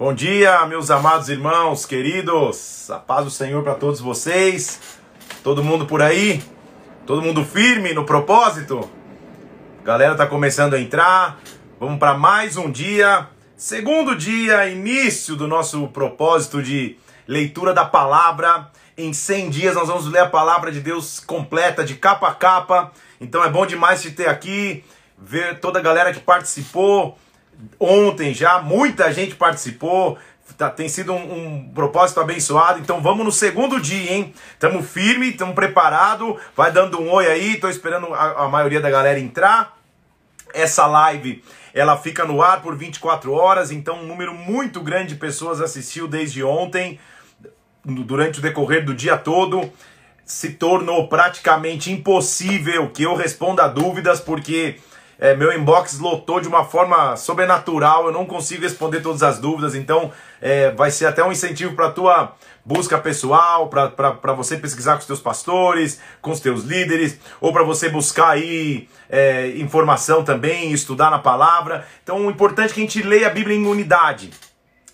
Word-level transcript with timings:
Bom 0.00 0.14
dia, 0.14 0.64
meus 0.64 0.90
amados 0.90 1.28
irmãos, 1.28 1.84
queridos. 1.84 2.90
A 2.90 2.98
paz 2.98 3.22
do 3.22 3.30
Senhor 3.30 3.62
para 3.62 3.74
todos 3.74 4.00
vocês. 4.00 4.80
Todo 5.44 5.62
mundo 5.62 5.84
por 5.84 6.00
aí? 6.00 6.42
Todo 7.04 7.20
mundo 7.20 7.44
firme 7.44 7.92
no 7.92 8.06
propósito? 8.06 8.88
A 9.82 9.86
galera 9.86 10.14
tá 10.14 10.26
começando 10.26 10.72
a 10.72 10.80
entrar. 10.80 11.38
Vamos 11.78 11.98
para 11.98 12.16
mais 12.16 12.56
um 12.56 12.70
dia, 12.70 13.28
segundo 13.58 14.16
dia, 14.16 14.70
início 14.70 15.36
do 15.36 15.46
nosso 15.46 15.86
propósito 15.88 16.62
de 16.62 16.96
leitura 17.28 17.74
da 17.74 17.84
palavra. 17.84 18.70
Em 18.96 19.12
100 19.12 19.50
dias 19.50 19.74
nós 19.74 19.88
vamos 19.88 20.06
ler 20.06 20.20
a 20.20 20.30
palavra 20.30 20.72
de 20.72 20.80
Deus 20.80 21.20
completa, 21.20 21.84
de 21.84 21.94
capa 21.94 22.28
a 22.28 22.34
capa. 22.34 22.90
Então 23.20 23.44
é 23.44 23.50
bom 23.50 23.66
demais 23.66 24.00
te 24.00 24.10
ter 24.10 24.30
aqui, 24.30 24.82
ver 25.18 25.60
toda 25.60 25.78
a 25.78 25.82
galera 25.82 26.10
que 26.10 26.20
participou 26.20 27.18
ontem 27.78 28.34
já, 28.34 28.60
muita 28.60 29.12
gente 29.12 29.34
participou. 29.34 30.18
Tá, 30.58 30.68
tem 30.68 30.88
sido 30.88 31.12
um, 31.12 31.16
um, 31.32 31.68
propósito 31.72 32.20
abençoado. 32.20 32.80
Então 32.80 33.00
vamos 33.00 33.24
no 33.24 33.32
segundo 33.32 33.80
dia, 33.80 34.12
hein? 34.12 34.34
Tamo 34.58 34.82
firme, 34.82 35.32
tamo 35.32 35.54
preparado. 35.54 36.36
Vai 36.56 36.72
dando 36.72 37.00
um 37.00 37.10
oi 37.10 37.26
aí. 37.26 37.56
Tô 37.58 37.68
esperando 37.68 38.12
a, 38.12 38.44
a 38.44 38.48
maioria 38.48 38.80
da 38.80 38.90
galera 38.90 39.18
entrar. 39.18 39.78
Essa 40.52 40.86
live 40.86 41.42
ela 41.72 41.96
fica 41.96 42.24
no 42.24 42.42
ar 42.42 42.62
por 42.62 42.76
24 42.76 43.32
horas, 43.32 43.70
então 43.70 44.00
um 44.00 44.06
número 44.06 44.34
muito 44.34 44.80
grande 44.80 45.14
de 45.14 45.20
pessoas 45.20 45.60
assistiu 45.60 46.08
desde 46.08 46.42
ontem, 46.42 46.98
durante 47.84 48.38
o 48.38 48.42
decorrer 48.42 48.84
do 48.84 48.94
dia 48.94 49.16
todo. 49.16 49.70
Se 50.24 50.50
tornou 50.50 51.08
praticamente 51.08 51.90
impossível 51.90 52.90
que 52.90 53.02
eu 53.02 53.14
responda 53.14 53.66
dúvidas, 53.68 54.20
porque 54.20 54.78
é, 55.20 55.36
meu 55.36 55.52
inbox 55.52 55.98
lotou 55.98 56.40
de 56.40 56.48
uma 56.48 56.64
forma 56.64 57.14
sobrenatural, 57.14 58.06
eu 58.06 58.12
não 58.12 58.24
consigo 58.24 58.62
responder 58.62 59.02
todas 59.02 59.22
as 59.22 59.38
dúvidas, 59.38 59.74
então 59.74 60.10
é, 60.40 60.70
vai 60.70 60.90
ser 60.90 61.04
até 61.04 61.22
um 61.22 61.30
incentivo 61.30 61.76
para 61.76 61.88
a 61.88 61.92
tua 61.92 62.32
busca 62.64 62.98
pessoal, 62.98 63.68
para 63.68 64.32
você 64.32 64.56
pesquisar 64.56 64.94
com 64.94 65.00
os 65.00 65.06
teus 65.06 65.20
pastores, 65.20 66.00
com 66.22 66.30
os 66.30 66.40
teus 66.40 66.64
líderes, 66.64 67.18
ou 67.38 67.52
para 67.52 67.62
você 67.62 67.90
buscar 67.90 68.30
aí 68.30 68.88
é, 69.10 69.48
informação 69.58 70.24
também, 70.24 70.72
estudar 70.72 71.10
na 71.10 71.18
palavra. 71.18 71.86
Então 72.02 72.26
o 72.26 72.30
importante 72.30 72.70
é 72.70 72.74
que 72.74 72.80
a 72.80 72.84
gente 72.84 73.02
leia 73.02 73.26
a 73.26 73.30
Bíblia 73.30 73.56
em 73.56 73.66
unidade. 73.66 74.30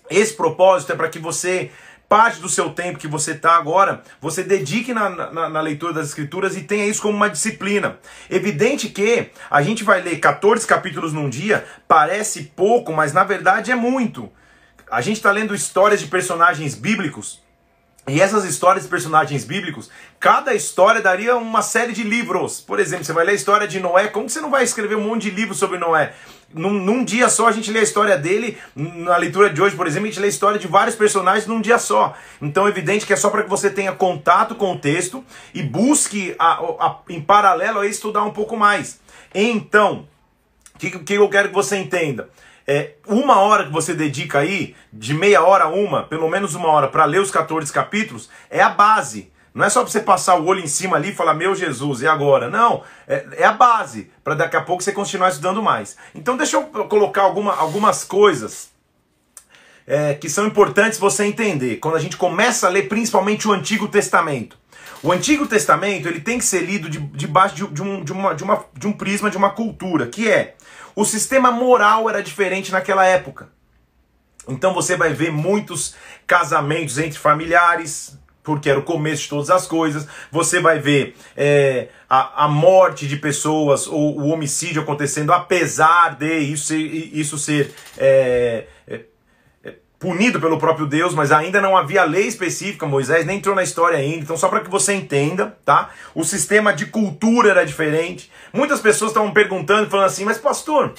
Esse 0.09 0.33
propósito 0.33 0.91
é 0.91 0.95
para 0.95 1.09
que 1.09 1.19
você 1.19 1.71
parte 2.09 2.39
do 2.39 2.47
seu 2.47 2.69
tempo 2.69 2.99
que 2.99 3.07
você 3.07 3.31
está 3.31 3.57
agora, 3.57 4.01
você 4.21 4.43
dedique 4.43 4.93
na, 4.93 5.09
na, 5.09 5.49
na, 5.49 5.61
leitura 5.61 5.93
das 5.93 6.07
escrituras 6.07 6.55
e 6.55 6.61
tenha 6.61 6.85
isso 6.85 7.01
como 7.01 7.15
uma 7.15 7.29
disciplina. 7.29 7.97
Evidente 8.29 8.89
que 8.89 9.29
a 9.49 9.61
gente 9.61 9.83
vai 9.83 10.01
ler 10.01 10.17
14 10.19 10.65
capítulos 10.65 11.13
num 11.13 11.29
dia, 11.29 11.65
parece 11.87 12.43
pouco, 12.55 12.93
mas 12.93 13.13
na 13.13 13.23
verdade 13.23 13.71
é 13.71 13.75
muito. 13.75 14.31
A 14.89 15.01
gente 15.01 15.17
está 15.17 15.31
lendo 15.31 15.53
histórias 15.53 15.99
de 15.99 16.07
personagens 16.07 16.75
bíblicos. 16.75 17.41
E 18.09 18.21
essas 18.21 18.45
histórias 18.45 18.85
de 18.85 18.89
personagens 18.89 19.43
bíblicos, 19.43 19.89
cada 20.17 20.53
história 20.53 21.01
daria 21.01 21.35
uma 21.35 21.61
série 21.61 21.91
de 21.91 22.03
livros. 22.03 22.61
Por 22.61 22.79
exemplo, 22.79 23.03
você 23.03 23.11
vai 23.11 23.25
ler 23.25 23.33
a 23.33 23.35
história 23.35 23.67
de 23.67 23.81
Noé, 23.81 24.07
como 24.07 24.27
que 24.27 24.31
você 24.31 24.39
não 24.39 24.49
vai 24.49 24.63
escrever 24.63 24.95
um 24.95 25.01
monte 25.01 25.23
de 25.23 25.31
livros 25.31 25.59
sobre 25.59 25.77
Noé? 25.77 26.13
Num, 26.53 26.71
num, 26.71 27.03
dia 27.03 27.27
só 27.27 27.49
a 27.49 27.51
gente 27.51 27.69
lê 27.69 27.79
a 27.79 27.83
história 27.83 28.17
dele, 28.17 28.57
na 28.73 29.17
leitura 29.17 29.49
de 29.49 29.61
hoje, 29.61 29.75
por 29.75 29.85
exemplo, 29.85 30.07
a 30.07 30.09
gente 30.09 30.21
lê 30.21 30.27
a 30.27 30.29
história 30.29 30.57
de 30.57 30.67
vários 30.67 30.95
personagens 30.95 31.45
num 31.45 31.59
dia 31.59 31.77
só. 31.77 32.15
Então 32.41 32.65
é 32.65 32.69
evidente 32.69 33.05
que 33.05 33.11
é 33.11 33.17
só 33.17 33.29
para 33.29 33.43
que 33.43 33.49
você 33.49 33.69
tenha 33.69 33.91
contato 33.91 34.55
com 34.55 34.71
o 34.71 34.79
texto 34.79 35.21
e 35.53 35.61
busque, 35.61 36.33
a, 36.39 36.53
a, 36.53 36.99
em 37.09 37.19
paralelo 37.19 37.81
a 37.81 37.85
estudar 37.85 38.23
um 38.23 38.31
pouco 38.31 38.55
mais. 38.55 39.01
Então, 39.35 40.07
o 40.73 40.79
que, 40.79 40.91
que 40.91 41.13
eu 41.15 41.27
quero 41.27 41.49
que 41.49 41.55
você 41.55 41.75
entenda? 41.75 42.29
É, 42.67 42.95
uma 43.07 43.39
hora 43.39 43.65
que 43.65 43.71
você 43.71 43.93
dedica 43.93 44.39
aí, 44.39 44.75
de 44.91 45.13
meia 45.13 45.41
hora 45.41 45.65
a 45.65 45.69
uma, 45.69 46.03
pelo 46.03 46.29
menos 46.29 46.53
uma 46.53 46.67
hora, 46.67 46.89
para 46.89 47.05
ler 47.05 47.21
os 47.21 47.31
14 47.31 47.71
capítulos, 47.71 48.29
é 48.49 48.61
a 48.61 48.69
base. 48.69 49.31
Não 49.53 49.65
é 49.65 49.69
só 49.69 49.81
para 49.81 49.89
você 49.89 50.01
passar 50.01 50.35
o 50.35 50.45
olho 50.45 50.59
em 50.59 50.67
cima 50.67 50.97
ali 50.97 51.09
e 51.09 51.15
falar, 51.15 51.33
meu 51.33 51.55
Jesus, 51.55 52.01
e 52.01 52.07
agora? 52.07 52.49
Não, 52.49 52.83
é, 53.07 53.25
é 53.37 53.43
a 53.45 53.53
base, 53.53 54.11
para 54.23 54.35
daqui 54.35 54.57
a 54.57 54.61
pouco 54.61 54.83
você 54.83 54.91
continuar 54.91 55.29
estudando 55.29 55.63
mais. 55.63 55.95
Então 56.13 56.35
deixa 56.35 56.57
eu 56.57 56.63
colocar 56.63 57.21
alguma, 57.21 57.55
algumas 57.55 58.03
coisas 58.03 58.69
é, 59.87 60.13
que 60.13 60.29
são 60.29 60.45
importantes 60.45 60.99
você 60.99 61.23
entender. 61.23 61.77
Quando 61.77 61.95
a 61.95 61.99
gente 61.99 62.17
começa 62.17 62.67
a 62.67 62.69
ler 62.69 62.89
principalmente 62.89 63.47
o 63.47 63.53
Antigo 63.53 63.87
Testamento. 63.87 64.59
O 65.01 65.11
Antigo 65.11 65.47
Testamento 65.47 66.07
ele 66.07 66.19
tem 66.19 66.37
que 66.37 66.45
ser 66.45 66.61
lido 66.61 66.89
debaixo 66.89 67.55
de, 67.55 67.67
de, 67.67 67.73
de, 67.73 67.81
um, 67.81 68.03
de, 68.03 68.11
uma, 68.11 68.33
de, 68.33 68.43
uma, 68.43 68.65
de 68.73 68.87
um 68.87 68.91
prisma, 68.91 69.31
de 69.31 69.37
uma 69.37 69.51
cultura, 69.51 70.07
que 70.07 70.29
é 70.29 70.55
o 70.97 71.05
sistema 71.05 71.51
moral 71.51 72.09
era 72.09 72.23
diferente 72.23 72.71
naquela 72.71 73.05
época. 73.05 73.49
Então 74.49 74.73
você 74.73 74.97
vai 74.97 75.13
ver 75.13 75.31
muitos 75.31 75.93
casamentos 76.25 76.97
entre 76.97 77.19
familiares, 77.19 78.17
porque 78.41 78.67
era 78.67 78.79
o 78.79 78.83
começo 78.83 79.21
de 79.21 79.29
todas 79.29 79.51
as 79.51 79.67
coisas. 79.67 80.07
Você 80.31 80.59
vai 80.59 80.79
ver 80.79 81.15
é, 81.35 81.89
a, 82.09 82.45
a 82.45 82.47
morte 82.47 83.05
de 83.05 83.15
pessoas 83.15 83.85
ou 83.85 84.19
o 84.19 84.29
homicídio 84.29 84.81
acontecendo, 84.81 85.31
apesar 85.31 86.15
de 86.15 86.39
isso 86.39 86.65
ser, 86.65 86.77
isso 86.77 87.37
ser 87.37 87.75
é, 87.95 88.65
é, 88.87 89.01
punido 89.99 90.39
pelo 90.39 90.57
próprio 90.57 90.85
Deus, 90.85 91.13
mas 91.13 91.31
ainda 91.31 91.59
não 91.59 91.75
havia 91.75 92.03
lei 92.03 92.27
específica. 92.27 92.85
Moisés 92.85 93.25
nem 93.25 93.37
entrou 93.37 93.55
na 93.55 93.63
história 93.63 93.97
ainda. 93.97 94.19
Então, 94.19 94.37
só 94.37 94.47
para 94.47 94.59
que 94.59 94.69
você 94.69 94.93
entenda, 94.93 95.57
tá? 95.65 95.89
O 96.13 96.23
sistema 96.23 96.73
de 96.73 96.85
cultura 96.85 97.49
era 97.49 97.65
diferente. 97.65 98.31
Muitas 98.53 98.79
pessoas 98.79 99.11
estavam 99.11 99.31
perguntando, 99.31 99.89
falando 99.89 100.05
assim, 100.05 100.23
mas 100.23 100.37
pastor, 100.37 100.93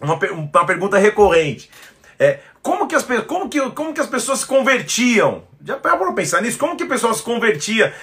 uma, 0.00 0.14
uma 0.14 0.66
pergunta 0.66 0.98
recorrente. 0.98 1.70
É, 2.18 2.40
como, 2.66 2.88
que 2.88 2.96
as, 2.96 3.06
como, 3.28 3.48
que, 3.48 3.70
como 3.70 3.94
que 3.94 4.00
as 4.00 4.08
pessoas 4.08 4.40
se 4.40 4.46
convertiam? 4.46 5.44
Já 5.64 5.76
para 5.76 6.12
pensar 6.12 6.42
nisso? 6.42 6.58
Como 6.58 6.76
que 6.76 6.82
a 6.82 6.88
pessoa 6.88 7.14
se 7.14 7.22
convertia? 7.22 7.94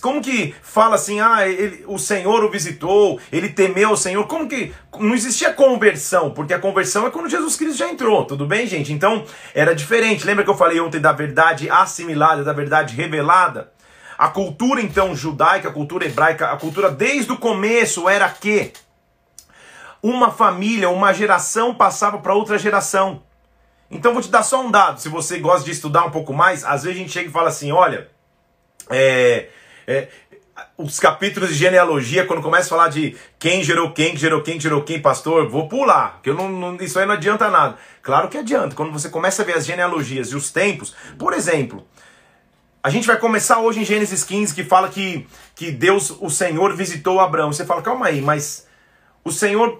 Como 0.00 0.20
que 0.20 0.52
fala 0.60 0.96
assim, 0.96 1.20
ah, 1.20 1.48
ele, 1.48 1.84
o 1.86 2.00
Senhor 2.00 2.42
o 2.42 2.50
visitou, 2.50 3.20
ele 3.30 3.48
temeu 3.48 3.92
o 3.92 3.96
Senhor? 3.96 4.26
Como 4.26 4.48
que 4.48 4.72
não 4.98 5.14
existia 5.14 5.52
conversão? 5.52 6.32
Porque 6.32 6.52
a 6.52 6.58
conversão 6.58 7.06
é 7.06 7.10
quando 7.12 7.28
Jesus 7.28 7.54
Cristo 7.54 7.78
já 7.78 7.88
entrou, 7.88 8.24
tudo 8.24 8.44
bem, 8.44 8.66
gente? 8.66 8.92
Então 8.92 9.24
era 9.54 9.72
diferente. 9.72 10.26
Lembra 10.26 10.42
que 10.42 10.50
eu 10.50 10.56
falei 10.56 10.80
ontem 10.80 11.00
da 11.00 11.12
verdade 11.12 11.70
assimilada, 11.70 12.42
da 12.42 12.52
verdade 12.52 12.96
revelada? 12.96 13.72
A 14.18 14.26
cultura 14.26 14.80
então 14.80 15.14
judaica, 15.14 15.68
a 15.68 15.72
cultura 15.72 16.06
hebraica, 16.06 16.50
a 16.50 16.56
cultura 16.56 16.90
desde 16.90 17.30
o 17.30 17.36
começo 17.36 18.08
era 18.08 18.28
que 18.28 18.72
uma 20.02 20.32
família, 20.32 20.90
uma 20.90 21.12
geração 21.12 21.72
passava 21.72 22.18
para 22.18 22.34
outra 22.34 22.58
geração. 22.58 23.27
Então 23.90 24.12
vou 24.12 24.22
te 24.22 24.30
dar 24.30 24.42
só 24.42 24.62
um 24.62 24.70
dado. 24.70 25.00
Se 25.00 25.08
você 25.08 25.38
gosta 25.38 25.64
de 25.64 25.70
estudar 25.70 26.04
um 26.04 26.10
pouco 26.10 26.32
mais, 26.32 26.64
às 26.64 26.82
vezes 26.82 26.98
a 26.98 27.02
gente 27.02 27.12
chega 27.12 27.28
e 27.28 27.32
fala 27.32 27.48
assim: 27.48 27.72
olha, 27.72 28.08
é, 28.90 29.48
é, 29.86 30.08
os 30.76 31.00
capítulos 31.00 31.50
de 31.50 31.54
genealogia, 31.54 32.26
quando 32.26 32.42
começa 32.42 32.66
a 32.66 32.70
falar 32.70 32.88
de 32.88 33.16
quem 33.38 33.64
gerou 33.64 33.92
quem, 33.92 34.12
que 34.12 34.18
gerou 34.18 34.42
quem, 34.42 34.56
que 34.56 34.62
gerou 34.62 34.82
quem, 34.82 35.00
pastor, 35.00 35.48
vou 35.48 35.68
pular, 35.68 36.20
que 36.22 36.30
eu 36.30 36.34
não, 36.34 36.48
não, 36.48 36.76
isso 36.76 36.98
aí 36.98 37.06
não 37.06 37.14
adianta 37.14 37.50
nada. 37.50 37.76
Claro 38.02 38.28
que 38.28 38.38
adianta. 38.38 38.76
Quando 38.76 38.92
você 38.92 39.08
começa 39.08 39.42
a 39.42 39.44
ver 39.44 39.56
as 39.56 39.66
genealogias 39.66 40.28
e 40.28 40.36
os 40.36 40.50
tempos, 40.50 40.94
por 41.18 41.32
exemplo, 41.32 41.86
a 42.82 42.90
gente 42.90 43.06
vai 43.06 43.18
começar 43.18 43.58
hoje 43.58 43.80
em 43.80 43.84
Gênesis 43.84 44.22
15, 44.24 44.54
que 44.54 44.64
fala 44.64 44.88
que, 44.88 45.26
que 45.54 45.70
Deus, 45.70 46.10
o 46.20 46.30
Senhor, 46.30 46.74
visitou 46.76 47.20
Abraão. 47.20 47.52
Você 47.52 47.64
fala, 47.64 47.82
calma 47.82 48.06
aí, 48.06 48.20
mas 48.20 48.66
o 49.24 49.32
Senhor 49.32 49.78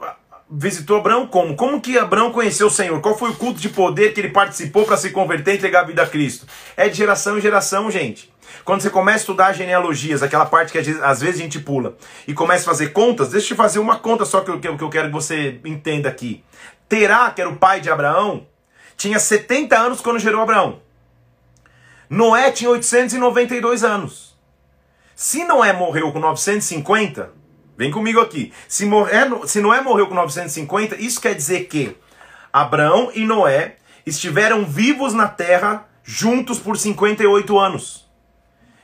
visitou 0.50 0.98
Abraão 0.98 1.26
como? 1.26 1.54
Como 1.54 1.80
que 1.80 1.98
Abraão 1.98 2.32
conheceu 2.32 2.68
o 2.68 2.70
Senhor? 2.70 3.00
Qual 3.00 3.16
foi 3.16 3.30
o 3.30 3.36
culto 3.36 3.60
de 3.60 3.68
poder 3.68 4.14
que 4.14 4.20
ele 4.20 4.30
participou 4.30 4.84
para 4.84 4.96
se 4.96 5.10
converter 5.10 5.52
e 5.52 5.56
entregar 5.56 5.80
a 5.80 5.84
vida 5.84 6.02
a 6.02 6.06
Cristo? 6.06 6.46
É 6.76 6.88
de 6.88 6.96
geração 6.96 7.38
em 7.38 7.40
geração, 7.40 7.90
gente. 7.90 8.32
Quando 8.64 8.80
você 8.80 8.90
começa 8.90 9.18
a 9.18 9.20
estudar 9.20 9.52
genealogias, 9.52 10.22
aquela 10.22 10.46
parte 10.46 10.72
que 10.72 10.78
às 10.78 11.20
vezes 11.20 11.40
a 11.40 11.42
gente 11.42 11.60
pula, 11.60 11.96
e 12.26 12.32
começa 12.32 12.62
a 12.62 12.72
fazer 12.72 12.88
contas, 12.88 13.30
deixa 13.30 13.52
eu 13.52 13.56
fazer 13.56 13.78
uma 13.78 13.98
conta 13.98 14.24
só 14.24 14.40
que 14.40 14.50
eu, 14.50 14.58
que 14.60 14.68
eu 14.68 14.90
quero 14.90 15.08
que 15.08 15.12
você 15.12 15.60
entenda 15.64 16.08
aqui. 16.08 16.42
Terá, 16.88 17.30
que 17.30 17.40
era 17.40 17.50
o 17.50 17.56
pai 17.56 17.80
de 17.80 17.90
Abraão, 17.90 18.46
tinha 18.96 19.18
70 19.18 19.78
anos 19.78 20.00
quando 20.00 20.18
gerou 20.18 20.42
Abraão. 20.42 20.80
Noé 22.08 22.50
tinha 22.50 22.70
892 22.70 23.84
anos. 23.84 24.36
Se 25.14 25.44
Noé 25.44 25.72
morreu 25.72 26.10
com 26.12 26.18
950, 26.18 27.37
Vem 27.78 27.92
comigo 27.92 28.18
aqui. 28.18 28.52
Se, 28.66 28.84
morrer, 28.84 29.30
se 29.46 29.60
Noé 29.60 29.80
morreu 29.80 30.08
com 30.08 30.14
950, 30.14 30.96
isso 30.96 31.20
quer 31.20 31.32
dizer 31.32 31.66
que 31.66 31.96
Abraão 32.52 33.12
e 33.14 33.24
Noé 33.24 33.76
estiveram 34.04 34.64
vivos 34.64 35.14
na 35.14 35.28
terra 35.28 35.86
juntos 36.02 36.58
por 36.58 36.76
58 36.76 37.56
anos. 37.56 38.04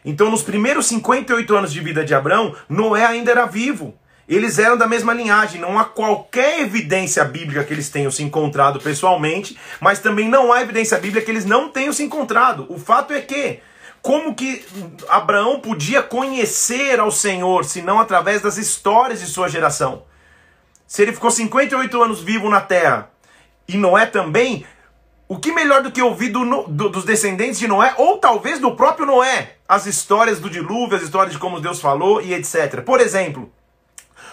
Então, 0.04 0.30
nos 0.30 0.44
primeiros 0.44 0.86
58 0.86 1.56
anos 1.56 1.72
de 1.72 1.80
vida 1.80 2.04
de 2.04 2.14
Abraão, 2.14 2.54
Noé 2.68 3.04
ainda 3.04 3.32
era 3.32 3.46
vivo. 3.46 3.98
Eles 4.28 4.60
eram 4.60 4.76
da 4.76 4.86
mesma 4.86 5.12
linhagem. 5.12 5.60
Não 5.60 5.76
há 5.76 5.84
qualquer 5.84 6.60
evidência 6.60 7.24
bíblica 7.24 7.64
que 7.64 7.72
eles 7.72 7.88
tenham 7.88 8.12
se 8.12 8.22
encontrado 8.22 8.78
pessoalmente, 8.78 9.58
mas 9.80 9.98
também 9.98 10.28
não 10.28 10.52
há 10.52 10.62
evidência 10.62 10.98
bíblica 11.00 11.24
que 11.24 11.32
eles 11.32 11.44
não 11.44 11.68
tenham 11.68 11.92
se 11.92 12.04
encontrado. 12.04 12.64
O 12.68 12.78
fato 12.78 13.12
é 13.12 13.20
que 13.20 13.58
como 14.04 14.34
que 14.34 14.62
Abraão 15.08 15.60
podia 15.60 16.02
conhecer 16.02 17.00
ao 17.00 17.10
Senhor, 17.10 17.64
se 17.64 17.80
não 17.80 17.98
através 17.98 18.42
das 18.42 18.58
histórias 18.58 19.18
de 19.18 19.26
sua 19.26 19.48
geração? 19.48 20.02
Se 20.86 21.00
ele 21.00 21.14
ficou 21.14 21.30
58 21.30 22.02
anos 22.02 22.20
vivo 22.20 22.50
na 22.50 22.60
terra, 22.60 23.10
e 23.66 23.78
Noé 23.78 24.04
também, 24.04 24.66
o 25.26 25.38
que 25.38 25.50
melhor 25.52 25.82
do 25.82 25.90
que 25.90 26.02
ouvir 26.02 26.28
do, 26.28 26.44
do, 26.64 26.90
dos 26.90 27.04
descendentes 27.04 27.58
de 27.58 27.66
Noé, 27.66 27.94
ou 27.96 28.18
talvez 28.18 28.60
do 28.60 28.76
próprio 28.76 29.06
Noé, 29.06 29.56
as 29.66 29.86
histórias 29.86 30.38
do 30.38 30.50
dilúvio, 30.50 30.98
as 30.98 31.02
histórias 31.02 31.32
de 31.32 31.38
como 31.38 31.58
Deus 31.58 31.80
falou 31.80 32.20
e 32.20 32.34
etc. 32.34 32.82
Por 32.82 33.00
exemplo, 33.00 33.50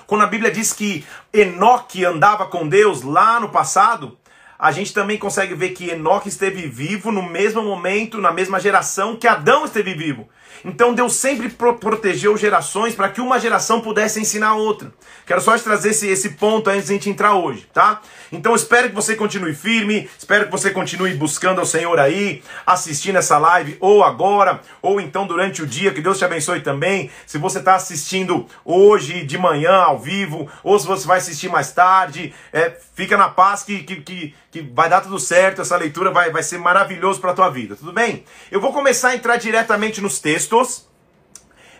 quando 0.06 0.26
a 0.26 0.28
Bíblia 0.28 0.52
diz 0.52 0.74
que 0.74 1.06
Enoque 1.32 2.04
andava 2.04 2.46
com 2.46 2.68
Deus 2.68 3.04
lá 3.04 3.40
no 3.40 3.48
passado, 3.48 4.18
a 4.62 4.72
gente 4.72 4.94
também 4.94 5.18
consegue 5.18 5.56
ver 5.56 5.70
que 5.70 5.90
Enoque 5.90 6.30
esteve 6.30 6.68
vivo 6.68 7.12
no 7.12 7.24
mesmo 7.24 7.64
momento, 7.64 8.22
na 8.22 8.32
mesma 8.32 8.60
geração 8.60 9.16
que 9.16 9.28
Adão 9.28 9.66
esteve 9.66 9.96
vivo. 9.96 10.30
Então 10.64 10.94
Deus 10.94 11.16
sempre 11.16 11.50
pro 11.50 11.74
protegeu 11.76 12.38
gerações 12.38 12.94
para 12.94 13.10
que 13.10 13.20
uma 13.20 13.40
geração 13.40 13.82
pudesse 13.82 14.20
ensinar 14.20 14.50
a 14.50 14.56
outra. 14.56 14.94
Quero 15.26 15.42
só 15.42 15.58
te 15.58 15.64
trazer 15.64 15.90
esse, 15.90 16.08
esse 16.08 16.32
ponto 16.32 16.70
antes 16.70 16.86
de 16.86 16.92
a 16.92 16.96
gente 16.96 17.10
entrar 17.10 17.34
hoje, 17.34 17.68
tá? 17.74 18.02
Então 18.32 18.56
espero 18.56 18.90
que 18.90 18.96
você 18.96 19.16
continue 19.16 19.54
firme, 19.54 20.10
espero 20.18 20.46
que 20.46 20.52
você 20.52 20.72
continue 20.72 21.14
buscando 21.16 21.60
ao 21.60 21.66
Senhor 21.66 22.00
aí, 22.00 22.44
assistindo 22.66 23.18
essa 23.18 23.38
live, 23.38 23.78
ou 23.80 24.04
agora, 24.04 24.62
ou 24.82 25.02
então 25.02 25.26
durante 25.26 25.62
o 25.62 25.68
dia, 25.68 25.94
que 25.94 26.02
Deus 26.02 26.18
te 26.18 26.26
abençoe 26.26 26.62
também. 26.62 27.10
Se 27.26 27.38
você 27.38 27.60
está 27.60 27.76
assistindo 27.76 28.46
hoje, 28.64 29.26
de 29.26 29.38
manhã, 29.38 29.74
ao 29.74 29.98
vivo, 29.98 30.50
ou 30.64 30.78
se 30.78 30.86
você 30.86 31.08
vai 31.08 31.18
assistir 31.18 31.50
mais 31.50 31.72
tarde, 31.72 32.34
é, 32.54 32.78
fica 32.94 33.18
na 33.18 33.30
paz 33.30 33.64
que, 33.64 33.80
que, 33.84 33.96
que, 33.98 34.36
que 34.52 34.62
vai 34.62 34.90
dar 34.90 35.02
tudo 35.02 35.18
certo, 35.18 35.62
essa 35.62 35.78
leitura 35.78 36.12
vai, 36.12 36.30
vai 36.30 36.44
ser 36.44 36.58
maravilhoso 36.58 37.22
para 37.22 37.32
a 37.32 37.34
tua 37.34 37.50
vida, 37.50 37.76
tudo 37.76 37.94
bem? 37.94 38.26
Eu 38.52 38.60
vou 38.60 38.74
começar 38.74 39.10
a 39.10 39.16
entrar 39.16 39.38
diretamente 39.38 40.02
nos 40.02 40.20
textos. 40.20 40.86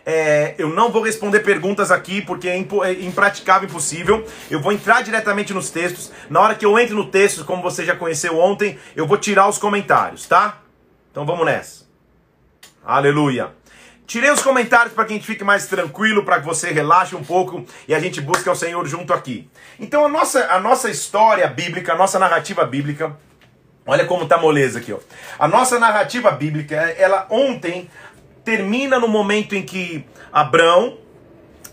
É, 0.04 0.54
eu 0.58 0.70
não 0.70 0.90
vou 0.90 1.02
responder 1.02 1.40
perguntas 1.40 1.90
aqui 1.90 2.22
porque 2.22 2.48
é, 2.48 2.56
é, 2.56 2.92
impraticável, 3.02 3.68
impossível. 3.68 4.26
Eu 4.50 4.60
vou 4.60 4.72
entrar 4.72 5.02
diretamente 5.02 5.52
nos 5.52 5.70
textos. 5.70 6.10
Na 6.30 6.40
hora 6.40 6.54
que 6.54 6.64
eu 6.64 6.76
entro 6.78 6.96
no 6.96 7.06
texto, 7.06 7.44
como 7.44 7.62
você 7.62 7.84
já 7.84 7.94
conheceu 7.94 8.38
ontem, 8.38 8.78
eu 8.96 9.06
vou 9.06 9.18
tirar 9.18 9.48
os 9.48 9.58
comentários, 9.58 10.26
tá? 10.26 10.62
Então 11.10 11.26
vamos 11.26 11.44
nessa. 11.44 11.84
Aleluia. 12.84 13.61
Tirei 14.06 14.30
os 14.30 14.42
comentários 14.42 14.94
para 14.94 15.04
que 15.04 15.12
a 15.12 15.16
gente 15.16 15.26
fique 15.26 15.44
mais 15.44 15.66
tranquilo, 15.66 16.24
para 16.24 16.40
que 16.40 16.46
você 16.46 16.70
relaxe 16.70 17.14
um 17.14 17.24
pouco 17.24 17.64
e 17.86 17.94
a 17.94 18.00
gente 18.00 18.20
busque 18.20 18.48
o 18.48 18.54
Senhor 18.54 18.86
junto 18.86 19.12
aqui. 19.12 19.48
Então 19.78 20.04
a 20.04 20.08
nossa, 20.08 20.46
a 20.52 20.60
nossa 20.60 20.90
história 20.90 21.46
bíblica, 21.46 21.92
a 21.92 21.96
nossa 21.96 22.18
narrativa 22.18 22.64
bíblica, 22.64 23.16
olha 23.86 24.04
como 24.04 24.26
tá 24.26 24.36
moleza 24.36 24.80
aqui, 24.80 24.92
ó. 24.92 24.98
A 25.38 25.48
nossa 25.48 25.78
narrativa 25.78 26.30
bíblica, 26.30 26.76
ela 26.76 27.26
ontem 27.30 27.88
termina 28.44 28.98
no 28.98 29.08
momento 29.08 29.54
em 29.54 29.62
que 29.62 30.04
Abraão 30.32 30.98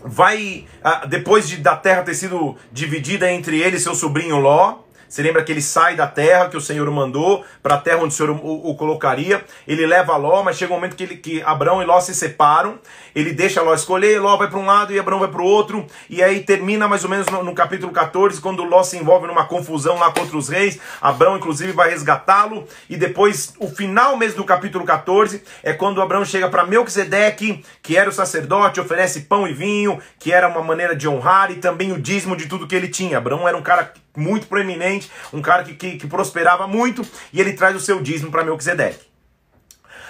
vai, 0.02 0.66
ah, 0.82 1.04
depois 1.06 1.48
de, 1.48 1.56
da 1.58 1.76
terra 1.76 2.02
ter 2.02 2.14
sido 2.14 2.56
dividida 2.72 3.30
entre 3.30 3.60
ele 3.60 3.76
e 3.76 3.80
seu 3.80 3.94
sobrinho 3.94 4.38
Ló, 4.38 4.78
você 5.10 5.22
lembra 5.22 5.42
que 5.42 5.50
ele 5.50 5.60
sai 5.60 5.96
da 5.96 6.06
terra 6.06 6.48
que 6.48 6.56
o 6.56 6.60
Senhor 6.60 6.88
mandou 6.88 7.44
para 7.60 7.74
a 7.74 7.78
terra 7.78 7.98
onde 7.98 8.14
o 8.14 8.16
Senhor 8.16 8.30
o, 8.30 8.70
o, 8.70 8.76
colocaria. 8.76 9.44
Ele 9.66 9.84
leva 9.84 10.16
Ló, 10.16 10.44
mas 10.44 10.56
chega 10.56 10.72
um 10.72 10.76
momento 10.76 10.94
que, 10.94 11.02
ele, 11.02 11.16
que 11.16 11.42
Abraão 11.42 11.82
e 11.82 11.84
Ló 11.84 12.00
se 12.00 12.14
separam. 12.14 12.78
Ele 13.12 13.32
deixa 13.32 13.60
Ló 13.60 13.74
escolher, 13.74 14.20
Ló 14.20 14.36
vai 14.36 14.48
para 14.48 14.60
um 14.60 14.64
lado 14.64 14.92
e 14.92 15.00
Abraão 15.00 15.18
vai 15.18 15.28
para 15.28 15.42
o 15.42 15.44
outro. 15.44 15.84
E 16.08 16.22
aí 16.22 16.44
termina 16.44 16.86
mais 16.86 17.02
ou 17.02 17.10
menos 17.10 17.26
no, 17.26 17.42
no, 17.42 17.52
capítulo 17.52 17.92
14, 17.92 18.40
quando 18.40 18.62
Ló 18.62 18.84
se 18.84 18.98
envolve 18.98 19.26
numa 19.26 19.46
confusão 19.46 19.98
lá 19.98 20.12
contra 20.12 20.36
os 20.36 20.48
reis. 20.48 20.78
Abraão, 21.00 21.36
inclusive, 21.36 21.72
vai 21.72 21.90
resgatá-lo. 21.90 22.68
E 22.88 22.96
depois, 22.96 23.52
o 23.58 23.66
final 23.66 24.16
mesmo 24.16 24.36
do 24.36 24.44
capítulo 24.44 24.84
14, 24.84 25.42
é 25.64 25.72
quando 25.72 26.00
Abraão 26.00 26.24
chega 26.24 26.48
para 26.48 26.64
Melquisedeque, 26.64 27.64
que 27.82 27.96
era 27.96 28.08
o 28.08 28.12
sacerdote, 28.12 28.80
oferece 28.80 29.22
pão 29.22 29.48
e 29.48 29.52
vinho, 29.52 29.98
que 30.20 30.32
era 30.32 30.46
uma 30.46 30.62
maneira 30.62 30.94
de 30.94 31.08
honrar, 31.08 31.50
e 31.50 31.56
também 31.56 31.90
o 31.90 32.00
dízimo 32.00 32.36
de 32.36 32.46
tudo 32.46 32.68
que 32.68 32.76
ele 32.76 32.86
tinha. 32.86 33.18
Abraão 33.18 33.48
era 33.48 33.56
um 33.56 33.62
cara 33.62 33.92
muito 34.16 34.46
proeminente, 34.46 35.10
um 35.32 35.42
cara 35.42 35.62
que, 35.62 35.74
que, 35.74 35.96
que 35.96 36.06
prosperava 36.06 36.66
muito, 36.66 37.06
e 37.32 37.40
ele 37.40 37.52
traz 37.52 37.76
o 37.76 37.80
seu 37.80 38.02
dízimo 38.02 38.30
para 38.30 38.44
Melquisedeque. 38.44 39.10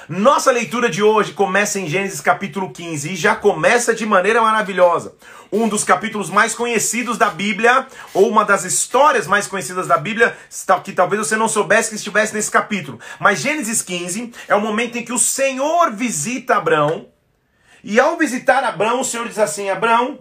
Nossa 0.08 0.50
leitura 0.50 0.90
de 0.90 1.02
hoje 1.02 1.32
começa 1.32 1.78
em 1.78 1.88
Gênesis 1.88 2.20
capítulo 2.20 2.72
15 2.72 3.12
e 3.12 3.16
já 3.16 3.36
começa 3.36 3.94
de 3.94 4.04
maneira 4.04 4.42
maravilhosa. 4.42 5.14
Um 5.52 5.68
dos 5.68 5.84
capítulos 5.84 6.30
mais 6.30 6.52
conhecidos 6.52 7.16
da 7.16 7.30
Bíblia, 7.30 7.86
ou 8.12 8.28
uma 8.28 8.44
das 8.44 8.64
histórias 8.64 9.28
mais 9.28 9.46
conhecidas 9.46 9.86
da 9.86 9.96
Bíblia, 9.96 10.36
que 10.82 10.92
talvez 10.92 11.26
você 11.26 11.36
não 11.36 11.48
soubesse 11.48 11.90
que 11.90 11.96
estivesse 11.96 12.34
nesse 12.34 12.50
capítulo. 12.50 12.98
Mas 13.20 13.40
Gênesis 13.40 13.82
15 13.82 14.32
é 14.48 14.54
o 14.54 14.60
momento 14.60 14.96
em 14.96 15.04
que 15.04 15.12
o 15.12 15.18
Senhor 15.18 15.92
visita 15.92 16.56
Abraão, 16.56 17.06
e 17.82 17.98
ao 17.98 18.16
visitar 18.16 18.62
Abraão, 18.62 19.00
o 19.00 19.04
Senhor 19.04 19.26
diz 19.26 19.38
assim: 19.38 19.70
Abraão, 19.70 20.18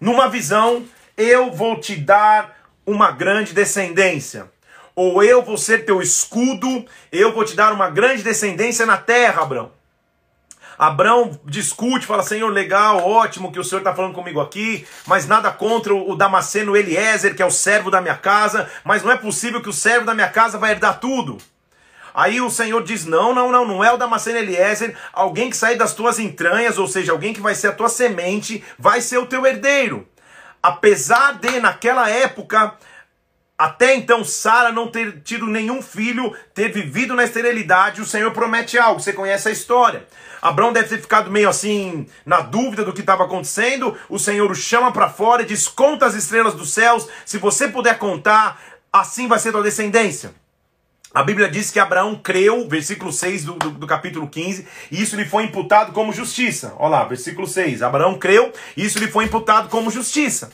numa 0.00 0.28
visão, 0.28 0.84
eu 1.16 1.50
vou 1.50 1.80
te 1.80 1.96
dar 1.96 2.57
uma 2.88 3.10
grande 3.10 3.52
descendência. 3.52 4.50
Ou 4.96 5.22
eu 5.22 5.42
vou 5.42 5.58
ser 5.58 5.84
teu 5.84 6.00
escudo, 6.00 6.84
eu 7.12 7.32
vou 7.32 7.44
te 7.44 7.54
dar 7.54 7.72
uma 7.72 7.90
grande 7.90 8.22
descendência 8.22 8.86
na 8.86 8.96
terra, 8.96 9.42
Abraão. 9.42 9.70
Abraão 10.78 11.38
discute, 11.44 12.06
fala, 12.06 12.22
Senhor, 12.22 12.48
legal, 12.48 13.06
ótimo 13.06 13.52
que 13.52 13.58
o 13.58 13.64
Senhor 13.64 13.80
está 13.80 13.94
falando 13.94 14.14
comigo 14.14 14.40
aqui, 14.40 14.86
mas 15.06 15.26
nada 15.26 15.50
contra 15.50 15.92
o 15.92 16.14
Damasceno 16.14 16.76
Eliezer, 16.76 17.34
que 17.34 17.42
é 17.42 17.46
o 17.46 17.50
servo 17.50 17.90
da 17.90 18.00
minha 18.00 18.16
casa, 18.16 18.70
mas 18.84 19.02
não 19.02 19.10
é 19.10 19.16
possível 19.16 19.60
que 19.60 19.68
o 19.68 19.72
servo 19.72 20.06
da 20.06 20.14
minha 20.14 20.28
casa 20.28 20.56
vai 20.56 20.70
herdar 20.70 21.00
tudo. 21.00 21.36
Aí 22.14 22.40
o 22.40 22.48
Senhor 22.48 22.82
diz: 22.82 23.04
Não, 23.04 23.34
não, 23.34 23.52
não, 23.52 23.64
não 23.64 23.84
é 23.84 23.92
o 23.92 23.96
Damasceno 23.96 24.38
Eliezer, 24.38 24.96
alguém 25.12 25.50
que 25.50 25.56
sai 25.56 25.76
das 25.76 25.94
tuas 25.94 26.18
entranhas, 26.18 26.78
ou 26.78 26.86
seja, 26.86 27.12
alguém 27.12 27.34
que 27.34 27.40
vai 27.40 27.54
ser 27.54 27.68
a 27.68 27.72
tua 27.72 27.88
semente, 27.88 28.64
vai 28.78 29.00
ser 29.00 29.18
o 29.18 29.26
teu 29.26 29.44
herdeiro 29.44 30.08
apesar 30.62 31.38
de 31.38 31.60
naquela 31.60 32.08
época 32.08 32.76
até 33.58 33.96
então 33.96 34.22
Sara 34.22 34.70
não 34.70 34.88
ter 34.88 35.20
tido 35.22 35.44
nenhum 35.46 35.82
filho, 35.82 36.32
ter 36.54 36.70
vivido 36.70 37.12
na 37.16 37.24
esterilidade, 37.24 38.00
o 38.00 38.06
Senhor 38.06 38.30
promete 38.30 38.78
algo. 38.78 39.00
Você 39.00 39.12
conhece 39.12 39.48
a 39.48 39.50
história. 39.50 40.06
Abraão 40.40 40.72
deve 40.72 40.88
ter 40.88 41.00
ficado 41.00 41.28
meio 41.28 41.48
assim 41.48 42.06
na 42.24 42.40
dúvida 42.40 42.84
do 42.84 42.92
que 42.92 43.00
estava 43.00 43.24
acontecendo. 43.24 43.98
O 44.08 44.16
Senhor 44.16 44.48
o 44.48 44.54
chama 44.54 44.92
para 44.92 45.10
fora 45.10 45.42
e 45.42 45.46
diz: 45.46 45.66
"Conta 45.66 46.06
as 46.06 46.14
estrelas 46.14 46.54
dos 46.54 46.72
céus, 46.72 47.08
se 47.26 47.36
você 47.36 47.66
puder 47.66 47.98
contar, 47.98 48.60
assim 48.92 49.26
vai 49.26 49.40
ser 49.40 49.50
tua 49.50 49.62
descendência". 49.64 50.32
A 51.18 51.24
Bíblia 51.24 51.48
diz 51.48 51.72
que 51.72 51.80
Abraão 51.80 52.14
creu, 52.14 52.68
versículo 52.68 53.12
6 53.12 53.44
do, 53.44 53.54
do, 53.54 53.70
do, 53.70 53.86
capítulo 53.88 54.28
15, 54.28 54.64
e 54.88 55.02
isso 55.02 55.16
lhe 55.16 55.24
foi 55.24 55.42
imputado 55.42 55.90
como 55.90 56.12
justiça. 56.12 56.74
Olha 56.78 56.90
lá, 56.90 57.04
versículo 57.06 57.44
6. 57.44 57.82
Abraão 57.82 58.16
creu, 58.16 58.52
e 58.76 58.84
isso 58.84 59.00
lhe 59.00 59.08
foi 59.08 59.24
imputado 59.24 59.68
como 59.68 59.90
justiça. 59.90 60.48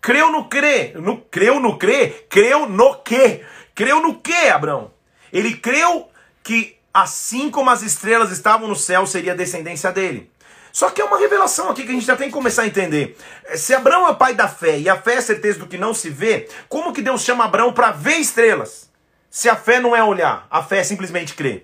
Creu 0.00 0.32
no 0.32 0.46
crê, 0.46 0.94
no, 0.94 1.18
creu 1.18 1.60
no 1.60 1.76
crê, 1.76 2.24
creu 2.30 2.66
no 2.66 2.94
quê? 2.94 3.44
Creu 3.74 4.00
no 4.00 4.14
quê, 4.18 4.48
Abraão? 4.50 4.90
Ele 5.30 5.54
creu 5.54 6.08
que 6.42 6.78
assim 6.94 7.50
como 7.50 7.68
as 7.68 7.82
estrelas 7.82 8.30
estavam 8.30 8.66
no 8.66 8.74
céu, 8.74 9.06
seria 9.06 9.34
a 9.34 9.36
descendência 9.36 9.92
dele. 9.92 10.30
Só 10.72 10.88
que 10.88 11.02
é 11.02 11.04
uma 11.04 11.18
revelação 11.18 11.68
aqui 11.68 11.82
que 11.82 11.90
a 11.90 11.94
gente 11.94 12.06
já 12.06 12.16
tem 12.16 12.28
que 12.28 12.34
começar 12.34 12.62
a 12.62 12.66
entender. 12.66 13.18
Se 13.54 13.74
Abraão 13.74 14.06
é 14.06 14.12
o 14.12 14.16
pai 14.16 14.32
da 14.32 14.48
fé 14.48 14.78
e 14.78 14.88
a 14.88 14.96
fé 14.96 15.16
é 15.16 15.18
a 15.18 15.22
certeza 15.22 15.58
do 15.58 15.66
que 15.66 15.76
não 15.76 15.92
se 15.92 16.08
vê, 16.08 16.48
como 16.70 16.94
que 16.94 17.02
Deus 17.02 17.20
chama 17.20 17.44
Abraão 17.44 17.70
para 17.70 17.90
ver 17.90 18.16
estrelas? 18.16 18.85
Se 19.36 19.50
a 19.50 19.54
fé 19.54 19.80
não 19.80 19.94
é 19.94 20.02
olhar, 20.02 20.46
a 20.50 20.62
fé 20.62 20.78
é 20.78 20.82
simplesmente 20.82 21.34
crer. 21.34 21.62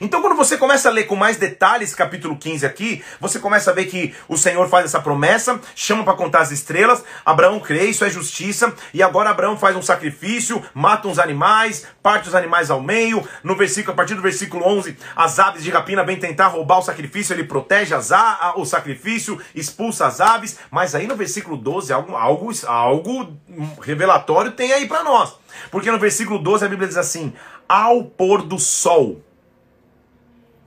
Então, 0.00 0.20
quando 0.20 0.36
você 0.36 0.56
começa 0.56 0.88
a 0.88 0.92
ler 0.92 1.04
com 1.04 1.14
mais 1.14 1.36
detalhes 1.36 1.94
capítulo 1.94 2.36
15 2.36 2.66
aqui, 2.66 3.04
você 3.20 3.38
começa 3.38 3.70
a 3.70 3.74
ver 3.74 3.86
que 3.86 4.14
o 4.28 4.36
Senhor 4.36 4.68
faz 4.68 4.86
essa 4.86 5.00
promessa, 5.00 5.60
chama 5.74 6.02
para 6.02 6.14
contar 6.14 6.40
as 6.40 6.50
estrelas, 6.50 7.04
Abraão 7.24 7.60
crê, 7.60 7.84
isso 7.86 8.04
é 8.04 8.10
justiça, 8.10 8.74
e 8.92 9.02
agora 9.02 9.30
Abraão 9.30 9.56
faz 9.56 9.76
um 9.76 9.82
sacrifício, 9.82 10.62
mata 10.74 11.06
uns 11.06 11.18
animais, 11.18 11.86
parte 12.02 12.28
os 12.28 12.34
animais 12.34 12.70
ao 12.70 12.80
meio. 12.80 13.26
No 13.42 13.56
versículo, 13.56 13.92
a 13.92 13.96
partir 13.96 14.14
do 14.14 14.22
versículo 14.22 14.66
11, 14.66 14.96
as 15.14 15.38
aves 15.38 15.62
de 15.62 15.70
rapina 15.70 16.04
vêm 16.04 16.16
tentar 16.16 16.48
roubar 16.48 16.78
o 16.78 16.82
sacrifício, 16.82 17.32
ele 17.32 17.44
protege 17.44 17.94
as 17.94 18.10
a, 18.10 18.54
o 18.56 18.64
sacrifício, 18.64 19.40
expulsa 19.54 20.06
as 20.06 20.20
aves, 20.20 20.58
mas 20.70 20.94
aí 20.94 21.06
no 21.06 21.16
versículo 21.16 21.56
12, 21.56 21.92
algo, 21.92 22.16
algo, 22.16 22.50
algo 22.66 23.36
revelatório 23.80 24.52
tem 24.52 24.72
aí 24.72 24.86
para 24.86 25.04
nós. 25.04 25.34
Porque 25.70 25.90
no 25.90 25.98
versículo 25.98 26.38
12 26.38 26.64
a 26.64 26.68
Bíblia 26.68 26.88
diz 26.88 26.96
assim: 26.96 27.32
Ao 27.68 28.04
pôr 28.04 28.42
do 28.42 28.58
sol 28.58 29.20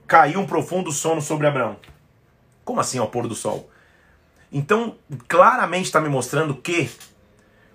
caiu 0.08 0.40
um 0.40 0.46
profundo 0.46 0.90
sono 0.90 1.20
sobre 1.20 1.46
Abraão. 1.46 1.76
Como 2.64 2.80
assim 2.80 2.98
ao 2.98 3.08
pôr 3.08 3.28
do 3.28 3.34
sol? 3.34 3.70
Então, 4.50 4.96
claramente 5.28 5.84
está 5.84 6.00
me 6.00 6.08
mostrando 6.08 6.54
que 6.54 6.90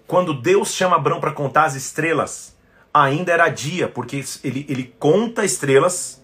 quando 0.07 0.33
Deus 0.33 0.73
chama 0.73 0.95
Abraão 0.95 1.19
para 1.19 1.31
contar 1.31 1.65
as 1.65 1.75
estrelas, 1.75 2.57
ainda 2.91 3.31
era 3.31 3.47
dia, 3.49 3.87
porque 3.87 4.25
ele, 4.43 4.65
ele 4.67 4.95
conta 4.99 5.45
estrelas, 5.45 6.21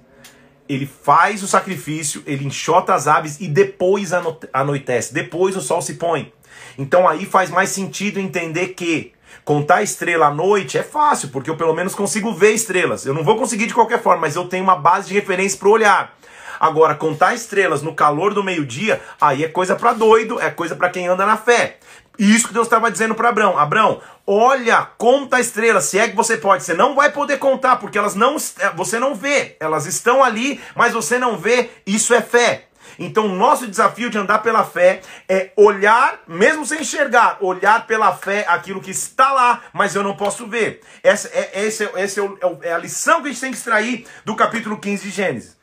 ele 0.67 0.87
faz 0.87 1.43
o 1.43 1.47
sacrifício, 1.47 2.23
ele 2.25 2.45
enxota 2.45 2.93
as 2.93 3.07
aves 3.07 3.39
e 3.39 3.47
depois 3.47 4.11
anoitece, 4.51 5.13
depois 5.13 5.55
o 5.55 5.61
sol 5.61 5.81
se 5.81 5.93
põe. 5.95 6.33
Então 6.77 7.07
aí 7.07 7.25
faz 7.25 7.51
mais 7.51 7.69
sentido 7.69 8.19
entender 8.19 8.69
que 8.69 9.13
Contar 9.43 9.81
estrela 9.81 10.27
à 10.27 10.33
noite 10.33 10.77
é 10.77 10.83
fácil, 10.83 11.29
porque 11.29 11.49
eu 11.49 11.57
pelo 11.57 11.73
menos 11.73 11.95
consigo 11.95 12.33
ver 12.33 12.51
estrelas. 12.51 13.05
Eu 13.05 13.13
não 13.13 13.23
vou 13.23 13.37
conseguir 13.37 13.67
de 13.67 13.73
qualquer 13.73 14.01
forma, 14.01 14.21
mas 14.21 14.35
eu 14.35 14.45
tenho 14.45 14.63
uma 14.63 14.75
base 14.75 15.07
de 15.07 15.13
referência 15.13 15.57
para 15.57 15.69
olhar. 15.69 16.19
Agora, 16.59 16.93
contar 16.93 17.33
estrelas 17.33 17.81
no 17.81 17.95
calor 17.95 18.33
do 18.33 18.43
meio-dia, 18.43 19.01
aí 19.19 19.45
é 19.45 19.47
coisa 19.47 19.75
para 19.75 19.93
doido, 19.93 20.39
é 20.41 20.49
coisa 20.49 20.75
para 20.75 20.89
quem 20.89 21.07
anda 21.07 21.25
na 21.25 21.37
fé. 21.37 21.77
Isso 22.19 22.49
que 22.49 22.53
Deus 22.53 22.67
estava 22.67 22.91
dizendo 22.91 23.15
para 23.15 23.29
Abraão. 23.29 23.57
Abraão, 23.57 24.01
olha, 24.27 24.85
conta 24.97 25.37
a 25.37 25.39
estrela, 25.39 25.79
se 25.79 25.97
é 25.97 26.09
que 26.09 26.15
você 26.17 26.35
pode. 26.35 26.63
Você 26.63 26.73
não 26.73 26.93
vai 26.93 27.11
poder 27.11 27.37
contar, 27.39 27.77
porque 27.77 27.97
elas 27.97 28.13
não, 28.13 28.35
você 28.75 28.99
não 28.99 29.15
vê. 29.15 29.55
Elas 29.57 29.85
estão 29.85 30.21
ali, 30.21 30.59
mas 30.75 30.91
você 30.91 31.17
não 31.17 31.37
vê. 31.37 31.69
Isso 31.87 32.13
é 32.13 32.21
fé. 32.21 32.65
Então, 32.99 33.27
o 33.27 33.35
nosso 33.35 33.65
desafio 33.65 34.09
de 34.09 34.17
andar 34.17 34.39
pela 34.39 34.63
fé 34.65 35.01
é 35.27 35.51
olhar, 35.55 36.19
mesmo 36.27 36.65
sem 36.65 36.81
enxergar, 36.81 37.37
olhar 37.39 37.87
pela 37.87 38.13
fé 38.13 38.45
aquilo 38.47 38.81
que 38.81 38.91
está 38.91 39.31
lá, 39.31 39.61
mas 39.73 39.95
eu 39.95 40.03
não 40.03 40.15
posso 40.15 40.45
ver. 40.45 40.81
Essa 41.01 41.29
é, 41.29 41.65
esse, 41.65 41.83
esse 41.95 42.19
é, 42.19 42.23
é, 42.23 42.69
é 42.69 42.73
a 42.73 42.77
lição 42.77 43.21
que 43.21 43.29
a 43.29 43.31
gente 43.31 43.41
tem 43.41 43.51
que 43.51 43.57
extrair 43.57 44.05
do 44.25 44.35
capítulo 44.35 44.77
15 44.77 45.03
de 45.03 45.09
Gênesis. 45.09 45.57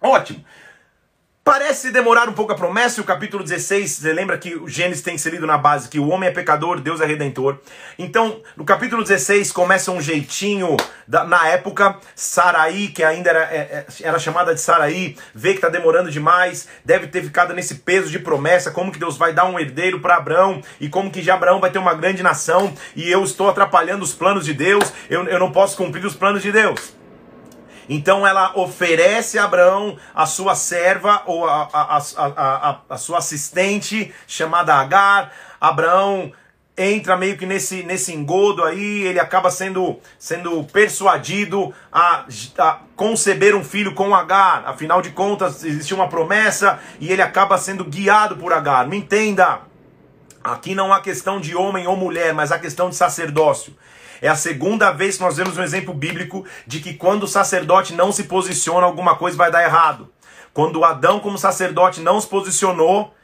Ótimo. 0.00 0.42
Parece 1.48 1.90
demorar 1.90 2.28
um 2.28 2.34
pouco 2.34 2.52
a 2.52 2.54
promessa, 2.54 3.00
e 3.00 3.02
o 3.02 3.06
capítulo 3.06 3.42
16, 3.42 3.90
você 3.90 4.12
lembra 4.12 4.36
que 4.36 4.54
o 4.54 4.68
Gênesis 4.68 5.02
tem 5.02 5.14
inserido 5.14 5.46
na 5.46 5.56
base 5.56 5.88
que 5.88 5.98
o 5.98 6.06
homem 6.10 6.28
é 6.28 6.30
pecador, 6.30 6.78
Deus 6.78 7.00
é 7.00 7.06
redentor. 7.06 7.56
Então, 7.98 8.42
no 8.54 8.66
capítulo 8.66 9.02
16 9.02 9.50
começa 9.50 9.90
um 9.90 9.98
jeitinho, 9.98 10.76
da, 11.06 11.24
na 11.24 11.48
época, 11.48 11.96
Saraí, 12.14 12.88
que 12.88 13.02
ainda 13.02 13.30
era, 13.30 13.44
é, 13.44 13.56
é, 13.56 13.86
era 14.02 14.18
chamada 14.18 14.54
de 14.54 14.60
Saraí, 14.60 15.16
vê 15.34 15.52
que 15.52 15.56
está 15.56 15.70
demorando 15.70 16.10
demais, 16.10 16.68
deve 16.84 17.06
ter 17.06 17.22
ficado 17.22 17.54
nesse 17.54 17.76
peso 17.76 18.10
de 18.10 18.18
promessa, 18.18 18.70
como 18.70 18.92
que 18.92 18.98
Deus 18.98 19.16
vai 19.16 19.32
dar 19.32 19.46
um 19.46 19.58
herdeiro 19.58 20.00
para 20.00 20.16
Abraão, 20.16 20.60
e 20.78 20.90
como 20.90 21.10
que 21.10 21.22
de 21.22 21.30
Abraão 21.30 21.60
vai 21.60 21.70
ter 21.70 21.78
uma 21.78 21.94
grande 21.94 22.22
nação, 22.22 22.74
e 22.94 23.10
eu 23.10 23.24
estou 23.24 23.48
atrapalhando 23.48 24.04
os 24.04 24.12
planos 24.12 24.44
de 24.44 24.52
Deus, 24.52 24.92
eu, 25.08 25.24
eu 25.24 25.38
não 25.38 25.50
posso 25.50 25.78
cumprir 25.78 26.04
os 26.04 26.14
planos 26.14 26.42
de 26.42 26.52
Deus. 26.52 26.97
Então 27.88 28.26
ela 28.26 28.52
oferece 28.58 29.38
a 29.38 29.44
Abraão 29.44 29.96
a 30.14 30.26
sua 30.26 30.54
serva 30.54 31.22
ou 31.26 31.46
a, 31.46 31.68
a, 31.72 31.98
a, 31.98 32.70
a, 32.70 32.80
a 32.90 32.98
sua 32.98 33.18
assistente 33.18 34.12
chamada 34.26 34.74
Agar. 34.74 35.32
Abraão 35.60 36.32
entra 36.78 37.16
meio 37.16 37.36
que 37.36 37.44
nesse, 37.44 37.82
nesse 37.82 38.14
engodo 38.14 38.62
aí, 38.62 39.02
ele 39.02 39.18
acaba 39.18 39.50
sendo, 39.50 39.98
sendo 40.16 40.62
persuadido 40.64 41.74
a, 41.90 42.24
a, 42.56 42.78
conceber 42.94 43.56
um 43.56 43.64
filho 43.64 43.94
com 43.94 44.14
Agar. 44.14 44.62
Afinal 44.64 45.02
de 45.02 45.10
contas, 45.10 45.64
existe 45.64 45.92
uma 45.92 46.08
promessa 46.08 46.78
e 47.00 47.10
ele 47.10 47.20
acaba 47.20 47.58
sendo 47.58 47.84
guiado 47.84 48.36
por 48.36 48.52
Agar. 48.52 48.86
Me 48.86 48.96
entenda, 48.96 49.62
aqui 50.42 50.74
não 50.74 50.92
há 50.92 51.00
questão 51.00 51.40
de 51.40 51.56
homem 51.56 51.88
ou 51.88 51.96
mulher, 51.96 52.32
mas 52.32 52.52
há 52.52 52.58
questão 52.58 52.88
de 52.88 52.94
sacerdócio. 52.94 53.74
É 54.20 54.28
a 54.28 54.36
segunda 54.36 54.90
vez 54.90 55.16
que 55.16 55.22
nós 55.22 55.36
vemos 55.36 55.56
um 55.56 55.62
exemplo 55.62 55.94
bíblico 55.94 56.44
de 56.66 56.80
que 56.80 56.94
quando 56.94 57.24
o 57.24 57.28
sacerdote 57.28 57.94
não 57.94 58.10
se 58.12 58.24
posiciona, 58.24 58.86
alguma 58.86 59.16
coisa 59.16 59.36
vai 59.36 59.50
dar 59.50 59.62
errado. 59.62 60.12
Quando 60.52 60.84
Adão, 60.84 61.20
como 61.20 61.38
sacerdote, 61.38 62.00
não 62.00 62.20
se 62.20 62.26
posicionou 62.26 63.14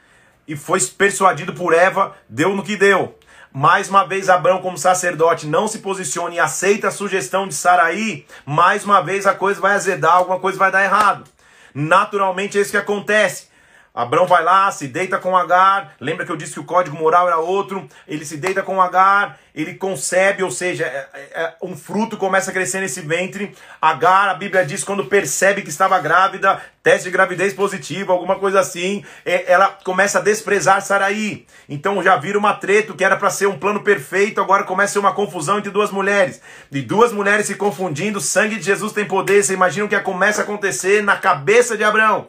e 0.47 0.57
foi 0.57 0.81
persuadido 0.81 1.53
por 1.53 1.73
Eva, 1.73 2.15
deu 2.29 2.55
no 2.55 2.63
que 2.63 2.77
deu. 2.77 3.19
Mais 3.53 3.89
uma 3.89 4.05
vez, 4.05 4.29
Abraão, 4.29 4.61
como 4.61 4.77
sacerdote, 4.77 5.47
não 5.47 5.69
se 5.69 5.79
posiciona 5.79 6.35
e 6.35 6.41
aceita 6.41 6.89
a 6.89 6.91
sugestão 6.91 7.47
de 7.47 7.55
Saraí. 7.55 8.27
Mais 8.45 8.85
uma 8.85 9.01
vez, 9.01 9.27
a 9.27 9.35
coisa 9.35 9.61
vai 9.61 9.75
azedar, 9.75 10.17
alguma 10.17 10.41
coisa 10.41 10.59
vai 10.59 10.73
dar 10.73 10.83
errado. 10.83 11.25
Naturalmente, 11.73 12.59
é 12.59 12.61
isso 12.61 12.73
que 12.73 12.77
acontece. 12.77 13.49
Abraão 13.95 14.27
vai 14.27 14.43
lá, 14.43 14.73
se 14.73 14.89
deita 14.89 15.19
com 15.19 15.37
Agar. 15.37 15.95
Lembra 16.01 16.27
que 16.27 16.33
eu 16.33 16.37
disse 16.37 16.55
que 16.55 16.59
o 16.59 16.65
código 16.65 16.97
moral 16.97 17.29
era 17.29 17.39
outro? 17.39 17.89
Ele 18.09 18.25
se 18.25 18.37
deita 18.37 18.61
com 18.61 18.83
Agar, 18.83 19.39
ele 19.55 19.75
concebe, 19.75 20.43
ou 20.43 20.51
seja, 20.51 20.85
é, 20.85 21.09
é, 21.15 21.43
é, 21.43 21.55
um 21.63 21.77
fruto 21.77 22.17
começa 22.17 22.51
a 22.51 22.53
crescer 22.53 22.81
nesse 22.81 23.01
ventre. 23.03 23.55
Agar, 23.81 24.31
a 24.31 24.35
Bíblia 24.35 24.67
diz, 24.67 24.83
quando 24.83 25.05
percebe 25.05 25.63
que 25.63 25.69
estava 25.69 25.97
grávida, 26.01 26.61
teste 26.83 27.05
de 27.05 27.13
gravidez 27.13 27.55
positivo, 27.55 28.11
alguma 28.11 28.35
coisa 28.35 28.59
assim, 28.59 29.05
é, 29.25 29.45
ela 29.47 29.69
começa 29.85 30.19
a 30.19 30.23
desprezar 30.23 30.83
Saraí. 30.83 31.47
Então 31.69 32.03
já 32.03 32.17
vira 32.17 32.37
uma 32.37 32.55
treta, 32.55 32.95
que 32.95 33.05
era 33.05 33.17
para 33.17 33.31
ser 33.31 33.47
um 33.47 33.61
plano 33.61 33.85
perfeito, 33.85 34.41
agora 34.41 34.65
começa 34.65 34.91
a 34.91 34.93
ser 34.95 34.99
uma 34.99 35.15
confusão 35.15 35.59
entre 35.59 35.71
duas 35.71 35.93
mulheres. 35.93 36.41
E 36.73 36.83
duas 36.83 37.13
mulheres 37.13 37.47
se 37.47 37.55
confundindo, 37.55 38.21
sangue 38.21 38.57
de 38.57 38.65
Jesus 38.65 38.93
tem 38.93 39.05
poder. 39.05 39.45
Você 39.45 39.55
imagina 39.55 39.87
o 39.87 39.89
que 39.89 40.01
começa 40.01 40.41
a 40.41 40.45
acontecer 40.45 41.01
na 41.01 41.17
cabeça 41.17 41.77
de 41.77 41.85
Abraão. 41.85 42.27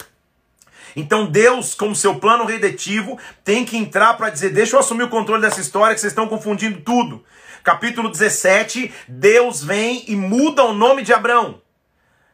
Então 0.96 1.25
Deus, 1.25 1.74
como 1.74 1.96
seu 1.96 2.16
plano 2.16 2.46
redetivo, 2.46 3.20
tem 3.44 3.66
que 3.66 3.78
entrar 3.78 4.14
para 4.16 4.30
dizer: 4.30 4.52
deixa 4.52 4.75
eu 4.75 4.80
assumir 4.80 5.04
o 5.04 5.10
controle 5.10 5.42
dessa 5.42 5.60
história 5.60 5.94
que 5.94 6.00
vocês 6.00 6.12
estão 6.12 6.28
confundindo 6.28 6.80
tudo. 6.82 7.24
Capítulo 7.64 8.10
17, 8.10 8.94
Deus 9.08 9.64
vem 9.64 10.06
e 10.08 10.16
muda 10.16 10.64
o 10.64 10.74
nome 10.74 11.02
de 11.02 11.12
Abraão. 11.12 11.62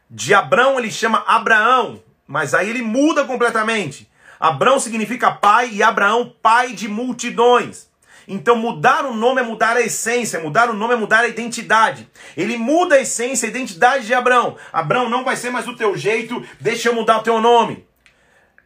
De 0.08 0.34
Abraão 0.34 0.78
ele 0.78 0.90
chama 0.90 1.24
Abraão, 1.26 2.02
mas 2.26 2.52
aí 2.52 2.68
ele 2.68 2.82
muda 2.82 3.24
completamente. 3.24 4.10
Abraão 4.38 4.78
significa 4.78 5.30
pai 5.30 5.70
e 5.72 5.82
Abraão 5.82 6.34
pai 6.42 6.72
de 6.72 6.86
multidões. 6.86 7.88
Então 8.28 8.54
mudar 8.56 9.04
o 9.04 9.14
nome 9.14 9.40
é 9.40 9.44
mudar 9.44 9.76
a 9.76 9.80
essência, 9.80 10.40
mudar 10.40 10.68
o 10.68 10.74
nome 10.74 10.94
é 10.94 10.96
mudar 10.96 11.20
a 11.20 11.28
identidade. 11.28 12.08
Ele 12.36 12.56
muda 12.56 12.96
a 12.96 13.00
essência, 13.00 13.46
a 13.46 13.50
identidade 13.50 14.06
de 14.06 14.14
Abraão. 14.14 14.56
Abraão 14.72 15.08
não 15.08 15.24
vai 15.24 15.36
ser 15.36 15.50
mais 15.50 15.64
do 15.64 15.74
teu 15.74 15.96
jeito, 15.96 16.44
deixa 16.60 16.88
eu 16.88 16.94
mudar 16.94 17.18
o 17.18 17.22
teu 17.22 17.40
nome. 17.40 17.86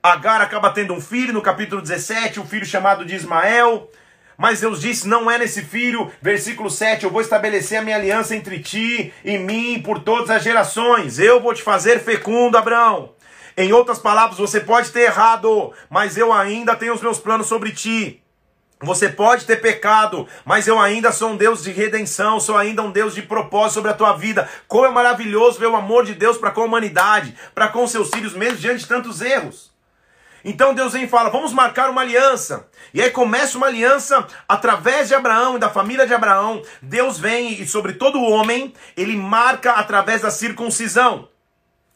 Agar 0.07 0.41
acaba 0.41 0.71
tendo 0.71 0.95
um 0.95 1.01
filho 1.01 1.33
no 1.33 1.43
capítulo 1.43 1.83
17, 1.83 2.39
um 2.39 2.47
filho 2.47 2.65
chamado 2.65 3.05
de 3.05 3.17
Ismael. 3.17 3.91
Mas 4.39 4.61
Deus 4.61 4.81
disse: 4.81 5.09
Não 5.09 5.29
é 5.29 5.37
nesse 5.37 5.63
filho, 5.63 6.13
versículo 6.23 6.71
7, 6.71 7.03
eu 7.03 7.11
vou 7.11 7.21
estabelecer 7.21 7.81
a 7.81 7.83
minha 7.83 7.97
aliança 7.97 8.37
entre 8.37 8.61
ti 8.61 9.13
e 9.25 9.37
mim 9.37 9.83
por 9.83 9.99
todas 9.99 10.31
as 10.31 10.45
gerações. 10.45 11.19
Eu 11.19 11.41
vou 11.41 11.53
te 11.53 11.61
fazer 11.61 11.99
fecundo, 11.99 12.57
Abraão. 12.57 13.15
Em 13.57 13.73
outras 13.73 13.99
palavras, 13.99 14.39
você 14.39 14.61
pode 14.61 14.93
ter 14.93 15.01
errado, 15.01 15.73
mas 15.91 16.17
eu 16.17 16.33
ainda 16.33 16.77
tenho 16.77 16.95
os 16.95 17.03
meus 17.03 17.19
planos 17.19 17.49
sobre 17.49 17.73
ti. 17.73 18.23
Você 18.81 19.09
pode 19.09 19.45
ter 19.45 19.57
pecado, 19.57 20.29
mas 20.45 20.69
eu 20.69 20.79
ainda 20.79 21.11
sou 21.11 21.31
um 21.31 21.37
Deus 21.37 21.65
de 21.65 21.73
redenção, 21.73 22.39
sou 22.39 22.57
ainda 22.57 22.81
um 22.81 22.93
Deus 22.93 23.13
de 23.13 23.23
propósito 23.23 23.75
sobre 23.75 23.91
a 23.91 23.95
tua 23.95 24.13
vida. 24.13 24.49
Como 24.69 24.87
é 24.87 24.91
maravilhoso 24.91 25.59
ver 25.59 25.67
o 25.67 25.75
amor 25.75 26.05
de 26.05 26.15
Deus 26.15 26.39
para 26.39 26.53
com 26.53 26.61
a 26.61 26.67
humanidade, 26.67 27.35
para 27.53 27.67
com 27.67 27.89
seus 27.89 28.09
filhos, 28.11 28.35
mesmo 28.35 28.59
diante 28.59 28.83
de 28.83 28.87
tantos 28.87 29.21
erros. 29.21 29.75
Então 30.49 30.73
Deus 30.73 30.93
vem 30.93 31.03
e 31.03 31.09
fala: 31.09 31.29
vamos 31.29 31.53
marcar 31.53 31.91
uma 31.91 32.03
aliança. 32.03 32.69
E 32.95 33.03
aí 33.03 33.11
começa 33.11 33.59
uma 33.59 33.67
aliança 33.67 34.25
através 34.49 35.09
de 35.09 35.15
Abraão 35.15 35.57
e 35.57 35.59
da 35.59 35.69
família 35.69 36.07
de 36.07 36.15
Abraão. 36.15 36.63
Deus 36.81 37.19
vem 37.19 37.61
e 37.61 37.67
sobre 37.67 37.95
todo 37.95 38.23
homem, 38.23 38.73
ele 38.97 39.17
marca 39.17 39.73
através 39.73 40.23
da 40.23 40.31
circuncisão. 40.31 41.29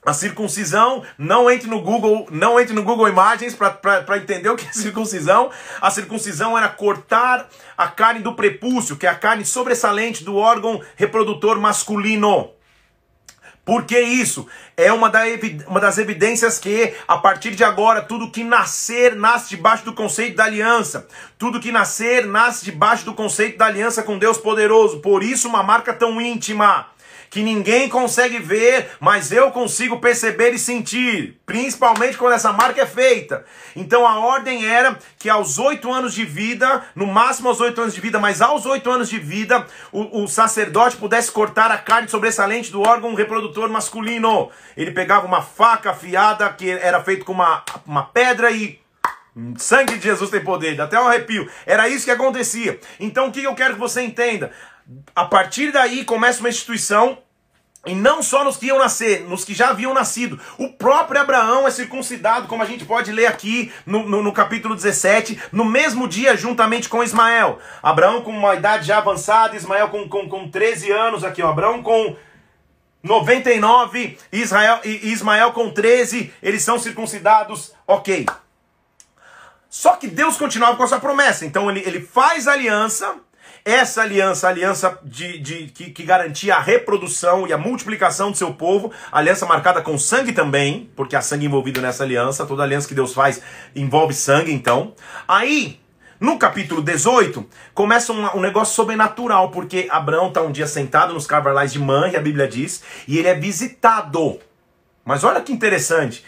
A 0.05 0.13
circuncisão, 0.13 1.05
não 1.17 1.49
entre 1.49 1.69
no 1.69 1.81
Google, 1.81 2.27
não 2.31 2.59
entre 2.59 2.75
no 2.75 2.83
Google 2.83 3.09
Imagens 3.09 3.55
para 3.55 4.17
entender 4.17 4.49
o 4.49 4.57
que 4.57 4.67
é 4.67 4.73
circuncisão. 4.73 5.51
A 5.81 5.91
circuncisão 5.91 6.59
era 6.59 6.69
cortar 6.69 7.49
a 7.79 7.87
carne 7.87 8.21
do 8.21 8.35
prepúcio, 8.35 8.97
que 8.97 9.07
é 9.07 9.11
a 9.11 9.15
carne 9.15 9.45
sobressalente 9.45 10.25
do 10.25 10.37
órgão 10.37 10.83
reprodutor 10.97 11.61
masculino. 11.61 12.51
Por 13.65 13.85
que 13.85 14.01
isso? 14.01 14.47
É 14.77 14.93
uma 14.93 15.09
das 15.09 15.99
evidências 15.99 16.59
que, 16.59 16.95
a 17.07 17.19
partir 17.19 17.55
de 17.55 17.63
agora, 17.63 18.03
tudo 18.03 18.31
que 18.31 18.43
nascer, 18.43 19.15
nasce 19.15 19.51
debaixo 19.51 19.85
do 19.85 19.93
conceito 19.93 20.37
da 20.37 20.45
aliança. 20.45 21.07
Tudo 21.39 21.61
que 21.61 21.71
nascer, 21.71 22.27
nasce 22.27 22.65
debaixo 22.65 23.05
do 23.05 23.15
conceito 23.15 23.59
da 23.59 23.67
aliança 23.67 24.03
com 24.03 24.19
Deus 24.19 24.39
poderoso. 24.39 25.01
Por 25.01 25.23
isso, 25.23 25.49
uma 25.49 25.63
marca 25.63 25.93
tão 25.93 26.21
íntima 26.21 26.87
que 27.31 27.43
ninguém 27.43 27.89
consegue 27.89 28.41
ver, 28.41 28.91
mas 28.99 29.31
eu 29.31 29.53
consigo 29.53 30.01
perceber 30.01 30.51
e 30.51 30.59
sentir, 30.59 31.41
principalmente 31.47 32.19
quando 32.19 32.33
essa 32.33 32.53
marca 32.53 32.83
é 32.83 32.87
feita. 32.87 33.45
Então 33.77 34.05
a 34.05 34.19
ordem 34.19 34.67
era 34.67 34.99
que 35.17 35.31
aos 35.31 35.57
oito 35.57 35.93
anos 35.93 36.13
de 36.13 36.25
vida, 36.25 36.83
no 36.95 37.07
máximo 37.07 37.49
aos 37.49 37.61
oito 37.61 37.81
anos 37.81 37.95
de 37.95 38.01
vida, 38.01 38.19
mas 38.19 38.43
aos 38.43 38.67
oito 38.67 38.91
anos 38.91 39.09
de 39.09 39.21
vida, 39.21 39.65
o, 39.93 40.25
o 40.25 40.29
sacerdote 40.29 40.97
pudesse 40.97 41.31
cortar 41.31 41.71
a 41.71 41.79
carne 41.79 42.09
sobressalente 42.09 42.73
do 42.73 42.83
órgão 42.83 43.15
reprodutor 43.15 43.69
masculino. 43.69 44.51
Ele 44.77 44.91
pegava 44.91 45.25
uma 45.25 45.41
faca 45.41 45.91
afiada 45.91 46.49
que 46.53 46.69
era 46.69 47.01
feito 47.01 47.25
com 47.25 47.33
uma, 47.33 47.63
uma 47.87 48.03
pedra 48.03 48.51
e 48.51 48.81
Sangue 49.57 49.97
de 49.97 50.03
Jesus 50.03 50.29
tem 50.29 50.43
poder, 50.43 50.79
até 50.81 51.01
um 51.01 51.07
arrepio. 51.07 51.49
Era 51.65 51.89
isso 51.89 52.05
que 52.05 52.11
acontecia. 52.11 52.81
Então 52.99 53.29
o 53.29 53.33
que 53.33 53.45
eu 53.45 53.55
quero 53.55 53.75
que 53.75 53.81
você 53.81 54.03
entenda? 54.03 54.51
A 55.15 55.25
partir 55.25 55.73
daí 55.73 56.05
começa 56.05 56.41
uma 56.41 56.49
instituição 56.49 57.19
e 57.87 57.95
não 57.95 58.23
só 58.23 58.45
nos 58.45 58.59
que 58.59 58.67
iam 58.67 58.79
nascer, 58.79 59.27
nos 59.27 59.43
que 59.43 59.55
já 59.55 59.71
haviam 59.71 59.95
nascido. 59.95 60.39
O 60.59 60.69
próprio 60.71 61.21
Abraão 61.21 61.67
é 61.67 61.71
circuncidado, 61.71 62.47
como 62.47 62.63
a 62.63 62.67
gente 62.67 62.85
pode 62.85 63.11
ler 63.11 63.27
aqui 63.27 63.73
no, 63.87 64.07
no, 64.07 64.23
no, 64.23 64.33
capítulo 64.33 64.75
17, 64.75 65.41
no 65.51 65.65
mesmo 65.65 66.07
dia, 66.07 66.37
juntamente 66.37 66.89
com 66.89 67.03
Ismael. 67.03 67.59
Abraão 67.83 68.21
com 68.21 68.33
uma 68.33 68.55
idade 68.55 68.87
já 68.87 68.99
avançada, 68.99 69.57
Ismael 69.57 69.89
com, 69.89 70.07
com, 70.09 70.29
com 70.29 70.51
13 70.51 70.91
anos 70.93 71.25
aqui, 71.25 71.43
ó. 71.43 71.49
Abraão 71.49 71.83
com 71.83 72.17
99, 73.03 74.19
Israel, 74.31 74.81
Ismael 74.85 75.53
com 75.53 75.71
13, 75.71 76.35
eles 76.43 76.63
são 76.63 76.79
circuncidados, 76.79 77.73
ok. 77.87 78.27
Só 79.71 79.97
que 79.97 80.07
Deus 80.07 80.37
continuava 80.37 80.77
com 80.77 80.83
a 80.83 80.87
sua 80.87 81.01
promessa. 81.01 81.47
Então 81.47 81.71
ele, 81.71 81.81
ele 81.81 82.01
faz 82.03 82.47
aliança 82.47 83.17
essa 83.65 84.03
aliança, 84.03 84.47
a 84.47 84.51
aliança 84.51 84.99
de, 85.03 85.39
de, 85.39 85.67
que, 85.67 85.91
que 85.91 86.03
garantia 86.03 86.57
a 86.57 86.61
reprodução 86.61 87.47
e 87.47 87.53
a 87.53 87.59
multiplicação 87.59 88.31
do 88.31 88.37
seu 88.37 88.55
povo, 88.55 88.93
aliança 89.13 89.47
marcada 89.47 89.83
com 89.83 89.99
sangue 89.99 90.33
também, 90.33 90.91
porque 90.97 91.15
há 91.15 91.21
sangue 91.21 91.47
envolvido 91.47 91.81
nessa 91.81 92.05
aliança, 92.05 92.47
toda 92.47 92.63
aliança 92.63 92.89
que 92.89 92.95
Deus 92.95 93.13
faz 93.13 93.43
envolve 93.75 94.15
sangue, 94.15 94.53
então. 94.53 94.95
Aí, 95.29 95.81
No 96.23 96.39
capítulo 96.39 96.83
18, 96.83 97.47
começa 97.73 98.13
um, 98.13 98.37
um 98.37 98.41
negócio 98.41 98.75
sobrenatural, 98.75 99.51
porque 99.51 99.89
Abraão 99.91 100.29
está 100.29 100.43
um 100.43 100.53
dia 100.53 100.67
sentado 100.67 101.15
nos 101.15 101.27
carvalhais 101.27 101.73
de 101.73 101.79
Mãe, 101.79 102.15
a 102.15 102.21
Bíblia 102.21 102.47
diz, 102.47 102.83
e 103.09 103.17
ele 103.17 103.27
é 103.27 103.35
visitado. 103.35 104.39
Mas 105.03 105.25
olha 105.25 105.41
que 105.41 105.51
interessante. 105.51 106.23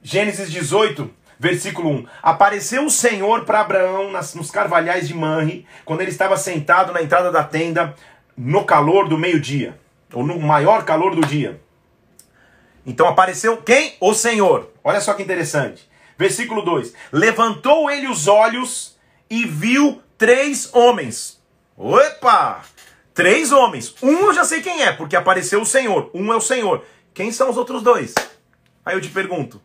Gênesis 0.00 0.48
18, 0.52 1.10
versículo 1.38 1.90
1. 1.90 2.06
Apareceu 2.22 2.84
o 2.84 2.90
Senhor 2.90 3.44
para 3.44 3.60
Abraão 3.60 4.10
nas, 4.10 4.34
nos 4.34 4.50
carvalhais 4.50 5.06
de 5.06 5.14
Manre, 5.14 5.66
quando 5.84 6.00
ele 6.00 6.10
estava 6.10 6.36
sentado 6.36 6.92
na 6.92 7.02
entrada 7.02 7.30
da 7.30 7.44
tenda, 7.44 7.94
no 8.36 8.64
calor 8.64 9.08
do 9.08 9.18
meio-dia, 9.18 9.78
ou 10.12 10.26
no 10.26 10.38
maior 10.38 10.84
calor 10.84 11.14
do 11.14 11.26
dia. 11.26 11.60
Então 12.84 13.06
apareceu 13.06 13.58
quem? 13.58 13.94
O 14.00 14.14
Senhor. 14.14 14.70
Olha 14.82 15.00
só 15.00 15.12
que 15.14 15.22
interessante. 15.22 15.88
Versículo 16.16 16.62
2: 16.62 16.94
Levantou 17.12 17.90
ele 17.90 18.08
os 18.08 18.26
olhos 18.26 18.96
e 19.28 19.44
viu 19.44 20.02
três 20.16 20.74
homens. 20.74 21.40
Opa! 21.76 22.62
Três 23.12 23.50
homens. 23.52 23.94
Um 24.02 24.26
eu 24.26 24.32
já 24.32 24.44
sei 24.44 24.62
quem 24.62 24.82
é, 24.82 24.92
porque 24.92 25.16
apareceu 25.16 25.60
o 25.60 25.66
Senhor. 25.66 26.10
Um 26.14 26.32
é 26.32 26.36
o 26.36 26.40
Senhor. 26.40 26.84
Quem 27.12 27.32
são 27.32 27.50
os 27.50 27.56
outros 27.56 27.82
dois? 27.82 28.14
Aí 28.86 28.94
eu 28.94 29.00
te 29.00 29.08
pergunto. 29.08 29.60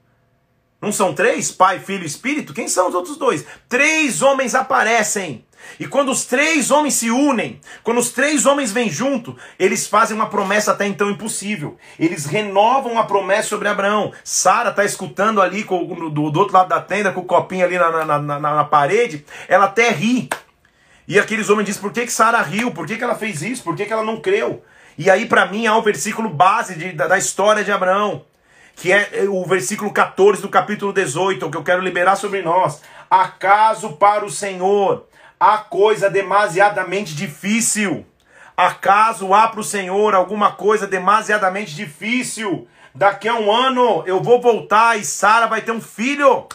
Não 0.84 0.92
são 0.92 1.14
três? 1.14 1.50
Pai, 1.50 1.80
Filho 1.80 2.04
e 2.04 2.06
Espírito? 2.06 2.54
Quem 2.54 2.68
são 2.68 2.90
os 2.90 2.94
outros 2.94 3.16
dois? 3.16 3.46
Três 3.70 4.22
homens 4.22 4.54
aparecem. 4.54 5.46
E 5.80 5.88
quando 5.88 6.12
os 6.12 6.26
três 6.26 6.72
homens 6.72 6.96
se 6.96 7.10
unem, 7.10 7.62
quando 7.84 8.00
os 8.00 8.10
três 8.10 8.46
homens 8.46 8.74
vêm 8.74 8.90
junto, 8.90 9.38
eles 9.58 9.88
fazem 9.88 10.14
uma 10.14 10.30
promessa 10.30 10.74
até 10.74 10.86
então 10.86 11.10
impossível. 11.10 11.78
Eles 11.98 12.26
renovam 12.26 13.00
a 13.00 13.06
promessa 13.06 13.48
sobre 13.48 13.70
Abraão. 13.70 14.12
Sara 14.26 14.72
está 14.72 14.84
escutando 14.84 15.42
ali 15.42 15.64
com, 15.64 15.86
do, 15.86 16.30
do, 16.30 16.38
outro 16.38 16.54
lado 16.54 16.68
da 16.68 16.82
tenda, 16.82 17.14
com 17.14 17.22
o 17.22 17.26
copinho 17.26 17.64
ali 17.64 17.78
na, 17.78 18.04
na, 18.04 18.20
na, 18.20 18.40
na 18.40 18.64
parede. 18.66 19.26
Ela 19.48 19.66
até 19.66 19.90
ri. 19.90 20.28
E 21.08 21.18
aqueles 21.18 21.50
homens 21.50 21.68
dizem: 21.68 21.82
por 21.82 21.94
que, 21.94 22.06
que 22.06 22.12
Sara 22.12 22.42
riu? 22.42 22.72
Por 22.72 22.86
que, 22.86 22.98
que 22.98 23.04
ela 23.06 23.16
fez 23.16 23.42
isso? 23.42 23.64
Por 23.64 23.74
que, 23.74 23.86
que 23.86 23.94
ela 23.94 24.04
não 24.04 24.20
creu? 24.20 24.62
E 24.98 25.10
aí, 25.10 25.28
para 25.28 25.46
mim, 25.46 25.66
há 25.66 25.78
o 25.78 25.82
versículo 25.82 26.28
base 26.28 26.76
de, 26.76 26.92
da, 26.92 27.08
da 27.08 27.18
história 27.18 27.64
de 27.64 27.72
Abraão 27.72 28.26
que 28.76 28.92
é 28.92 29.26
o 29.30 29.46
versículo 29.46 29.92
14 29.92 30.42
do 30.42 30.50
capítulo 30.50 30.92
18, 30.92 31.50
que 31.50 31.58
eu 31.58 31.64
quero 31.64 31.82
liberar 31.82 32.16
sobre 32.16 32.42
nós. 32.42 32.82
Acaso 33.10 33.94
para 33.94 34.26
o 34.26 34.32
Senhor 34.32 35.08
há 35.40 35.58
coisa 35.58 36.10
demasiadamente 36.10 37.16
difícil? 37.16 38.06
Acaso 38.56 39.34
há 39.34 39.48
para 39.48 39.60
o 39.60 39.64
Senhor 39.64 40.14
alguma 40.14 40.52
coisa 40.52 40.88
demasiadamente 40.88 41.76
difícil? 41.76 42.68
Daqui 42.94 43.28
a 43.28 43.36
um 43.36 43.52
ano 43.52 44.04
eu 44.06 44.22
vou 44.22 44.42
voltar 44.42 45.00
e 45.00 45.04
Sara 45.04 45.48
vai 45.48 45.62
ter 45.62 45.72
um 45.72 45.82
filho. 45.82 46.48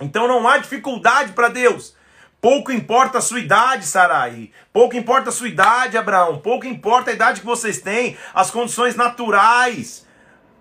Então 0.00 0.26
não 0.26 0.46
há 0.46 0.58
dificuldade 0.58 1.32
para 1.32 1.48
Deus. 1.48 1.94
Pouco 2.40 2.70
importa 2.70 3.18
a 3.18 3.20
sua 3.20 3.40
idade, 3.40 3.86
Sarai. 3.86 4.50
Pouco 4.72 4.96
importa 4.96 5.30
a 5.30 5.32
sua 5.32 5.48
idade, 5.48 5.98
Abraão. 5.98 6.38
Pouco 6.38 6.66
importa 6.66 7.10
a 7.10 7.14
idade 7.14 7.40
que 7.40 7.46
vocês 7.46 7.80
têm, 7.80 8.16
as 8.32 8.50
condições 8.50 8.94
naturais. 8.94 10.05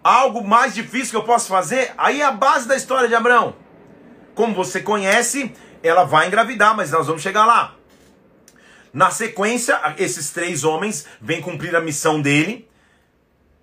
Algo 0.05 0.47
mais 0.47 0.75
difícil 0.75 1.09
que 1.09 1.15
eu 1.15 1.23
posso 1.23 1.47
fazer? 1.47 1.91
Aí 1.97 2.21
é 2.21 2.23
a 2.25 2.31
base 2.31 2.67
da 2.67 2.75
história 2.75 3.07
de 3.07 3.15
Abraão. 3.15 3.55
Como 4.35 4.53
você 4.53 4.79
conhece, 4.79 5.51
ela 5.81 6.03
vai 6.03 6.27
engravidar, 6.27 6.77
mas 6.77 6.91
nós 6.91 7.07
vamos 7.07 7.23
chegar 7.23 7.43
lá. 7.43 7.73
Na 8.93 9.09
sequência, 9.09 9.81
esses 9.97 10.29
três 10.29 10.63
homens 10.63 11.07
vêm 11.19 11.41
cumprir 11.41 11.75
a 11.75 11.81
missão 11.81 12.21
dele. 12.21 12.69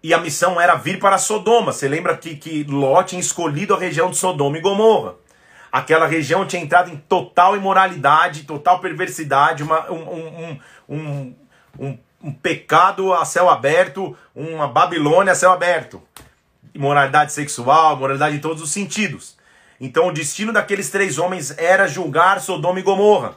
E 0.02 0.12
a 0.12 0.18
missão 0.18 0.60
era 0.60 0.74
vir 0.74 0.98
para 0.98 1.16
Sodoma. 1.16 1.72
Você 1.72 1.86
lembra 1.86 2.16
que, 2.16 2.34
que 2.34 2.64
Ló 2.64 3.04
tinha 3.04 3.20
escolhido 3.20 3.72
a 3.72 3.78
região 3.78 4.10
de 4.10 4.16
Sodoma 4.16 4.58
e 4.58 4.60
Gomorra. 4.60 5.14
Aquela 5.70 6.08
região 6.08 6.44
tinha 6.44 6.60
entrado 6.60 6.90
em 6.90 6.96
total 6.96 7.56
imoralidade, 7.56 8.42
total 8.42 8.80
perversidade, 8.80 9.62
uma, 9.62 9.88
um, 9.92 10.10
um, 10.10 10.60
um, 10.88 11.34
um, 11.78 11.98
um 12.20 12.32
pecado 12.32 13.12
a 13.12 13.24
céu 13.24 13.48
aberto, 13.48 14.16
uma 14.34 14.66
Babilônia 14.66 15.34
a 15.34 15.36
céu 15.36 15.52
aberto. 15.52 16.02
Imoralidade 16.74 17.32
sexual, 17.32 17.96
moralidade 17.96 18.36
em 18.36 18.40
todos 18.40 18.62
os 18.62 18.70
sentidos. 18.70 19.36
Então 19.80 20.08
o 20.08 20.12
destino 20.12 20.52
daqueles 20.52 20.90
três 20.90 21.18
homens 21.18 21.52
era 21.58 21.88
julgar 21.88 22.40
Sodoma 22.40 22.78
e 22.78 22.82
Gomorra. 22.82 23.36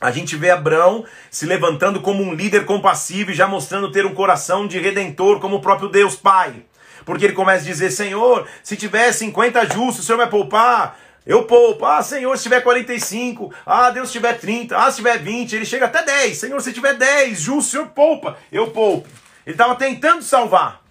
A 0.00 0.10
gente 0.10 0.36
vê 0.36 0.50
Abraão 0.50 1.04
se 1.30 1.44
levantando 1.44 2.00
como 2.00 2.22
um 2.22 2.32
líder 2.32 2.64
compassivo 2.64 3.32
e 3.32 3.34
já 3.34 3.48
mostrando 3.48 3.90
ter 3.90 4.06
um 4.06 4.14
coração 4.14 4.66
de 4.66 4.78
redentor 4.78 5.40
como 5.40 5.56
o 5.56 5.60
próprio 5.60 5.88
Deus 5.88 6.14
Pai. 6.14 6.64
Porque 7.04 7.24
ele 7.24 7.34
começa 7.34 7.64
a 7.64 7.66
dizer: 7.66 7.90
Senhor, 7.90 8.46
se 8.62 8.76
tiver 8.76 9.12
50 9.12 9.66
justos, 9.66 10.00
o 10.00 10.02
Senhor 10.06 10.18
vai 10.18 10.28
poupar? 10.28 10.98
Eu 11.26 11.44
poupo. 11.44 11.84
Ah, 11.84 12.02
Senhor, 12.02 12.34
se 12.36 12.44
tiver 12.44 12.62
45. 12.62 13.52
Ah, 13.66 13.90
Deus, 13.90 14.08
se 14.08 14.14
tiver 14.14 14.38
30. 14.38 14.76
Ah, 14.76 14.90
se 14.90 14.98
tiver 14.98 15.18
20. 15.18 15.56
Ele 15.56 15.66
chega 15.66 15.86
até 15.86 16.02
10. 16.02 16.38
Senhor, 16.38 16.60
se 16.62 16.72
tiver 16.72 16.94
10, 16.94 17.38
justo, 17.38 17.68
o 17.68 17.70
Senhor 17.70 17.86
poupa. 17.88 18.38
Eu 18.50 18.70
poupo. 18.70 19.08
Ele 19.44 19.54
estava 19.54 19.74
tentando 19.74 20.22
salvar. 20.22 20.87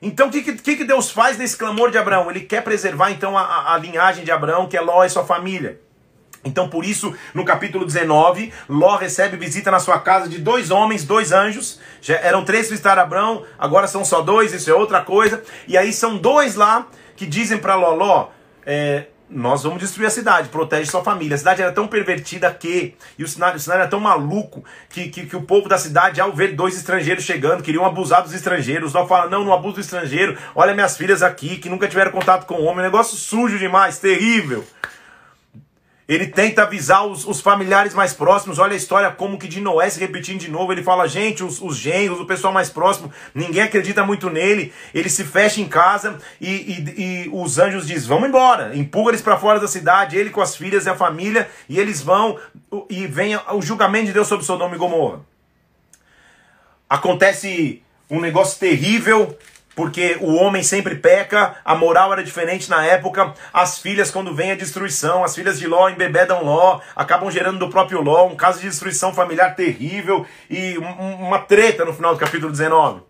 Então, 0.00 0.28
o 0.28 0.30
que, 0.30 0.42
que, 0.42 0.76
que 0.76 0.84
Deus 0.84 1.10
faz 1.10 1.38
nesse 1.38 1.56
clamor 1.56 1.90
de 1.90 1.98
Abraão? 1.98 2.30
Ele 2.30 2.40
quer 2.40 2.62
preservar, 2.62 3.10
então, 3.10 3.36
a, 3.36 3.74
a 3.74 3.78
linhagem 3.78 4.24
de 4.24 4.30
Abraão, 4.30 4.68
que 4.68 4.76
é 4.76 4.80
Ló 4.80 5.04
e 5.04 5.08
sua 5.08 5.24
família. 5.24 5.80
Então, 6.44 6.68
por 6.68 6.84
isso, 6.84 7.12
no 7.34 7.44
capítulo 7.44 7.84
19, 7.84 8.52
Ló 8.68 8.96
recebe 8.96 9.36
visita 9.36 9.70
na 9.70 9.80
sua 9.80 9.98
casa 9.98 10.28
de 10.28 10.38
dois 10.38 10.70
homens, 10.70 11.04
dois 11.04 11.32
anjos. 11.32 11.80
Já 12.00 12.14
eram 12.16 12.44
três 12.44 12.70
visitar 12.70 12.98
Abraão, 12.98 13.44
agora 13.58 13.88
são 13.88 14.04
só 14.04 14.20
dois, 14.22 14.52
isso 14.52 14.70
é 14.70 14.74
outra 14.74 15.00
coisa. 15.00 15.42
E 15.66 15.76
aí 15.76 15.92
são 15.92 16.16
dois 16.16 16.54
lá 16.54 16.86
que 17.16 17.26
dizem 17.26 17.58
para 17.58 17.74
Ló, 17.74 17.94
Ló, 17.94 18.28
é, 18.64 19.06
nós 19.28 19.64
vamos 19.64 19.80
destruir 19.80 20.06
a 20.06 20.10
cidade, 20.10 20.48
protege 20.48 20.90
sua 20.90 21.02
família. 21.02 21.34
A 21.34 21.38
cidade 21.38 21.60
era 21.60 21.72
tão 21.72 21.88
pervertida 21.88 22.52
que, 22.52 22.94
e 23.18 23.24
o 23.24 23.28
cenário, 23.28 23.56
o 23.56 23.60
cenário 23.60 23.82
era 23.82 23.90
tão 23.90 23.98
maluco, 23.98 24.64
que, 24.88 25.08
que, 25.08 25.26
que, 25.26 25.36
o 25.36 25.42
povo 25.42 25.68
da 25.68 25.78
cidade, 25.78 26.20
ao 26.20 26.32
ver 26.32 26.54
dois 26.54 26.76
estrangeiros 26.76 27.24
chegando, 27.24 27.62
queriam 27.62 27.84
abusar 27.84 28.22
dos 28.22 28.32
estrangeiros. 28.32 28.92
Não 28.92 29.06
fala, 29.06 29.28
não, 29.28 29.44
não 29.44 29.52
abuso 29.52 29.74
do 29.74 29.80
estrangeiro. 29.80 30.38
Olha 30.54 30.74
minhas 30.74 30.96
filhas 30.96 31.22
aqui, 31.22 31.56
que 31.56 31.68
nunca 31.68 31.88
tiveram 31.88 32.12
contato 32.12 32.46
com 32.46 32.54
o 32.54 32.64
homem. 32.64 32.84
negócio 32.84 33.16
sujo 33.16 33.58
demais, 33.58 33.98
terrível. 33.98 34.64
Ele 36.08 36.28
tenta 36.28 36.62
avisar 36.62 37.04
os, 37.04 37.26
os, 37.26 37.40
familiares 37.40 37.92
mais 37.92 38.12
próximos. 38.12 38.60
Olha 38.60 38.74
a 38.74 38.76
história 38.76 39.10
como 39.10 39.38
que 39.38 39.48
de 39.48 39.60
Noé 39.60 39.90
se 39.90 39.98
repetindo 39.98 40.38
de 40.38 40.50
novo. 40.50 40.70
Ele 40.70 40.82
fala, 40.82 41.08
gente, 41.08 41.42
os, 41.42 41.60
os 41.60 41.76
genros, 41.76 42.20
o 42.20 42.26
pessoal 42.26 42.52
mais 42.52 42.70
próximo, 42.70 43.12
ninguém 43.34 43.62
acredita 43.62 44.04
muito 44.04 44.30
nele. 44.30 44.72
Ele 44.94 45.08
se 45.08 45.24
fecha 45.24 45.60
em 45.60 45.66
casa 45.66 46.18
e, 46.40 46.48
e, 46.48 46.94
e 46.96 47.30
os 47.32 47.58
anjos 47.58 47.88
dizem, 47.88 48.08
vamos 48.08 48.28
embora. 48.28 48.76
Empurra 48.76 49.10
eles 49.10 49.22
para 49.22 49.36
fora 49.36 49.58
da 49.58 49.66
cidade, 49.66 50.16
ele 50.16 50.30
com 50.30 50.40
as 50.40 50.54
filhas 50.54 50.86
e 50.86 50.90
a 50.90 50.94
família, 50.94 51.48
e 51.68 51.78
eles 51.78 52.00
vão 52.00 52.38
e 52.88 53.06
vem 53.08 53.36
o 53.36 53.60
julgamento 53.60 54.06
de 54.06 54.12
Deus 54.12 54.28
sobre 54.28 54.44
Sodoma 54.44 54.76
e 54.76 54.78
Gomorra. 54.78 55.20
Acontece 56.88 57.82
um 58.08 58.20
negócio 58.20 58.60
terrível 58.60 59.36
porque 59.76 60.16
o 60.22 60.34
homem 60.34 60.62
sempre 60.62 60.96
peca, 60.96 61.56
a 61.62 61.74
moral 61.74 62.10
era 62.10 62.24
diferente 62.24 62.70
na 62.70 62.82
época, 62.82 63.34
as 63.52 63.78
filhas, 63.78 64.10
quando 64.10 64.34
vem 64.34 64.50
a 64.50 64.56
destruição, 64.56 65.22
as 65.22 65.34
filhas 65.34 65.58
de 65.58 65.66
Ló 65.66 65.90
embebedam 65.90 66.42
Ló, 66.42 66.80
acabam 66.96 67.30
gerando 67.30 67.58
do 67.58 67.68
próprio 67.68 68.00
Ló, 68.00 68.26
um 68.26 68.34
caso 68.34 68.58
de 68.58 68.70
destruição 68.70 69.12
familiar 69.12 69.54
terrível 69.54 70.26
e 70.48 70.78
uma 70.78 71.40
treta 71.40 71.84
no 71.84 71.92
final 71.92 72.14
do 72.14 72.18
capítulo 72.18 72.50
19. 72.50 73.02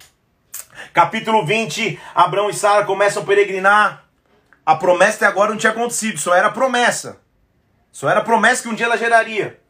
Capítulo 0.92 1.46
20, 1.46 2.00
Abraão 2.12 2.50
e 2.50 2.54
Sara 2.54 2.84
começam 2.84 3.22
a 3.22 3.26
peregrinar. 3.26 4.02
A 4.64 4.74
promessa 4.74 5.18
até 5.18 5.26
agora 5.26 5.52
não 5.52 5.58
tinha 5.58 5.70
acontecido, 5.70 6.18
só 6.18 6.34
era 6.34 6.50
promessa. 6.50 7.20
Só 7.92 8.10
era 8.10 8.22
promessa 8.22 8.64
que 8.64 8.68
um 8.68 8.74
dia 8.74 8.86
ela 8.86 8.98
geraria. 8.98 9.60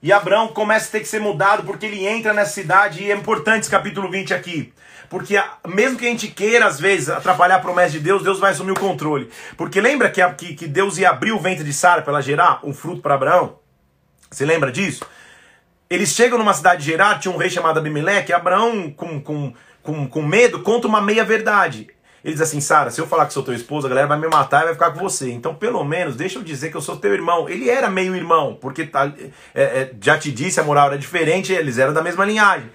E 0.00 0.12
Abraão 0.12 0.46
começa 0.46 0.86
a 0.86 0.92
ter 0.92 1.00
que 1.00 1.08
ser 1.08 1.18
mudado 1.18 1.64
porque 1.64 1.86
ele 1.86 2.06
entra 2.06 2.32
nessa 2.32 2.52
cidade, 2.52 3.02
e 3.02 3.10
é 3.10 3.14
importante 3.16 3.62
esse 3.62 3.70
capítulo 3.70 4.08
20 4.08 4.32
aqui. 4.32 4.72
Porque 5.08 5.40
mesmo 5.66 5.98
que 5.98 6.06
a 6.06 6.08
gente 6.08 6.28
queira, 6.28 6.66
às 6.66 6.80
vezes, 6.80 7.08
atrapalhar 7.08 7.56
a 7.56 7.60
promessa 7.60 7.92
de 7.92 8.00
Deus, 8.00 8.22
Deus 8.22 8.38
vai 8.38 8.52
assumir 8.52 8.72
o 8.72 8.80
controle. 8.80 9.30
Porque 9.56 9.80
lembra 9.80 10.10
que, 10.10 10.26
que, 10.34 10.54
que 10.54 10.66
Deus 10.66 10.98
ia 10.98 11.10
abrir 11.10 11.32
o 11.32 11.38
ventre 11.38 11.64
de 11.64 11.72
Sara 11.72 12.02
para 12.02 12.14
ela 12.14 12.22
gerar 12.22 12.60
um 12.64 12.72
fruto 12.72 13.00
para 13.00 13.14
Abraão? 13.14 13.58
Você 14.30 14.44
lembra 14.44 14.72
disso? 14.72 15.04
Eles 15.88 16.10
chegam 16.10 16.38
numa 16.38 16.54
cidade 16.54 16.82
de 16.82 16.90
Gerar, 16.90 17.18
tinha 17.18 17.32
um 17.32 17.36
rei 17.36 17.50
chamado 17.50 17.78
Abimeleque, 17.78 18.32
e 18.32 18.34
Abraão, 18.34 18.90
com, 18.90 19.20
com, 19.20 19.52
com, 19.82 20.08
com 20.08 20.22
medo, 20.22 20.60
conta 20.62 20.88
uma 20.88 21.00
meia-verdade. 21.00 21.88
Ele 22.24 22.32
diz 22.32 22.40
assim, 22.40 22.60
Sara, 22.60 22.90
se 22.90 22.98
eu 22.98 23.06
falar 23.06 23.26
que 23.26 23.34
sou 23.34 23.42
teu 23.42 23.52
esposo, 23.52 23.86
a 23.86 23.90
galera 23.90 24.06
vai 24.06 24.18
me 24.18 24.26
matar 24.26 24.62
e 24.62 24.64
vai 24.64 24.72
ficar 24.72 24.92
com 24.92 24.98
você. 24.98 25.30
Então, 25.30 25.54
pelo 25.54 25.84
menos, 25.84 26.16
deixa 26.16 26.38
eu 26.38 26.42
dizer 26.42 26.70
que 26.70 26.76
eu 26.76 26.80
sou 26.80 26.96
teu 26.96 27.12
irmão. 27.12 27.46
Ele 27.50 27.68
era 27.68 27.90
meio 27.90 28.16
irmão, 28.16 28.56
porque 28.58 28.86
tá, 28.86 29.12
é, 29.54 29.62
é, 29.62 29.90
já 30.00 30.16
te 30.16 30.32
disse, 30.32 30.58
a 30.58 30.64
moral 30.64 30.86
era 30.86 30.98
diferente, 30.98 31.52
eles 31.52 31.76
eram 31.76 31.92
da 31.92 32.02
mesma 32.02 32.24
linhagem. 32.24 32.70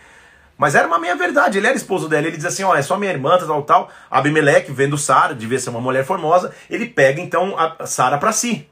Mas 0.59 0.75
era 0.75 0.85
uma 0.85 0.99
meia 0.99 1.15
verdade, 1.15 1.57
ele 1.57 1.67
era 1.67 1.77
esposo 1.77 2.09
dela. 2.09 2.27
Ele 2.27 2.35
diz 2.35 2.45
assim: 2.45 2.63
ó, 2.63 2.75
é 2.75 2.81
só 2.81 2.97
minha 2.97 3.13
irmã, 3.13 3.37
tal, 3.37 3.63
tal. 3.63 3.89
Abimeleque, 4.11 4.73
vendo 4.73 4.97
Sara, 4.97 5.33
devia 5.33 5.57
ser 5.57 5.69
uma 5.69 5.79
mulher 5.79 6.03
formosa, 6.03 6.53
ele 6.69 6.85
pega 6.85 7.21
então 7.21 7.55
a 7.57 7.87
Sara 7.87 8.17
para 8.17 8.33
si. 8.33 8.67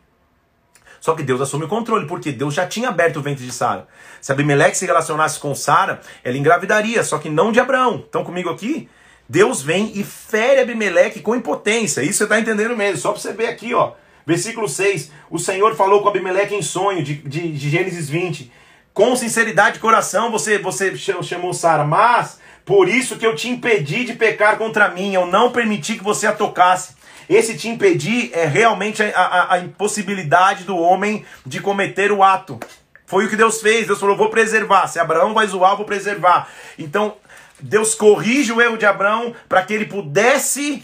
Só 1.00 1.16
que 1.16 1.24
Deus 1.24 1.40
assume 1.40 1.64
o 1.64 1.68
controle, 1.70 2.06
porque 2.06 2.34
Deus 2.34 2.54
já 2.54 2.68
tinha 2.68 2.90
aberto 2.90 3.18
o 3.18 3.22
ventre 3.22 3.46
de 3.46 3.54
Sara. 3.54 3.88
Se 4.20 4.34
Abimeleque 4.34 4.78
se 4.78 4.86
relacionasse 4.86 5.40
com 5.40 5.56
Sara, 5.56 6.02
ela 6.26 6.36
engravidaria, 6.36 7.02
só 7.06 7.18
que 7.20 7.30
não 7.30 7.54
de 7.54 7.60
Abraão. 7.62 8.00
Estão 8.00 8.26
comigo 8.26 8.50
aqui? 8.50 8.90
Deus 9.30 9.62
vem 9.62 9.94
e 9.96 10.04
fere 10.04 10.60
Abimeleque 10.60 11.22
com 11.22 11.36
impotência. 11.36 12.02
Isso 12.02 12.18
você 12.18 12.24
está 12.26 12.38
entendendo 12.38 12.76
mesmo. 12.76 12.98
Só 12.98 13.14
para 13.14 13.22
você 13.22 13.32
ver 13.32 13.48
aqui, 13.48 13.74
ó. 13.74 13.94
Versículo 14.26 14.68
6. 14.68 15.10
O 15.30 15.40
Senhor 15.40 15.74
falou 15.76 16.02
com 16.02 16.10
Abimeleque 16.10 16.54
em 16.54 16.62
sonho, 16.62 17.02
de, 17.02 17.16
de, 17.16 17.54
de 17.54 17.70
Gênesis 17.70 18.10
20. 18.10 18.52
Com 18.98 19.16
sinceridade 19.16 19.76
de 19.76 19.80
coração 19.80 20.32
você, 20.32 20.58
você 20.58 20.98
chamou 20.98 21.54
Sara, 21.54 21.84
mas 21.84 22.40
por 22.66 22.90
isso 22.90 23.16
que 23.16 23.28
eu 23.28 23.36
te 23.36 23.48
impedi 23.48 24.04
de 24.04 24.14
pecar 24.14 24.58
contra 24.58 24.90
mim, 24.90 25.14
eu 25.14 25.28
não 25.28 25.52
permiti 25.52 25.94
que 25.94 26.04
você 26.04 26.26
a 26.26 26.32
tocasse. 26.32 26.96
Esse 27.30 27.56
te 27.56 27.70
impedir 27.70 28.32
é 28.34 28.46
realmente 28.46 29.04
a, 29.04 29.10
a, 29.10 29.54
a 29.54 29.60
impossibilidade 29.60 30.64
do 30.64 30.76
homem 30.76 31.24
de 31.46 31.62
cometer 31.62 32.12
o 32.12 32.24
ato. 32.24 32.60
Foi 33.06 33.26
o 33.26 33.30
que 33.30 33.36
Deus 33.36 33.62
fez. 33.62 33.86
Deus 33.86 34.00
falou: 34.00 34.18
vou 34.18 34.32
preservar. 34.32 34.88
Se 34.88 34.98
Abraão 34.98 35.32
vai 35.32 35.46
zoar, 35.46 35.78
vou 35.78 35.86
preservar. 35.86 36.50
Então, 36.76 37.18
Deus 37.60 37.94
corrige 37.94 38.52
o 38.52 38.60
erro 38.60 38.78
de 38.78 38.88
Abraão 38.88 39.32
para 39.48 39.62
que 39.62 39.76
ele 39.76 39.86
pudesse 39.86 40.84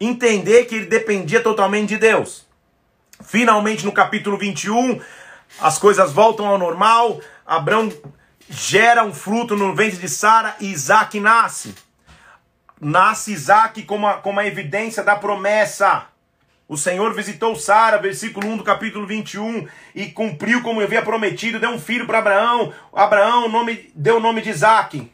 entender 0.00 0.64
que 0.64 0.76
ele 0.76 0.86
dependia 0.86 1.42
totalmente 1.42 1.90
de 1.90 1.98
Deus. 1.98 2.46
Finalmente, 3.22 3.84
no 3.84 3.92
capítulo 3.92 4.38
21, 4.38 4.98
as 5.60 5.78
coisas 5.78 6.12
voltam 6.12 6.46
ao 6.46 6.58
normal. 6.58 7.20
Abraão 7.46 7.92
gera 8.48 9.04
um 9.04 9.12
fruto 9.12 9.56
no 9.56 9.74
ventre 9.74 9.98
de 9.98 10.08
Sara 10.08 10.56
e 10.60 10.70
Isaac 10.70 11.18
nasce. 11.20 11.74
Nasce 12.80 13.32
Isaac 13.32 13.82
como 13.82 14.06
a, 14.06 14.14
como 14.14 14.38
a 14.38 14.46
evidência 14.46 15.02
da 15.02 15.16
promessa. 15.16 16.06
O 16.68 16.76
Senhor 16.76 17.14
visitou 17.14 17.56
Sara, 17.56 17.96
versículo 17.96 18.46
1 18.46 18.58
do 18.58 18.64
capítulo 18.64 19.06
21, 19.06 19.66
e 19.94 20.06
cumpriu 20.06 20.62
como 20.62 20.82
havia 20.82 21.02
prometido, 21.02 21.58
deu 21.58 21.70
um 21.70 21.80
filho 21.80 22.06
para 22.06 22.18
Abraão. 22.18 22.72
Abraão 22.92 23.48
nome, 23.48 23.90
deu 23.94 24.18
o 24.18 24.20
nome 24.20 24.42
de 24.42 24.50
Isaac. 24.50 25.10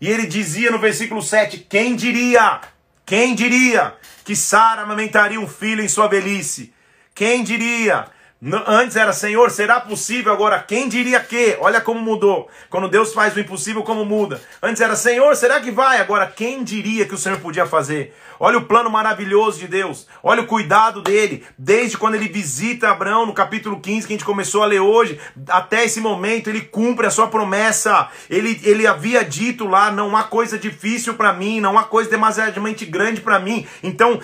E 0.00 0.08
ele 0.08 0.26
dizia 0.26 0.70
no 0.70 0.78
versículo 0.78 1.22
7: 1.22 1.58
Quem 1.68 1.94
diria? 1.94 2.60
Quem 3.04 3.34
diria 3.34 3.94
que 4.24 4.34
Sara 4.34 4.82
amamentaria 4.82 5.38
um 5.38 5.46
filho 5.46 5.82
em 5.82 5.88
sua 5.88 6.08
velhice? 6.08 6.72
Quem 7.14 7.44
diria? 7.44 8.06
Antes 8.42 8.96
era 8.96 9.12
Senhor, 9.12 9.50
será 9.50 9.78
possível? 9.80 10.32
Agora, 10.32 10.58
quem 10.62 10.88
diria 10.88 11.20
que? 11.20 11.58
Olha 11.60 11.78
como 11.78 12.00
mudou. 12.00 12.48
Quando 12.70 12.88
Deus 12.88 13.12
faz 13.12 13.36
o 13.36 13.40
impossível, 13.40 13.82
como 13.82 14.02
muda. 14.02 14.40
Antes 14.62 14.80
era 14.80 14.96
Senhor, 14.96 15.36
será 15.36 15.60
que 15.60 15.70
vai? 15.70 16.00
Agora, 16.00 16.26
quem 16.26 16.64
diria 16.64 17.04
que 17.04 17.14
o 17.14 17.18
Senhor 17.18 17.38
podia 17.40 17.66
fazer? 17.66 18.14
Olha 18.42 18.56
o 18.56 18.64
plano 18.64 18.88
maravilhoso 18.88 19.58
de 19.58 19.68
Deus. 19.68 20.06
Olha 20.22 20.40
o 20.40 20.46
cuidado 20.46 21.02
dele. 21.02 21.44
Desde 21.58 21.98
quando 21.98 22.14
ele 22.14 22.28
visita 22.28 22.88
Abraão, 22.88 23.26
no 23.26 23.34
capítulo 23.34 23.78
15, 23.78 24.06
que 24.06 24.14
a 24.14 24.16
gente 24.16 24.24
começou 24.24 24.62
a 24.62 24.66
ler 24.66 24.80
hoje, 24.80 25.20
até 25.46 25.84
esse 25.84 26.00
momento, 26.00 26.48
ele 26.48 26.62
cumpre 26.62 27.06
a 27.06 27.10
sua 27.10 27.26
promessa. 27.26 28.08
Ele, 28.30 28.58
ele 28.64 28.86
havia 28.86 29.22
dito 29.22 29.66
lá: 29.66 29.90
não 29.90 30.16
há 30.16 30.22
coisa 30.22 30.58
difícil 30.58 31.12
para 31.12 31.34
mim, 31.34 31.60
não 31.60 31.78
há 31.78 31.84
coisa 31.84 32.08
demasiadamente 32.08 32.86
grande 32.86 33.20
para 33.20 33.38
mim. 33.38 33.66
Então, 33.82 34.18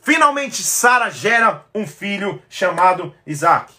Finalmente, 0.00 0.62
Sara 0.62 1.10
gera 1.10 1.64
um 1.74 1.86
filho 1.86 2.42
chamado 2.48 3.14
Isaac. 3.26 3.72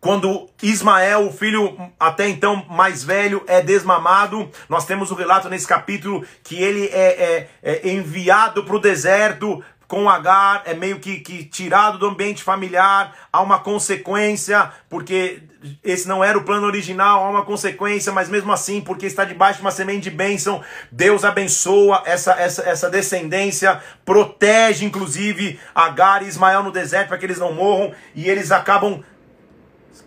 Quando 0.00 0.48
Ismael, 0.62 1.26
o 1.26 1.32
filho 1.32 1.76
até 2.00 2.26
então 2.26 2.64
mais 2.70 3.04
velho, 3.04 3.44
é 3.46 3.60
desmamado, 3.60 4.50
nós 4.66 4.86
temos 4.86 5.10
o 5.10 5.14
um 5.14 5.16
relato 5.16 5.50
nesse 5.50 5.66
capítulo 5.66 6.24
que 6.42 6.56
ele 6.56 6.86
é, 6.86 7.48
é, 7.62 7.80
é 7.84 7.88
enviado 7.90 8.64
para 8.64 8.76
o 8.76 8.80
deserto 8.80 9.62
com 9.90 10.08
Agar, 10.08 10.62
é 10.66 10.72
meio 10.72 11.00
que, 11.00 11.18
que 11.18 11.42
tirado 11.42 11.98
do 11.98 12.06
ambiente 12.06 12.44
familiar, 12.44 13.12
há 13.32 13.42
uma 13.42 13.58
consequência, 13.58 14.70
porque 14.88 15.42
esse 15.82 16.06
não 16.06 16.22
era 16.22 16.38
o 16.38 16.44
plano 16.44 16.64
original, 16.64 17.24
há 17.24 17.28
uma 17.28 17.44
consequência, 17.44 18.12
mas 18.12 18.28
mesmo 18.28 18.52
assim, 18.52 18.80
porque 18.80 19.04
está 19.04 19.24
debaixo 19.24 19.56
de 19.56 19.62
uma 19.62 19.72
semente 19.72 20.02
de 20.02 20.10
bênção, 20.10 20.62
Deus 20.92 21.24
abençoa 21.24 22.04
essa, 22.06 22.34
essa, 22.34 22.62
essa 22.62 22.88
descendência, 22.88 23.82
protege 24.04 24.84
inclusive 24.84 25.58
Agar 25.74 26.22
e 26.22 26.28
Ismael 26.28 26.62
no 26.62 26.70
deserto 26.70 27.08
para 27.08 27.18
que 27.18 27.26
eles 27.26 27.40
não 27.40 27.52
morram, 27.52 27.92
e 28.14 28.30
eles 28.30 28.52
acabam 28.52 29.02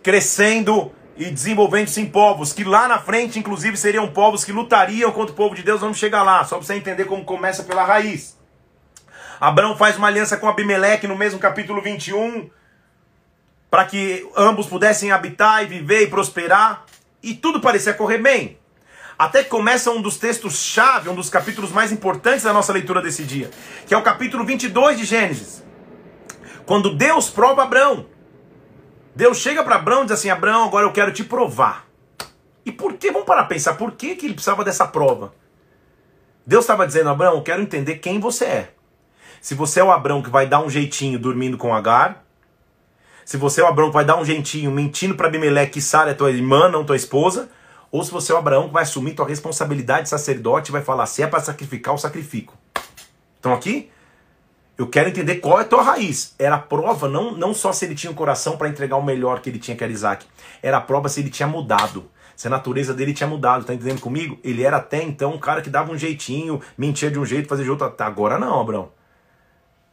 crescendo 0.02 0.92
e 1.14 1.26
desenvolvendo-se 1.26 2.00
em 2.00 2.06
povos, 2.06 2.54
que 2.54 2.64
lá 2.64 2.88
na 2.88 2.98
frente, 2.98 3.38
inclusive, 3.38 3.76
seriam 3.76 4.08
povos 4.08 4.46
que 4.46 4.50
lutariam 4.50 5.12
contra 5.12 5.34
o 5.34 5.36
povo 5.36 5.54
de 5.54 5.62
Deus. 5.62 5.82
Vamos 5.82 5.98
chegar 5.98 6.22
lá, 6.22 6.42
só 6.42 6.56
para 6.56 6.64
você 6.64 6.74
entender 6.74 7.04
como 7.04 7.22
começa 7.22 7.62
pela 7.62 7.84
raiz. 7.84 8.42
Abraão 9.44 9.76
faz 9.76 9.98
uma 9.98 10.06
aliança 10.06 10.38
com 10.38 10.48
Abimeleque 10.48 11.06
no 11.06 11.18
mesmo 11.18 11.38
capítulo 11.38 11.82
21, 11.82 12.48
para 13.70 13.84
que 13.84 14.26
ambos 14.34 14.66
pudessem 14.66 15.12
habitar 15.12 15.62
e 15.62 15.66
viver 15.66 16.04
e 16.04 16.06
prosperar, 16.06 16.86
e 17.22 17.34
tudo 17.34 17.60
parecia 17.60 17.92
correr 17.92 18.16
bem. 18.16 18.58
Até 19.18 19.44
que 19.44 19.50
começa 19.50 19.90
um 19.90 20.00
dos 20.00 20.16
textos-chave, 20.16 21.10
um 21.10 21.14
dos 21.14 21.28
capítulos 21.28 21.72
mais 21.72 21.92
importantes 21.92 22.44
da 22.44 22.54
nossa 22.54 22.72
leitura 22.72 23.02
desse 23.02 23.22
dia, 23.22 23.50
que 23.86 23.92
é 23.92 23.98
o 23.98 24.02
capítulo 24.02 24.46
22 24.46 24.96
de 24.96 25.04
Gênesis. 25.04 25.62
Quando 26.64 26.96
Deus 26.96 27.28
prova 27.28 27.64
Abraão. 27.64 28.06
Deus 29.14 29.36
chega 29.36 29.62
para 29.62 29.76
Abraão 29.76 30.04
e 30.04 30.06
diz 30.06 30.12
assim: 30.12 30.30
Abraão, 30.30 30.64
agora 30.64 30.86
eu 30.86 30.92
quero 30.92 31.12
te 31.12 31.22
provar. 31.22 31.86
E 32.64 32.72
por 32.72 32.94
que? 32.94 33.10
Vamos 33.10 33.26
parar 33.26 33.42
a 33.42 33.44
pensar, 33.44 33.74
por 33.74 33.92
que, 33.92 34.16
que 34.16 34.24
ele 34.24 34.32
precisava 34.32 34.64
dessa 34.64 34.86
prova? 34.86 35.34
Deus 36.46 36.64
estava 36.64 36.86
dizendo, 36.86 37.10
Abraão, 37.10 37.34
eu 37.34 37.42
quero 37.42 37.60
entender 37.60 37.96
quem 37.96 38.18
você 38.18 38.46
é. 38.46 38.74
Se 39.44 39.54
você 39.54 39.78
é 39.78 39.84
o 39.84 39.92
Abrão 39.92 40.22
que 40.22 40.30
vai 40.30 40.46
dar 40.46 40.64
um 40.64 40.70
jeitinho 40.70 41.18
dormindo 41.18 41.58
com 41.58 41.74
Agar, 41.74 42.24
se 43.26 43.36
você 43.36 43.60
é 43.60 43.64
o 43.64 43.66
Abrão 43.66 43.88
que 43.88 43.92
vai 43.92 44.04
dar 44.06 44.18
um 44.18 44.24
jeitinho 44.24 44.70
mentindo 44.70 45.14
para 45.14 45.26
Abimeleque 45.26 45.72
que 45.72 45.80
Sara 45.82 46.12
é 46.12 46.14
tua 46.14 46.30
irmã, 46.30 46.70
não 46.70 46.82
tua 46.82 46.96
esposa, 46.96 47.50
ou 47.92 48.02
se 48.02 48.10
você 48.10 48.32
é 48.32 48.34
o 48.34 48.38
Abraão 48.38 48.68
que 48.68 48.72
vai 48.72 48.84
assumir 48.84 49.12
tua 49.12 49.28
responsabilidade 49.28 50.04
de 50.04 50.08
sacerdote 50.08 50.70
e 50.70 50.72
vai 50.72 50.80
falar, 50.80 51.04
se 51.04 51.22
é 51.22 51.26
para 51.26 51.40
sacrificar, 51.40 51.92
eu 51.92 51.98
sacrifico. 51.98 52.56
Então 53.38 53.52
aqui, 53.52 53.90
eu 54.78 54.86
quero 54.86 55.10
entender 55.10 55.34
qual 55.34 55.58
é 55.58 55.62
a 55.62 55.66
tua 55.66 55.82
raiz. 55.82 56.34
Era 56.38 56.56
prova, 56.56 57.06
não, 57.06 57.32
não 57.32 57.52
só 57.52 57.70
se 57.70 57.84
ele 57.84 57.94
tinha 57.94 58.10
o 58.10 58.14
um 58.14 58.16
coração 58.16 58.56
para 58.56 58.70
entregar 58.70 58.96
o 58.96 59.04
melhor 59.04 59.40
que 59.40 59.50
ele 59.50 59.58
tinha, 59.58 59.76
que 59.76 59.84
era 59.84 59.92
Isaac. 59.92 60.24
Era 60.62 60.80
prova 60.80 61.10
se 61.10 61.20
ele 61.20 61.28
tinha 61.28 61.46
mudado. 61.46 62.10
Se 62.34 62.46
a 62.46 62.50
natureza 62.50 62.94
dele 62.94 63.12
tinha 63.12 63.28
mudado, 63.28 63.66
tá 63.66 63.74
entendendo 63.74 64.00
comigo? 64.00 64.38
Ele 64.42 64.62
era 64.62 64.78
até 64.78 65.02
então 65.02 65.34
um 65.34 65.38
cara 65.38 65.60
que 65.60 65.68
dava 65.68 65.92
um 65.92 65.98
jeitinho, 65.98 66.62
mentia 66.78 67.10
de 67.10 67.18
um 67.18 67.26
jeito, 67.26 67.46
fazia 67.46 67.66
de 67.66 67.70
outro. 67.70 67.92
Agora 67.98 68.38
não, 68.38 68.58
Abraão 68.58 69.03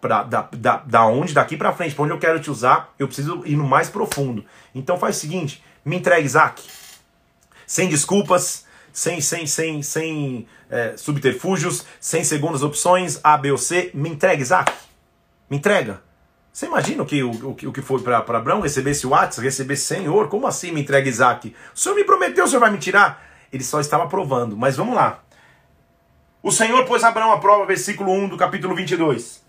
pra, 0.01 0.23
da, 0.23 0.49
da, 0.51 0.77
da 0.77 1.05
onde, 1.05 1.33
daqui 1.33 1.55
para 1.55 1.71
frente, 1.71 1.93
para 1.93 2.03
onde 2.03 2.13
eu 2.13 2.19
quero 2.19 2.39
te 2.39 2.49
usar, 2.49 2.93
eu 2.97 3.07
preciso 3.07 3.43
ir 3.45 3.55
no 3.55 3.63
mais 3.63 3.89
profundo. 3.89 4.43
Então 4.73 4.97
faz 4.97 5.17
o 5.17 5.19
seguinte, 5.19 5.63
me 5.85 5.95
entregue 5.95 6.25
Isaac. 6.25 6.63
Sem 7.67 7.87
desculpas, 7.87 8.65
sem, 8.91 9.21
sem, 9.21 9.45
sem, 9.45 9.81
sem 9.81 10.47
é, 10.69 10.97
subterfúgios, 10.97 11.85
sem 11.99 12.23
segundas 12.23 12.63
opções, 12.63 13.19
A, 13.23 13.37
B 13.37 13.51
ou 13.51 13.57
C, 13.57 13.91
me 13.93 14.09
entregue 14.09 14.41
Isaac. 14.41 14.73
Me 15.49 15.57
entrega. 15.57 16.01
Você 16.51 16.65
imagina 16.65 17.03
o 17.03 17.05
que, 17.05 17.23
o, 17.23 17.31
o, 17.31 17.51
o 17.51 17.71
que 17.71 17.81
foi 17.81 18.01
para 18.01 18.17
Abraão 18.17 18.59
receber 18.59 18.91
esse 18.91 19.07
WhatsApp, 19.07 19.45
receber 19.45 19.77
Senhor? 19.77 20.27
Como 20.27 20.47
assim 20.47 20.71
me 20.71 20.81
entrega 20.81 21.07
Isaac? 21.07 21.55
O 21.73 21.79
Senhor 21.79 21.95
me 21.95 22.03
prometeu, 22.03 22.43
o 22.43 22.47
Senhor 22.47 22.59
vai 22.59 22.71
me 22.71 22.77
tirar? 22.77 23.25
Ele 23.53 23.63
só 23.63 23.79
estava 23.79 24.07
provando, 24.07 24.57
mas 24.57 24.75
vamos 24.75 24.95
lá. 24.95 25.23
O 26.43 26.51
Senhor 26.51 26.83
pôs 26.85 27.03
Abraão 27.03 27.31
à 27.31 27.39
prova, 27.39 27.65
versículo 27.65 28.11
1 28.11 28.29
do 28.29 28.37
capítulo 28.37 28.75
22. 28.75 29.40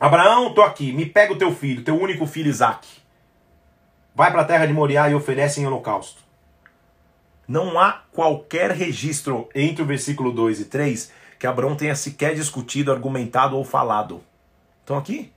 Abraão, 0.00 0.54
tô 0.54 0.62
aqui, 0.62 0.92
me 0.92 1.04
pega 1.04 1.32
o 1.32 1.36
teu 1.36 1.52
filho, 1.52 1.82
teu 1.82 2.00
único 2.00 2.24
filho 2.24 2.48
Isaac. 2.48 2.86
Vai 4.14 4.30
para 4.30 4.42
a 4.42 4.44
terra 4.44 4.64
de 4.64 4.72
Moriá 4.72 5.10
e 5.10 5.14
oferece 5.14 5.60
em 5.60 5.66
holocausto. 5.66 6.22
Não 7.48 7.80
há 7.80 8.02
qualquer 8.12 8.70
registro 8.70 9.48
entre 9.52 9.82
o 9.82 9.86
versículo 9.86 10.30
2 10.30 10.60
e 10.60 10.64
3 10.66 11.12
que 11.36 11.48
Abraão 11.48 11.74
tenha 11.74 11.96
sequer 11.96 12.34
discutido, 12.34 12.92
argumentado 12.92 13.56
ou 13.56 13.64
falado. 13.64 14.22
Então 14.84 14.96
aqui, 14.96 15.32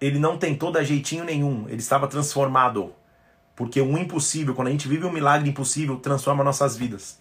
ele 0.00 0.18
não 0.18 0.36
tentou 0.36 0.72
dar 0.72 0.82
jeitinho 0.82 1.24
nenhum, 1.24 1.66
ele 1.68 1.78
estava 1.78 2.08
transformado. 2.08 2.92
Porque 3.54 3.80
o 3.80 3.96
impossível, 3.96 4.54
quando 4.54 4.68
a 4.68 4.72
gente 4.72 4.88
vive 4.88 5.06
um 5.06 5.12
milagre 5.12 5.48
impossível, 5.48 5.96
transforma 5.96 6.42
nossas 6.42 6.76
vidas. 6.76 7.20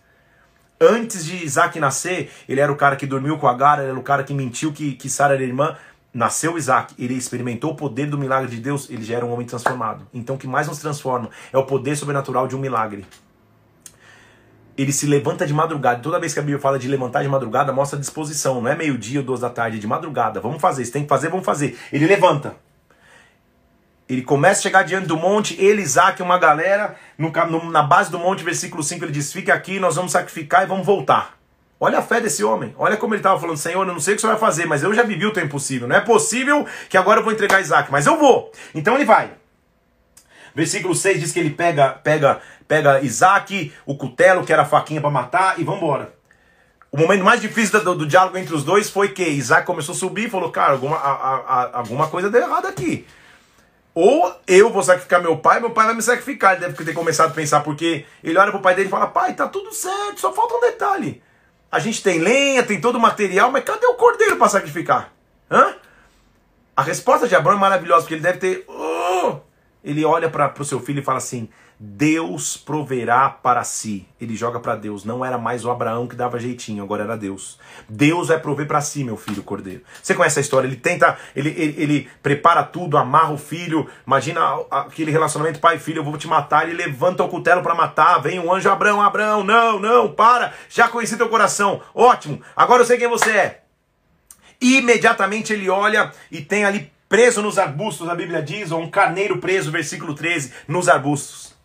Antes 0.81 1.23
de 1.23 1.45
Isaac 1.45 1.79
nascer, 1.79 2.31
ele 2.49 2.59
era 2.59 2.71
o 2.71 2.75
cara 2.75 2.95
que 2.95 3.05
dormiu 3.05 3.37
com 3.37 3.47
Agar, 3.47 3.79
ele 3.79 3.91
era 3.91 3.99
o 3.99 4.03
cara 4.03 4.23
que 4.23 4.33
mentiu 4.33 4.73
que, 4.73 4.93
que 4.93 5.09
Sara 5.09 5.35
era 5.35 5.43
irmã, 5.43 5.77
nasceu 6.15 6.57
Isaac, 6.57 6.95
ele 6.97 7.13
experimentou 7.13 7.71
o 7.71 7.75
poder 7.75 8.09
do 8.09 8.17
milagre 8.17 8.49
de 8.49 8.61
Deus, 8.61 8.89
ele 8.89 9.03
já 9.03 9.17
era 9.17 9.25
um 9.25 9.33
homem 9.33 9.45
transformado. 9.45 10.07
Então 10.13 10.37
o 10.37 10.39
que 10.39 10.47
mais 10.47 10.65
nos 10.65 10.79
transforma 10.79 11.29
é 11.51 11.57
o 11.57 11.65
poder 11.65 11.97
sobrenatural 11.97 12.47
de 12.47 12.55
um 12.55 12.59
milagre. 12.59 13.05
Ele 14.77 14.93
se 14.93 15.05
levanta 15.05 15.45
de 15.45 15.53
madrugada. 15.53 16.01
Toda 16.01 16.19
vez 16.19 16.33
que 16.33 16.39
a 16.39 16.41
Bíblia 16.41 16.59
fala 16.59 16.79
de 16.79 16.87
levantar 16.87 17.21
de 17.21 17.27
madrugada, 17.27 17.73
mostra 17.73 17.99
disposição. 17.99 18.61
Não 18.61 18.69
é 18.69 18.75
meio-dia 18.75 19.19
ou 19.19 19.25
duas 19.25 19.41
da 19.41 19.49
tarde, 19.49 19.77
é 19.77 19.79
de 19.79 19.87
madrugada. 19.87 20.39
Vamos 20.39 20.61
fazer. 20.61 20.85
Se 20.85 20.91
tem 20.91 21.03
que 21.03 21.09
fazer, 21.09 21.29
vamos 21.29 21.45
fazer. 21.45 21.77
Ele 21.91 22.05
levanta. 22.05 22.55
Ele 24.07 24.21
começa 24.21 24.59
a 24.59 24.63
chegar 24.63 24.83
diante 24.83 25.07
do 25.07 25.17
monte, 25.17 25.59
ele, 25.59 25.81
Isaac, 25.81 26.21
uma 26.21 26.37
galera, 26.37 26.95
no, 27.17 27.71
na 27.71 27.81
base 27.81 28.11
do 28.11 28.19
monte, 28.19 28.43
versículo 28.43 28.83
5, 28.83 29.03
ele 29.03 29.11
diz: 29.11 29.33
Fica 29.33 29.53
aqui, 29.53 29.79
nós 29.79 29.95
vamos 29.95 30.11
sacrificar 30.11 30.63
e 30.63 30.65
vamos 30.65 30.85
voltar. 30.85 31.37
Olha 31.79 31.99
a 31.99 32.01
fé 32.01 32.21
desse 32.21 32.43
homem. 32.43 32.73
Olha 32.77 32.95
como 32.97 33.13
ele 33.13 33.19
estava 33.19 33.39
falando, 33.39 33.57
Senhor, 33.57 33.85
eu 33.85 33.93
não 33.93 33.99
sei 33.99 34.13
o 34.13 34.15
que 34.15 34.21
você 34.21 34.27
vai 34.27 34.37
fazer, 34.37 34.65
mas 34.65 34.81
eu 34.81 34.93
já 34.93 35.03
vivi 35.03 35.25
o 35.25 35.33
teu 35.33 35.43
impossível. 35.43 35.87
Não 35.87 35.95
é 35.95 36.01
possível 36.01 36.65
que 36.89 36.97
agora 36.97 37.19
eu 37.19 37.23
vou 37.23 37.33
entregar 37.33 37.59
Isaac, 37.59 37.91
mas 37.91 38.05
eu 38.05 38.17
vou. 38.17 38.51
Então 38.73 38.95
ele 38.95 39.05
vai. 39.05 39.31
Versículo 40.53 40.95
6 40.95 41.19
diz 41.19 41.31
que 41.33 41.39
ele 41.39 41.49
pega, 41.49 41.89
pega, 41.89 42.39
pega 42.65 43.01
Isaac, 43.01 43.73
o 43.85 43.97
cutelo, 43.97 44.45
que 44.45 44.53
era 44.53 44.61
a 44.61 44.65
faquinha 44.65 45.01
para 45.01 45.09
matar, 45.09 45.59
e 45.59 45.65
vamos 45.65 45.81
embora. 45.81 46.15
O 46.89 46.97
momento 46.97 47.25
mais 47.25 47.41
difícil 47.41 47.83
do, 47.83 47.93
do, 47.93 48.05
diálogo 48.05 48.37
entre 48.37 48.55
os 48.55 48.63
dois 48.63 48.89
foi 48.89 49.09
que 49.09 49.21
Isaac 49.21 49.65
começou 49.65 49.93
a 49.93 49.97
subir 49.97 50.27
e 50.27 50.29
falou: 50.29 50.49
Cara, 50.49 50.71
alguma, 50.71 50.95
a, 50.95 51.11
a, 51.11 51.77
alguma 51.79 52.07
coisa 52.07 52.29
deu 52.29 52.41
errado 52.41 52.67
aqui. 52.67 53.05
Ou 53.93 54.33
eu 54.47 54.69
vou 54.71 54.81
sacrificar 54.81 55.21
meu 55.21 55.37
pai, 55.37 55.59
meu 55.59 55.71
pai 55.71 55.87
vai 55.87 55.95
me 55.95 56.01
sacrificar. 56.01 56.53
Ele 56.53 56.61
deve 56.61 56.85
ter 56.85 56.93
começado 56.93 57.31
a 57.31 57.33
pensar, 57.33 57.59
porque 57.61 58.05
ele 58.23 58.37
olha 58.37 58.51
pro 58.51 58.61
pai 58.61 58.75
dele 58.75 58.87
e 58.87 58.91
fala: 58.91 59.07
Pai, 59.07 59.33
tá 59.33 59.45
tudo 59.45 59.73
certo, 59.73 60.21
só 60.21 60.31
falta 60.31 60.55
um 60.55 60.61
detalhe. 60.61 61.21
A 61.75 61.79
gente 61.79 62.01
tem 62.01 62.19
lenha, 62.19 62.63
tem 62.63 62.79
todo 62.79 62.95
o 62.95 63.01
material, 63.01 63.51
mas 63.51 63.65
cadê 63.65 63.85
o 63.85 63.95
cordeiro 63.95 64.37
para 64.37 64.47
sacrificar? 64.47 65.11
Hã? 65.51 65.75
A 66.73 66.81
resposta 66.81 67.27
de 67.27 67.35
Abraão 67.35 67.57
é 67.57 67.59
maravilhosa, 67.59 68.03
porque 68.03 68.13
ele 68.13 68.21
deve 68.21 68.37
ter. 68.37 68.63
Oh! 68.65 69.39
Ele 69.85 70.03
olha 70.03 70.29
para 70.29 70.51
o 70.59 70.65
seu 70.65 70.79
filho 70.79 70.99
e 70.99 71.03
fala 71.03 71.19
assim: 71.19 71.47
Deus 71.79 72.57
proverá 72.57 73.29
para 73.29 73.63
si. 73.63 74.07
Ele 74.19 74.35
joga 74.35 74.59
para 74.59 74.75
Deus. 74.75 75.05
Não 75.05 75.23
era 75.23 75.37
mais 75.37 75.63
o 75.63 75.69
Abraão 75.69 76.07
que 76.07 76.15
dava 76.15 76.39
jeitinho, 76.39 76.83
agora 76.83 77.03
era 77.03 77.15
Deus. 77.15 77.59
Deus 77.87 78.29
vai 78.29 78.39
prover 78.39 78.65
para 78.65 78.81
si, 78.81 79.03
meu 79.03 79.15
filho 79.15 79.43
cordeiro. 79.43 79.83
Você 80.01 80.15
conhece 80.15 80.39
a 80.39 80.41
história? 80.41 80.67
Ele 80.67 80.75
tenta, 80.75 81.17
ele, 81.35 81.49
ele, 81.49 81.75
ele, 81.77 82.09
prepara 82.23 82.63
tudo, 82.63 82.97
amarra 82.97 83.33
o 83.33 83.37
filho. 83.37 83.87
Imagina 84.07 84.41
aquele 84.71 85.11
relacionamento 85.11 85.59
pai 85.59 85.77
filho: 85.77 85.99
eu 85.99 86.03
vou 86.03 86.17
te 86.17 86.27
matar. 86.27 86.67
Ele 86.67 86.77
levanta 86.77 87.23
o 87.23 87.29
cutelo 87.29 87.61
para 87.61 87.75
matar. 87.75 88.19
Vem 88.19 88.39
um 88.39 88.51
anjo: 88.51 88.69
Abraão, 88.69 89.01
Abraão, 89.01 89.43
não, 89.43 89.79
não, 89.79 90.11
para. 90.11 90.53
Já 90.67 90.87
conheci 90.87 91.15
teu 91.15 91.29
coração. 91.29 91.81
Ótimo, 91.93 92.41
agora 92.55 92.81
eu 92.81 92.85
sei 92.85 92.97
quem 92.97 93.07
você 93.07 93.31
é. 93.31 93.61
Imediatamente 94.59 95.53
ele 95.53 95.69
olha 95.69 96.11
e 96.31 96.41
tem 96.41 96.63
ali 96.63 96.91
preso 97.15 97.41
nos 97.41 97.57
arbustos, 97.57 98.09
a 98.09 98.13
Bíblia 98.13 98.41
diz, 98.41 98.73
ou 98.73 98.81
um 98.81 98.89
carneiro 98.89 99.37
preso, 99.37 99.71
versículo 99.71 100.13
13, 100.13 100.51
nos 100.67 100.89
arbustos. 100.89 101.55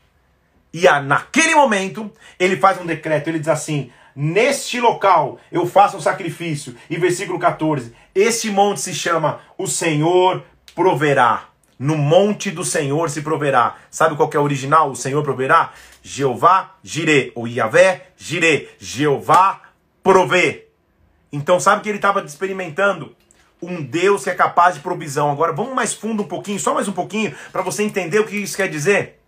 E 0.72 0.86
a, 0.86 1.02
naquele 1.02 1.56
momento, 1.56 2.08
ele 2.38 2.56
faz 2.56 2.80
um 2.80 2.86
decreto, 2.86 3.26
ele 3.26 3.40
diz 3.40 3.48
assim: 3.48 3.90
Neste 4.14 4.80
local 4.80 5.40
eu 5.50 5.66
faço 5.66 5.96
um 5.96 6.00
sacrifício. 6.00 6.76
E 6.88 6.96
versículo 6.96 7.36
14: 7.36 7.92
Este 8.14 8.48
monte 8.48 8.80
se 8.80 8.94
chama 8.94 9.40
O 9.58 9.66
Senhor 9.66 10.44
proverá. 10.72 11.48
No 11.76 11.98
monte 11.98 12.52
do 12.52 12.64
Senhor 12.64 13.10
se 13.10 13.20
proverá. 13.20 13.74
Sabe 13.90 14.14
qual 14.14 14.30
é 14.32 14.38
o 14.38 14.42
original? 14.42 14.92
O 14.92 14.94
Senhor 14.94 15.24
proverá? 15.24 15.72
Jeová 16.00 16.76
Jirê, 16.80 17.32
ou 17.34 17.48
Yahvé 17.48 18.06
Jirê. 18.16 18.68
Jeová 18.78 19.62
provê. 20.00 20.68
Então 21.32 21.58
sabe 21.58 21.82
que 21.82 21.88
ele 21.88 21.98
estava 21.98 22.22
experimentando? 22.22 23.16
Um 23.62 23.82
Deus 23.82 24.24
que 24.24 24.30
é 24.30 24.34
capaz 24.34 24.74
de 24.74 24.80
provisão. 24.80 25.30
Agora 25.30 25.52
vamos 25.52 25.74
mais 25.74 25.92
fundo 25.92 26.22
um 26.22 26.26
pouquinho, 26.26 26.58
só 26.58 26.74
mais 26.74 26.88
um 26.88 26.92
pouquinho, 26.92 27.34
para 27.52 27.62
você 27.62 27.82
entender 27.82 28.18
o 28.18 28.26
que 28.26 28.36
isso 28.36 28.56
quer 28.56 28.68
dizer. 28.68 29.20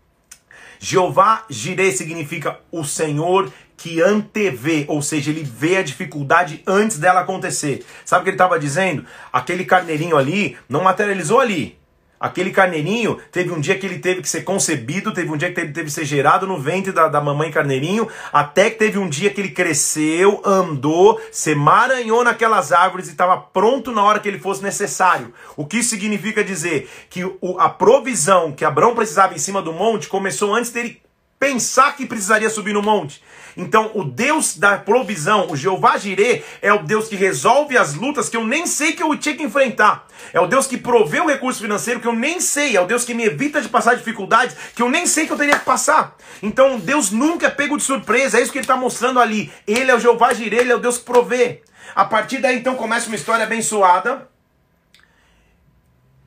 Jeová 0.79 1.45
Jireh 1.49 1.93
significa 1.93 2.59
o 2.71 2.85
Senhor 2.85 3.53
que 3.77 4.01
antevê, 4.01 4.85
ou 4.89 5.03
seja, 5.03 5.31
ele 5.31 5.43
vê 5.43 5.77
a 5.77 5.83
dificuldade 5.83 6.63
antes 6.67 6.99
dela 6.99 7.21
acontecer. 7.21 7.85
Sabe 8.05 8.21
o 8.21 8.25
que 8.25 8.31
ele 8.31 8.35
estava 8.37 8.59
dizendo? 8.59 9.05
Aquele 9.33 9.65
carneirinho 9.65 10.17
ali 10.17 10.57
não 10.69 10.83
materializou 10.83 11.41
ali. 11.41 11.79
Aquele 12.23 12.53
carneirinho 12.53 13.19
teve 13.33 13.51
um 13.51 13.59
dia 13.59 13.77
que 13.77 13.85
ele 13.85 13.99
teve 13.99 14.23
que 14.23 14.29
ser 14.29 14.43
concebido, 14.43 15.13
teve 15.13 15.29
um 15.29 15.37
dia 15.37 15.53
que 15.53 15.61
ele 15.61 15.73
teve 15.73 15.87
que 15.87 15.93
ser 15.93 16.05
gerado 16.05 16.47
no 16.47 16.57
ventre 16.57 16.93
da, 16.93 17.09
da 17.09 17.21
mamãe 17.21 17.51
carneirinho, 17.51 18.07
até 18.33 18.71
que 18.71 18.79
teve 18.79 18.97
um 18.97 19.09
dia 19.09 19.29
que 19.29 19.41
ele 19.41 19.51
cresceu, 19.51 20.41
andou, 20.45 21.21
se 21.33 21.51
emaranhou 21.51 22.23
naquelas 22.23 22.71
árvores 22.71 23.09
e 23.09 23.11
estava 23.11 23.37
pronto 23.37 23.91
na 23.91 24.05
hora 24.05 24.21
que 24.21 24.29
ele 24.29 24.39
fosse 24.39 24.63
necessário. 24.63 25.35
O 25.57 25.67
que 25.67 25.83
significa 25.83 26.45
dizer? 26.45 26.89
Que 27.11 27.25
o, 27.25 27.59
a 27.59 27.69
provisão 27.69 28.53
que 28.53 28.65
Abraão 28.65 28.95
precisava 28.95 29.35
em 29.35 29.39
cima 29.39 29.61
do 29.61 29.73
monte 29.73 30.07
começou 30.07 30.55
antes 30.55 30.71
dele 30.71 31.03
pensar 31.43 31.97
que 31.97 32.07
precisaria 32.07 32.49
subir 32.49 32.73
no 32.73 32.81
monte. 32.81 33.21
Então, 33.57 33.91
o 33.95 34.05
Deus 34.05 34.57
da 34.57 34.79
provisão, 34.79 35.51
o 35.51 35.57
Jeová 35.57 35.99
Jireh, 35.99 36.45
é 36.63 36.73
o 36.73 36.85
Deus 36.85 37.09
que 37.09 37.17
resolve 37.17 37.77
as 37.77 37.95
lutas 37.95 38.29
que 38.29 38.37
eu 38.37 38.47
nem 38.47 38.65
sei 38.65 38.93
que 38.93 39.03
eu 39.03 39.17
tinha 39.17 39.37
que 39.37 39.43
enfrentar. 39.43 40.07
É 40.33 40.39
o 40.41 40.47
Deus 40.47 40.69
que 40.69 40.79
provê 40.79 41.19
o 41.19 41.27
recurso 41.27 41.61
financeiro 41.61 41.99
que 41.99 42.07
eu 42.07 42.13
nem 42.13 42.39
sei. 42.39 42.77
É 42.77 42.81
o 42.81 42.87
Deus 42.87 43.05
que 43.05 43.13
me 43.13 43.25
evita 43.25 43.61
de 43.61 43.69
passar 43.69 43.97
dificuldades 43.97 44.57
que 44.73 44.81
eu 44.81 44.89
nem 44.89 45.05
sei 45.05 45.27
que 45.27 45.33
eu 45.33 45.37
teria 45.37 45.59
que 45.59 45.65
passar. 45.65 46.17
Então, 46.41 46.79
Deus 46.79 47.11
nunca 47.11 47.49
é 47.49 47.51
pego 47.51 47.77
de 47.77 47.83
surpresa. 47.83 48.39
É 48.39 48.41
isso 48.41 48.53
que 48.53 48.59
ele 48.59 48.63
está 48.65 48.77
mostrando 48.77 49.19
ali. 49.19 49.53
Ele 49.67 49.91
é 49.91 49.97
o 49.97 49.99
Jeová 49.99 50.33
Jireh, 50.33 50.61
ele 50.61 50.71
é 50.71 50.77
o 50.77 50.81
Deus 50.81 50.99
que 50.99 51.05
provê. 51.05 51.63
A 51.93 52.05
partir 52.05 52.39
daí, 52.39 52.57
então, 52.57 52.77
começa 52.77 53.09
uma 53.09 53.17
história 53.17 53.45
abençoada. 53.45 54.29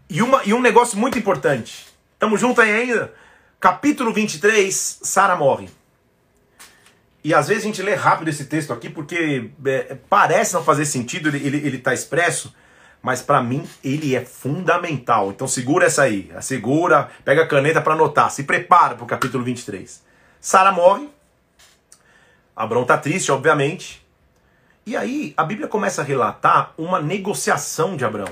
E, 0.10 0.21
uma, 0.21 0.41
e 0.43 0.54
um 0.54 0.60
negócio 0.60 0.97
muito 0.97 1.17
importante. 1.17 1.88
Estamos 2.15 2.41
juntos 2.41 2.62
aí 2.62 2.71
ainda? 2.71 3.13
Capítulo 3.65 4.13
23, 4.13 4.99
Sara 5.01 5.36
morre. 5.36 5.67
E 7.23 7.34
às 7.34 7.47
vezes 7.47 7.63
a 7.63 7.65
gente 7.65 7.82
lê 7.82 7.95
rápido 7.95 8.28
esse 8.28 8.45
texto 8.45 8.71
aqui 8.71 8.91
porque 8.91 9.49
é, 9.65 9.97
parece 10.08 10.54
não 10.54 10.63
fazer 10.63 10.86
sentido, 10.86 11.30
ele 11.30 11.78
está 11.78 11.89
tá 11.89 11.93
expresso, 11.95 12.54
mas 13.01 13.23
para 13.23 13.41
mim 13.41 13.67
ele 13.84 14.15
é 14.15 14.23
fundamental. 14.23 15.32
Então 15.32 15.47
segura 15.47 15.88
essa 15.88 16.04
aí, 16.04 16.32
segura, 16.41 17.10
pega 17.23 17.41
a 17.41 17.47
caneta 17.47 17.82
para 17.82 17.93
anotar, 17.93 18.30
se 18.30 18.43
prepara 18.43 18.93
para 18.93 19.04
o 19.04 19.08
capítulo 19.08 19.43
23. 19.43 20.04
Sara 20.39 20.71
morre, 20.71 21.10
Abraão 22.56 22.84
está 22.84 22.99
triste, 22.99 23.32
obviamente, 23.32 24.06
e 24.86 24.95
aí 24.95 25.34
a 25.36 25.43
Bíblia 25.43 25.67
começa 25.67 26.04
a 26.04 26.06
relatar 26.06 26.71
uma 26.78 27.01
negociação 27.01 27.97
de 27.97 28.06
Abraão. 28.06 28.30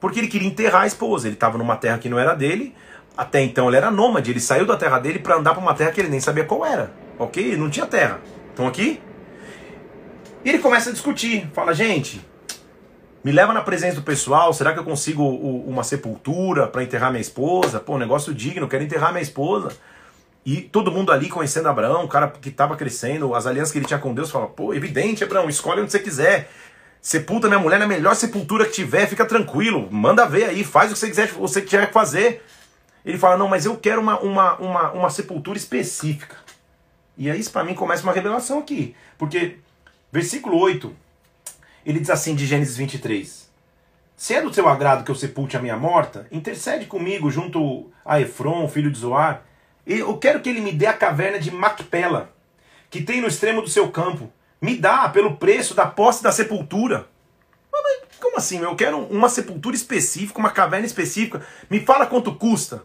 Porque 0.00 0.18
ele 0.18 0.28
queria 0.28 0.48
enterrar 0.48 0.84
a 0.84 0.86
esposa, 0.86 1.28
ele 1.28 1.34
estava 1.34 1.58
numa 1.58 1.76
terra 1.76 1.98
que 1.98 2.08
não 2.08 2.18
era 2.18 2.32
dele, 2.32 2.74
até 3.18 3.42
então 3.42 3.68
ele 3.68 3.76
era 3.76 3.90
nômade, 3.90 4.30
ele 4.30 4.40
saiu 4.40 4.64
da 4.64 4.78
terra 4.78 4.98
dele 4.98 5.18
para 5.18 5.36
andar 5.36 5.52
para 5.52 5.62
uma 5.62 5.74
terra 5.74 5.90
que 5.90 6.00
ele 6.00 6.08
nem 6.08 6.20
sabia 6.20 6.44
qual 6.44 6.64
era 6.64 6.90
ok? 7.18 7.56
Não 7.56 7.68
tinha 7.68 7.86
terra. 7.86 8.20
Estão 8.50 8.66
aqui? 8.66 9.00
E 10.44 10.48
ele 10.48 10.58
começa 10.58 10.90
a 10.90 10.92
discutir. 10.92 11.50
Fala, 11.52 11.74
gente, 11.74 12.24
me 13.24 13.32
leva 13.32 13.52
na 13.52 13.60
presença 13.60 13.96
do 13.96 14.02
pessoal. 14.02 14.52
Será 14.52 14.72
que 14.72 14.78
eu 14.78 14.84
consigo 14.84 15.24
uma 15.24 15.82
sepultura 15.82 16.66
para 16.66 16.82
enterrar 16.82 17.10
minha 17.10 17.20
esposa? 17.20 17.80
Pô, 17.80 17.98
negócio 17.98 18.32
digno, 18.32 18.68
quero 18.68 18.84
enterrar 18.84 19.10
minha 19.10 19.22
esposa. 19.22 19.72
E 20.46 20.62
todo 20.62 20.90
mundo 20.90 21.12
ali 21.12 21.28
conhecendo 21.28 21.68
Abraão, 21.68 22.04
o 22.04 22.08
cara 22.08 22.28
que 22.28 22.48
estava 22.48 22.76
crescendo, 22.76 23.34
as 23.34 23.46
alianças 23.46 23.72
que 23.72 23.78
ele 23.78 23.86
tinha 23.86 23.98
com 23.98 24.14
Deus, 24.14 24.30
fala: 24.30 24.46
pô, 24.46 24.72
evidente, 24.72 25.24
Abraão, 25.24 25.48
escolhe 25.48 25.82
onde 25.82 25.90
você 25.90 25.98
quiser. 25.98 26.50
Sepulta 27.00 27.48
minha 27.48 27.60
mulher 27.60 27.78
na 27.78 27.86
melhor 27.86 28.14
sepultura 28.14 28.64
que 28.64 28.72
tiver, 28.72 29.06
fica 29.06 29.24
tranquilo, 29.24 29.88
manda 29.90 30.26
ver 30.26 30.46
aí, 30.46 30.64
faz 30.64 30.90
o 30.90 30.94
que 30.94 30.98
você 30.98 31.08
quiser, 31.08 31.28
você 31.28 31.60
tiver 31.60 31.86
que 31.86 31.92
fazer. 31.92 32.42
Ele 33.08 33.16
fala: 33.16 33.38
não, 33.38 33.48
mas 33.48 33.64
eu 33.64 33.74
quero 33.74 34.02
uma, 34.02 34.20
uma, 34.20 34.56
uma, 34.56 34.92
uma 34.92 35.10
sepultura 35.10 35.56
específica. 35.56 36.36
E 37.16 37.30
aí, 37.30 37.42
para 37.48 37.64
mim, 37.64 37.72
começa 37.72 38.02
uma 38.02 38.12
revelação 38.12 38.58
aqui. 38.58 38.94
Porque, 39.16 39.56
versículo 40.12 40.58
8, 40.58 40.94
ele 41.86 42.00
diz 42.00 42.10
assim 42.10 42.34
de 42.34 42.44
Gênesis 42.44 42.76
23. 42.76 43.48
Se 44.14 44.34
é 44.34 44.42
do 44.42 44.52
seu 44.52 44.68
agrado 44.68 45.04
que 45.04 45.10
eu 45.10 45.14
sepulte 45.14 45.56
a 45.56 45.60
minha 45.60 45.76
morta, 45.76 46.26
intercede 46.30 46.84
comigo 46.84 47.30
junto 47.30 47.90
a 48.04 48.20
Efron, 48.20 48.68
filho 48.68 48.90
de 48.90 48.98
Zoar. 48.98 49.42
Eu 49.86 50.18
quero 50.18 50.40
que 50.40 50.50
ele 50.50 50.60
me 50.60 50.72
dê 50.72 50.84
a 50.84 50.92
caverna 50.92 51.38
de 51.38 51.50
Macpela, 51.50 52.30
que 52.90 53.00
tem 53.00 53.22
no 53.22 53.28
extremo 53.28 53.62
do 53.62 53.70
seu 53.70 53.90
campo. 53.90 54.30
Me 54.60 54.76
dá 54.76 55.08
pelo 55.08 55.38
preço 55.38 55.74
da 55.74 55.86
posse 55.86 56.22
da 56.22 56.30
sepultura. 56.30 57.08
Mas 57.72 58.18
como 58.20 58.36
assim? 58.36 58.60
Eu 58.60 58.76
quero 58.76 58.98
uma 58.98 59.30
sepultura 59.30 59.74
específica, 59.74 60.38
uma 60.38 60.50
caverna 60.50 60.84
específica. 60.84 61.40
Me 61.70 61.80
fala 61.80 62.04
quanto 62.04 62.34
custa. 62.34 62.84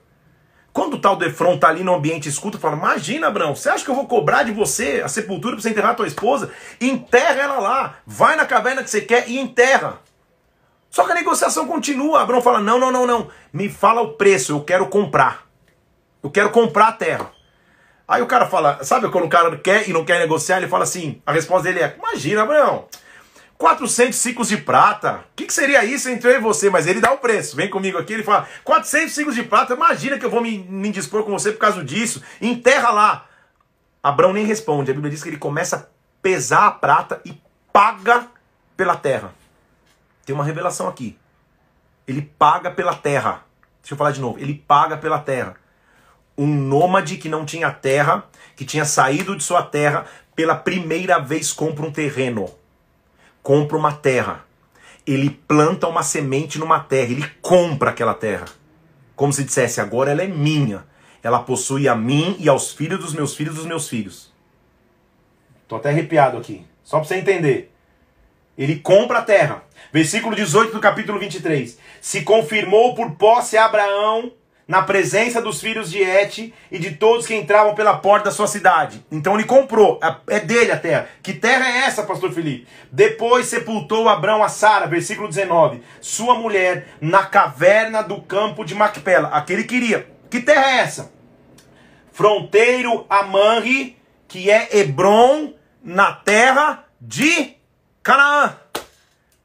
Quando 0.73 0.95
o 0.95 0.99
tal 0.99 1.15
Defron 1.15 1.55
tá 1.55 1.69
ali 1.69 1.83
no 1.83 1.93
ambiente 1.93 2.27
escuta, 2.27 2.57
fala: 2.57 2.75
Imagina, 2.75 3.27
Abraão, 3.27 3.55
você 3.55 3.69
acha 3.69 3.85
que 3.85 3.91
eu 3.91 3.95
vou 3.95 4.07
cobrar 4.07 4.41
de 4.41 4.51
você 4.51 5.03
a 5.05 5.07
sepultura 5.07 5.55
para 5.55 5.61
você 5.61 5.69
enterrar 5.69 5.91
a 5.91 5.95
tua 5.95 6.07
esposa? 6.07 6.51
Enterra 6.81 7.43
ela 7.43 7.59
lá, 7.59 7.95
vai 8.07 8.35
na 8.35 8.45
caverna 8.45 8.83
que 8.83 8.89
você 8.89 9.01
quer 9.01 9.29
e 9.29 9.37
enterra. 9.37 9.99
Só 10.89 11.05
que 11.05 11.11
a 11.11 11.15
negociação 11.15 11.67
continua. 11.67 12.23
Abraão 12.23 12.41
fala: 12.41 12.59
Não, 12.59 12.79
não, 12.79 12.91
não, 12.91 13.05
não. 13.05 13.29
Me 13.53 13.69
fala 13.69 14.01
o 14.01 14.13
preço, 14.13 14.51
eu 14.51 14.63
quero 14.63 14.87
comprar. 14.87 15.47
Eu 16.23 16.31
quero 16.31 16.49
comprar 16.49 16.87
a 16.87 16.93
terra. 16.93 17.31
Aí 18.07 18.23
o 18.23 18.27
cara 18.27 18.47
fala: 18.47 18.83
Sabe 18.83 19.09
quando 19.09 19.25
o 19.25 19.29
cara 19.29 19.55
quer 19.57 19.87
e 19.87 19.93
não 19.93 20.03
quer 20.03 20.17
negociar? 20.19 20.57
Ele 20.57 20.67
fala 20.67 20.85
assim: 20.85 21.21
A 21.23 21.31
resposta 21.31 21.63
dele 21.63 21.83
é: 21.83 21.95
Imagina, 21.99 22.41
Abraão. 22.41 22.87
400 23.57 24.17
ciclos 24.17 24.49
de 24.49 24.57
prata. 24.57 25.23
O 25.31 25.35
que, 25.35 25.45
que, 25.45 25.53
seria 25.53 25.85
isso 25.85 26.09
entre 26.09 26.29
eu 26.29 26.35
e 26.35 26.41
você? 26.41 26.69
Mas 26.69 26.87
ele 26.87 26.99
dá 26.99 27.11
o 27.11 27.17
preço. 27.17 27.55
Vem 27.55 27.69
comigo 27.69 27.97
aqui, 27.97 28.13
ele 28.13 28.23
fala: 28.23 28.47
400 28.63 29.13
ciclos 29.13 29.35
de 29.35 29.43
prata. 29.43 29.73
Imagina 29.73 30.17
que 30.17 30.25
eu 30.25 30.29
vou 30.29 30.41
me, 30.41 30.57
me 30.57 30.91
dispor 30.91 31.23
com 31.23 31.31
você 31.31 31.51
por 31.51 31.59
causa 31.59 31.83
disso. 31.83 32.21
Enterra 32.41 32.89
lá. 32.89 33.25
Abraão 34.01 34.33
nem 34.33 34.45
responde. 34.45 34.91
A 34.91 34.93
Bíblia 34.93 35.11
diz 35.11 35.23
que 35.23 35.29
ele 35.29 35.37
começa 35.37 35.77
a 35.77 35.85
pesar 36.21 36.67
a 36.67 36.71
prata 36.71 37.21
e 37.25 37.39
paga 37.71 38.27
pela 38.75 38.95
terra. 38.95 39.33
Tem 40.25 40.35
uma 40.35 40.43
revelação 40.43 40.87
aqui. 40.87 41.17
Ele 42.07 42.21
paga 42.21 42.69
pela 42.69 42.95
terra. 42.95 43.45
Deixa 43.81 43.93
eu 43.93 43.97
falar 43.97 44.11
de 44.11 44.19
novo. 44.19 44.39
Ele 44.39 44.53
paga 44.53 44.97
pela 44.97 45.19
terra. 45.19 45.55
Um 46.37 46.47
nômade 46.47 47.17
que 47.17 47.29
não 47.29 47.45
tinha 47.45 47.71
terra, 47.71 48.25
que 48.55 48.65
tinha 48.65 48.83
saído 48.83 49.37
de 49.37 49.43
sua 49.43 49.61
terra, 49.61 50.05
pela 50.35 50.55
primeira 50.55 51.19
vez 51.19 51.53
compra 51.53 51.85
um 51.85 51.91
terreno 51.91 52.49
compra 53.43 53.77
uma 53.77 53.91
terra. 53.91 54.45
Ele 55.05 55.29
planta 55.29 55.87
uma 55.87 56.01
semente 56.01 56.57
numa 56.57 56.79
terra, 56.79 57.11
ele 57.11 57.29
compra 57.41 57.89
aquela 57.89 58.13
terra. 58.13 58.45
Como 59.15 59.33
se 59.33 59.43
dissesse, 59.43 59.81
agora 59.81 60.11
ela 60.11 60.23
é 60.23 60.27
minha. 60.27 60.85
Ela 61.21 61.39
possui 61.39 61.87
a 61.87 61.95
mim 61.95 62.37
e 62.39 62.49
aos 62.49 62.71
filhos 62.71 62.99
dos 62.99 63.13
meus 63.13 63.35
filhos 63.35 63.55
dos 63.55 63.65
meus 63.65 63.87
filhos. 63.87 64.33
Tô 65.67 65.75
até 65.75 65.89
arrepiado 65.89 66.37
aqui. 66.37 66.65
Só 66.83 66.97
para 66.97 67.07
você 67.07 67.15
entender. 67.15 67.71
Ele 68.57 68.77
compra 68.77 69.19
a 69.19 69.23
terra. 69.23 69.63
Versículo 69.91 70.35
18 70.35 70.73
do 70.73 70.79
capítulo 70.79 71.19
23. 71.19 71.77
Se 72.01 72.21
confirmou 72.23 72.95
por 72.95 73.11
posse 73.11 73.57
a 73.57 73.65
Abraão 73.65 74.31
na 74.67 74.81
presença 74.81 75.41
dos 75.41 75.59
filhos 75.59 75.91
de 75.91 76.01
Et 76.01 76.53
e 76.71 76.79
de 76.79 76.91
todos 76.91 77.25
que 77.25 77.35
entravam 77.35 77.75
pela 77.75 77.97
porta 77.97 78.25
da 78.25 78.31
sua 78.31 78.47
cidade. 78.47 79.05
Então 79.11 79.35
ele 79.35 79.43
comprou, 79.43 79.99
é 80.27 80.39
dele 80.39 80.71
a 80.71 80.79
terra. 80.79 81.07
Que 81.21 81.33
terra 81.33 81.67
é 81.67 81.85
essa, 81.85 82.03
pastor 82.03 82.31
Felipe? 82.31 82.67
Depois 82.91 83.47
sepultou 83.47 84.07
Abraão 84.07 84.43
a 84.43 84.49
Sara, 84.49 84.87
versículo 84.87 85.27
19, 85.27 85.81
sua 85.99 86.35
mulher, 86.35 86.87
na 87.01 87.25
caverna 87.25 88.01
do 88.01 88.21
campo 88.21 88.63
de 88.63 88.75
Macpela. 88.75 89.29
Aquele 89.29 89.63
queria. 89.63 90.07
Que 90.29 90.39
terra 90.39 90.71
é 90.71 90.77
essa? 90.77 91.11
Fronteiro 92.11 93.05
a 93.09 93.23
Manri, 93.23 93.97
que 94.27 94.49
é 94.49 94.77
Hebron, 94.77 95.53
na 95.83 96.13
terra 96.13 96.85
de 96.99 97.55
Canaã. 98.01 98.55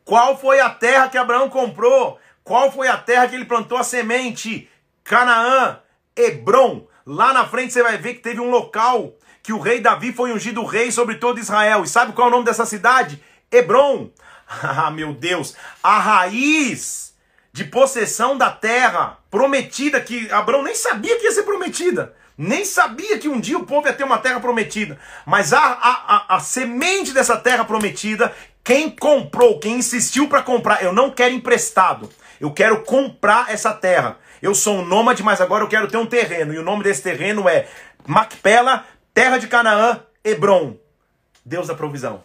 Qual 0.05 0.39
foi 0.39 0.61
a 0.61 0.71
terra 0.71 1.09
que 1.09 1.19
Abraão 1.19 1.51
comprou? 1.51 2.19
Qual 2.45 2.73
foi 2.73 2.89
a 2.89 2.97
terra 2.97 3.29
que 3.29 3.35
ele 3.35 3.45
plantou 3.45 3.77
a 3.77 3.83
semente? 3.83 4.71
Canaã, 5.09 5.79
Hebron. 6.15 6.87
Lá 7.07 7.33
na 7.33 7.47
frente 7.49 7.73
você 7.73 7.83
vai 7.83 7.97
ver 7.97 8.15
que 8.15 8.21
teve 8.21 8.41
um 8.41 8.51
local 8.51 9.15
que 9.43 9.55
o 9.55 9.59
rei 9.59 9.81
Davi 9.81 10.13
foi 10.13 10.31
ungido 10.31 10.63
rei 10.65 10.93
sobre 10.93 11.15
todo 11.15 11.41
Israel. 11.41 11.83
E 11.83 11.89
sabe 11.89 12.13
qual 12.13 12.29
é 12.29 12.31
o 12.31 12.33
nome 12.33 12.45
dessa 12.45 12.67
cidade? 12.67 13.21
Hebron. 13.51 14.11
Ah, 14.63 14.91
meu 14.91 15.13
Deus, 15.13 15.55
a 15.83 15.99
raiz 15.99 17.15
de 17.53 17.65
possessão 17.65 18.39
da 18.39 18.51
terra 18.51 19.19
prometida 19.31 20.01
que 20.01 20.31
Abraão 20.33 20.63
nem 20.63 20.75
sabia 20.75 21.19
que 21.19 21.25
ia 21.25 21.33
ser 21.33 21.43
prometida. 21.43 22.15
Nem 22.37 22.65
sabia 22.65 23.19
que 23.19 23.29
um 23.29 23.39
dia 23.39 23.59
o 23.59 23.67
povo 23.67 23.87
ia 23.87 23.93
ter 23.93 24.05
uma 24.05 24.17
terra 24.17 24.41
prometida. 24.41 24.99
Mas 25.27 25.53
a, 25.53 25.61
a, 25.61 26.17
a, 26.33 26.37
a 26.37 26.41
semente 26.41 27.13
dessa 27.13 27.37
terra 27.37 27.63
prometida, 27.63 28.35
quem 28.65 28.89
comprou, 28.89 29.59
quem 29.61 29.75
insistiu 29.77 30.29
para 30.29 30.43
comprar, 30.43 30.83
eu 30.83 30.95
não 30.95 31.11
quero 31.11 31.35
emprestado. 31.35 32.09
Eu 32.41 32.51
quero 32.51 32.83
comprar 32.85 33.53
essa 33.53 33.75
terra. 33.75 34.17
Eu 34.41 34.55
sou 34.55 34.79
um 34.79 34.85
nômade, 34.85 35.23
mas 35.23 35.41
agora 35.41 35.65
eu 35.65 35.69
quero 35.69 35.89
ter 35.89 35.97
um 35.97 36.07
terreno. 36.07 36.53
E 36.53 36.59
o 36.59 36.63
nome 36.63 36.85
desse 36.85 37.03
terreno 37.03 37.49
é 37.49 37.69
Macpela, 38.07 38.85
terra 39.13 39.39
de 39.39 39.49
Canaã, 39.49 40.01
Hebron. 40.25 40.77
Deus 41.45 41.67
da 41.67 41.75
provisão. 41.75 42.23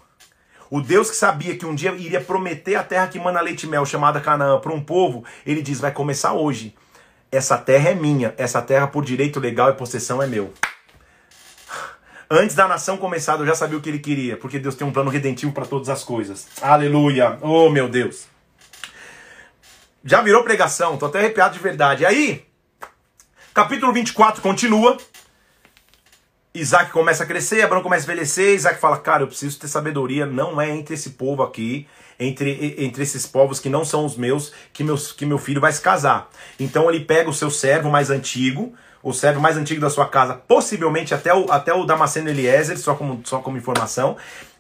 O 0.70 0.82
Deus 0.82 1.10
que 1.10 1.16
sabia 1.16 1.56
que 1.56 1.66
um 1.66 1.76
dia 1.76 1.92
iria 1.92 2.20
prometer 2.20 2.76
a 2.76 2.84
terra 2.84 3.08
que 3.08 3.20
mana 3.20 3.42
leite 3.42 3.64
e 3.64 3.70
mel, 3.70 3.86
chamada 3.86 4.20
Canaã, 4.20 4.60
para 4.60 4.74
um 4.74 4.84
povo, 4.84 5.24
ele 5.46 5.62
diz: 5.62 5.80
vai 5.80 5.92
começar 5.92 6.34
hoje. 6.34 6.76
Essa 7.32 7.58
terra 7.58 7.90
é 7.90 7.96
minha, 7.96 8.34
essa 8.38 8.62
terra 8.62 8.88
por 8.88 9.04
direito 9.04 9.40
legal 9.40 9.70
e 9.70 9.74
possessão 9.74 10.22
é 10.22 10.28
meu. 10.28 10.54
Antes 12.30 12.56
da 12.56 12.68
nação 12.68 12.98
começar, 12.98 13.40
eu 13.40 13.46
já 13.46 13.56
sabia 13.56 13.78
o 13.78 13.82
que 13.82 13.90
ele 13.90 14.00
queria, 14.00 14.38
porque 14.38 14.60
Deus 14.60 14.76
tem 14.76 14.86
um 14.86 14.92
plano 14.92 15.10
redentivo 15.10 15.52
para 15.52 15.66
todas 15.66 15.90
as 15.90 16.04
coisas. 16.04 16.48
Aleluia! 16.62 17.38
Oh, 17.42 17.70
meu 17.70 17.88
Deus! 17.88 18.33
Já 20.06 20.22
virou 20.22 20.44
pregação, 20.44 20.98
tô 20.98 21.06
até 21.06 21.20
arrepiado 21.20 21.54
de 21.54 21.64
verdade. 21.64 22.06
Aí, 22.06 22.46
capítulo 23.54 23.94
24 23.94 24.42
continua. 24.42 24.98
Isaac 26.54 26.92
começa 26.92 27.24
a 27.24 27.26
crescer, 27.26 27.62
Abraão 27.62 27.82
começa 27.82 28.04
a 28.04 28.08
envelhecer, 28.12 28.54
Isaac 28.54 28.80
fala, 28.80 29.00
cara, 29.00 29.24
eu 29.24 29.28
preciso 29.28 29.58
ter 29.58 29.68
sabedoria, 29.68 30.26
não 30.26 30.62
é 30.62 30.70
entre 30.70 30.94
esse 30.94 31.12
povo 31.12 31.42
aqui, 31.42 31.88
entre, 32.20 32.76
entre 32.78 33.02
esses 33.02 33.26
povos 33.26 33.60
que 33.60 33.70
não 33.70 33.84
são 33.84 34.06
os 34.06 34.16
meus, 34.16 34.54
que, 34.72 34.84
meus, 34.84 35.12
que 35.12 35.26
meu 35.26 35.40
filho 35.40 35.60
vai 35.60 35.72
se 35.72 35.82
casar. 35.82 36.30
Então 36.60 36.90
ele 36.90 37.00
pega 37.06 37.30
o 37.30 37.34
seu 37.34 37.50
servo 37.50 37.90
mais 37.90 38.12
antigo, 38.12 38.74
o 39.02 39.12
servo 39.14 39.40
mais 39.40 39.58
antigo 39.58 39.82
da 39.82 39.90
sua 39.90 40.08
casa, 40.08 40.36
possivelmente 40.36 41.14
até 41.14 41.34
o, 41.34 41.52
até 41.52 41.74
o 41.74 41.86
Damasceno 41.86 42.30
Eliezer, 42.30 42.78
só 42.78 42.94
como, 42.94 43.22
só 43.26 43.40
como 43.40 43.58
informação, 43.58 44.16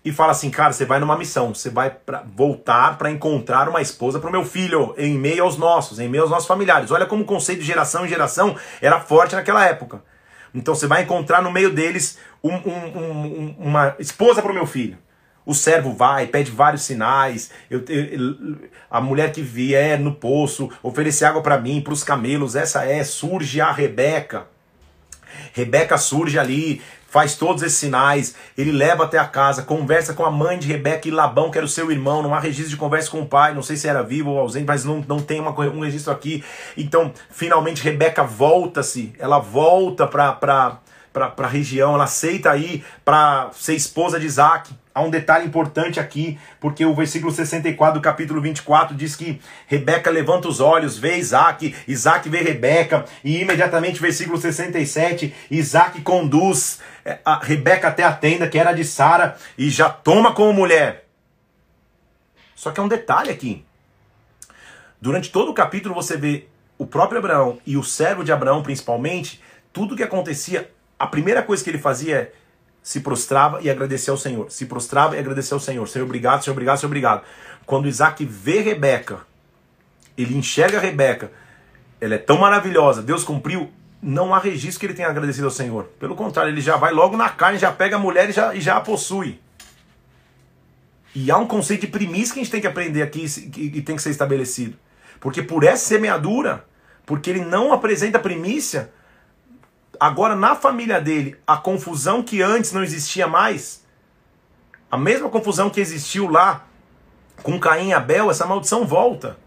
e 0.05 0.11
fala 0.11 0.31
assim, 0.31 0.49
cara, 0.49 0.73
você 0.73 0.85
vai 0.85 0.99
numa 0.99 1.17
missão, 1.17 1.53
você 1.53 1.69
vai 1.69 1.89
pra, 1.89 2.23
voltar 2.35 2.97
para 2.97 3.09
encontrar 3.09 3.69
uma 3.69 3.81
esposa 3.81 4.19
para 4.19 4.29
o 4.29 4.31
meu 4.31 4.43
filho, 4.43 4.93
em 4.97 5.17
meio 5.17 5.43
aos 5.43 5.57
nossos, 5.57 5.99
em 5.99 6.09
meio 6.09 6.23
aos 6.23 6.31
nossos 6.31 6.47
familiares. 6.47 6.91
Olha 6.91 7.05
como 7.05 7.23
o 7.23 7.25
conceito 7.25 7.59
de 7.59 7.65
geração 7.65 8.05
em 8.05 8.09
geração 8.09 8.55
era 8.81 8.99
forte 8.99 9.35
naquela 9.35 9.65
época. 9.65 10.01
Então 10.53 10.75
você 10.75 10.87
vai 10.87 11.03
encontrar 11.03 11.41
no 11.41 11.51
meio 11.51 11.71
deles 11.71 12.17
um, 12.43 12.53
um, 12.53 12.97
um, 12.97 13.55
uma 13.59 13.95
esposa 13.97 14.41
para 14.41 14.51
o 14.51 14.53
meu 14.53 14.67
filho. 14.67 14.97
O 15.45 15.53
servo 15.53 15.93
vai, 15.93 16.27
pede 16.27 16.51
vários 16.51 16.83
sinais. 16.83 17.51
Eu, 17.69 17.83
eu, 17.87 18.57
a 18.89 19.01
mulher 19.01 19.31
que 19.31 19.41
vier 19.41 19.99
no 19.99 20.13
poço, 20.13 20.69
oferecer 20.81 21.25
água 21.25 21.41
para 21.41 21.57
mim, 21.57 21.81
para 21.81 21.93
os 21.93 22.03
camelos. 22.03 22.55
Essa 22.55 22.85
é, 22.85 23.03
surge 23.03 23.59
a 23.59 23.71
Rebeca. 23.71 24.47
Rebeca 25.53 25.97
surge 25.97 26.37
ali, 26.39 26.81
faz 27.13 27.35
todos 27.35 27.61
esses 27.61 27.77
sinais, 27.77 28.33
ele 28.57 28.71
leva 28.71 29.03
até 29.03 29.19
a 29.19 29.25
casa, 29.25 29.61
conversa 29.61 30.15
com 30.15 30.25
a 30.25 30.31
mãe 30.31 30.57
de 30.57 30.67
Rebeca 30.67 31.07
e 31.07 31.11
Labão, 31.11 31.51
que 31.51 31.59
era 31.59 31.65
o 31.65 31.69
seu 31.69 31.91
irmão, 31.91 32.23
não 32.23 32.33
há 32.33 32.39
registro 32.39 32.71
de 32.71 32.75
conversa 32.75 33.11
com 33.11 33.21
o 33.21 33.27
pai, 33.27 33.53
não 33.53 33.61
sei 33.61 33.75
se 33.75 33.87
era 33.87 34.01
vivo 34.01 34.31
ou 34.31 34.39
ausente, 34.39 34.65
mas 34.65 34.83
não, 34.83 35.05
não 35.07 35.19
tem 35.19 35.39
uma, 35.39 35.51
um 35.51 35.81
registro 35.81 36.11
aqui. 36.11 36.43
Então, 36.75 37.13
finalmente, 37.29 37.83
Rebeca 37.83 38.23
volta-se, 38.23 39.13
ela 39.19 39.37
volta 39.37 40.07
para 40.07 40.79
a 41.37 41.47
região, 41.47 41.93
ela 41.93 42.05
aceita 42.05 42.57
ir 42.57 42.83
para 43.05 43.51
ser 43.53 43.75
esposa 43.75 44.19
de 44.19 44.25
Isaac. 44.25 44.73
Há 44.95 45.01
um 45.01 45.09
detalhe 45.09 45.45
importante 45.45 45.99
aqui, 45.99 46.39
porque 46.59 46.85
o 46.85 46.93
versículo 46.95 47.31
64 47.31 47.99
do 47.99 48.03
capítulo 48.03 48.41
24 48.41 48.95
diz 48.95 49.15
que 49.15 49.39
Rebeca 49.67 50.09
levanta 50.11 50.47
os 50.47 50.59
olhos, 50.59 50.97
vê 50.97 51.17
Isaac, 51.17 51.75
Isaac 51.87 52.29
vê 52.29 52.41
Rebeca, 52.41 53.05
e 53.23 53.39
imediatamente, 53.41 53.99
versículo 53.99 54.39
67, 54.39 55.33
Isaac 55.49 56.01
conduz 56.01 56.79
a 57.23 57.39
Rebeca 57.43 57.87
até 57.87 58.03
a 58.03 58.13
tenda 58.13 58.47
que 58.47 58.57
era 58.57 58.73
de 58.73 58.83
Sara 58.83 59.37
e 59.57 59.69
já 59.69 59.89
toma 59.89 60.33
como 60.33 60.53
mulher. 60.53 61.05
Só 62.55 62.71
que 62.71 62.79
é 62.79 62.83
um 62.83 62.87
detalhe 62.87 63.29
aqui. 63.29 63.65
Durante 65.01 65.31
todo 65.31 65.51
o 65.51 65.53
capítulo 65.53 65.93
você 65.93 66.15
vê 66.15 66.47
o 66.77 66.85
próprio 66.85 67.19
Abraão 67.19 67.59
e 67.65 67.75
o 67.75 67.83
servo 67.83 68.23
de 68.23 68.31
Abraão, 68.31 68.63
principalmente, 68.63 69.41
tudo 69.71 69.95
que 69.95 70.03
acontecia, 70.03 70.71
a 70.97 71.07
primeira 71.07 71.43
coisa 71.43 71.63
que 71.63 71.69
ele 71.69 71.77
fazia 71.77 72.15
é 72.15 72.31
se 72.81 72.99
prostrava 72.99 73.61
e 73.61 73.69
agradecia 73.69 74.11
ao 74.11 74.17
Senhor. 74.17 74.51
Se 74.51 74.65
prostrava 74.65 75.15
e 75.15 75.19
agradecia 75.19 75.55
ao 75.55 75.59
Senhor. 75.59 75.87
Senhor, 75.87 76.05
obrigado, 76.05 76.43
Senhor, 76.43 76.53
obrigado, 76.53 76.77
Senhor, 76.77 76.89
obrigado. 76.89 77.23
Quando 77.65 77.87
Isaac 77.87 78.25
vê 78.25 78.59
Rebeca, 78.59 79.21
ele 80.17 80.35
enxerga 80.35 80.79
Rebeca, 80.79 81.31
ela 81.99 82.15
é 82.15 82.17
tão 82.17 82.37
maravilhosa, 82.37 83.01
Deus 83.01 83.23
cumpriu, 83.23 83.71
não 84.03 84.35
há 84.35 84.39
registro 84.39 84.79
que 84.79 84.85
ele 84.85 84.93
tenha 84.93 85.07
agradecido 85.07 85.45
ao 85.45 85.51
Senhor. 85.51 85.85
Pelo 85.99 86.15
contrário, 86.15 86.51
ele 86.51 86.61
já 86.61 86.75
vai 86.75 86.91
logo 86.91 87.15
na 87.15 87.29
carne, 87.29 87.57
já 87.57 87.71
pega 87.71 87.95
a 87.95 87.99
mulher 87.99 88.29
e 88.29 88.33
já, 88.33 88.53
e 88.53 88.61
já 88.61 88.77
a 88.77 88.81
possui. 88.81 89.39
E 91.15 91.31
há 91.31 91.37
um 91.37 91.47
conceito 91.47 91.81
de 91.81 91.87
primícia 91.87 92.33
que 92.33 92.39
a 92.39 92.43
gente 92.43 92.51
tem 92.51 92.61
que 92.61 92.67
aprender 92.67 93.01
aqui 93.01 93.25
e 93.55 93.81
tem 93.81 93.95
que 93.95 94.01
ser 94.01 94.09
estabelecido. 94.09 94.77
Porque 95.19 95.41
por 95.41 95.63
essa 95.63 95.85
semeadura, 95.85 96.65
porque 97.05 97.29
ele 97.29 97.45
não 97.45 97.71
apresenta 97.71 98.19
primícia, 98.19 98.91
Agora, 99.99 100.35
na 100.35 100.55
família 100.55 100.99
dele, 100.99 101.37
a 101.45 101.57
confusão 101.57 102.23
que 102.23 102.41
antes 102.41 102.71
não 102.71 102.83
existia 102.83 103.27
mais, 103.27 103.85
a 104.89 104.97
mesma 104.97 105.29
confusão 105.29 105.69
que 105.69 105.79
existiu 105.79 106.29
lá 106.29 106.65
com 107.41 107.59
Caim 107.59 107.89
e 107.89 107.93
Abel, 107.93 108.29
essa 108.29 108.45
maldição 108.45 108.85
volta. 108.85 109.37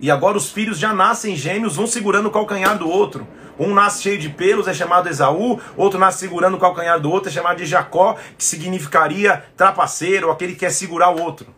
E 0.00 0.10
agora 0.10 0.38
os 0.38 0.50
filhos 0.50 0.78
já 0.78 0.94
nascem 0.94 1.36
gêmeos, 1.36 1.76
um 1.76 1.86
segurando 1.86 2.26
o 2.26 2.30
calcanhar 2.30 2.78
do 2.78 2.88
outro. 2.88 3.28
Um 3.58 3.74
nasce 3.74 4.02
cheio 4.02 4.18
de 4.18 4.30
pelos, 4.30 4.66
é 4.66 4.72
chamado 4.72 5.08
Esaú, 5.08 5.60
outro 5.76 6.00
nasce 6.00 6.20
segurando 6.20 6.56
o 6.56 6.60
calcanhar 6.60 6.98
do 6.98 7.10
outro, 7.10 7.28
é 7.28 7.32
chamado 7.32 7.58
de 7.58 7.66
Jacó, 7.66 8.16
que 8.38 8.42
significaria 8.42 9.44
trapaceiro, 9.54 10.30
aquele 10.30 10.54
que 10.54 10.60
quer 10.60 10.70
segurar 10.70 11.10
o 11.10 11.20
outro. 11.20 11.54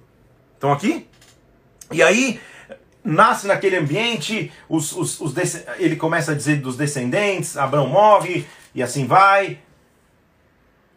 Estão 0.55 0.72
aqui? 0.72 1.07
E 1.92 2.02
aí, 2.02 2.40
nasce 3.05 3.46
naquele 3.46 3.76
ambiente, 3.76 4.52
os, 4.68 4.90
os, 4.92 5.20
os 5.20 5.35
ele 5.78 5.94
começa 5.94 6.33
a 6.33 6.35
dizer 6.35 6.57
dos 6.57 6.76
descendentes, 6.76 7.57
Abraão 7.57 7.87
morre, 7.87 8.46
e 8.74 8.83
assim 8.83 9.07
vai. 9.07 9.61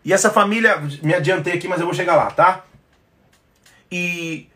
E 0.03 0.11
essa 0.11 0.31
família, 0.31 0.81
me 1.03 1.13
adiantei 1.13 1.53
aqui, 1.53 1.67
mas 1.67 1.79
eu 1.79 1.85
vou 1.85 1.93
chegar 1.93 2.15
lá, 2.15 2.31
tá? 2.31 2.63
E 3.91 4.47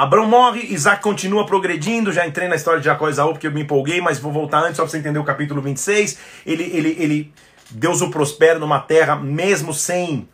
Abraão 0.00 0.26
morre, 0.26 0.62
Isaac 0.72 1.02
continua 1.02 1.44
progredindo, 1.44 2.10
já 2.10 2.26
entrei 2.26 2.48
na 2.48 2.56
história 2.56 2.80
de 2.80 2.86
Jacó 2.86 3.06
e 3.06 3.10
Esaú 3.10 3.32
porque 3.32 3.46
eu 3.46 3.50
me 3.50 3.60
empolguei, 3.60 4.00
mas 4.00 4.18
vou 4.18 4.32
voltar 4.32 4.60
antes 4.60 4.76
só 4.76 4.84
para 4.84 4.90
você 4.92 4.96
entender 4.96 5.18
o 5.18 5.24
capítulo 5.24 5.60
26. 5.60 6.18
Ele, 6.46 6.62
ele, 6.62 6.96
ele, 6.98 7.34
Deus 7.70 8.00
o 8.00 8.08
prospera 8.08 8.58
numa 8.58 8.80
terra 8.80 9.14
mesmo 9.14 9.74
sem 9.74 10.26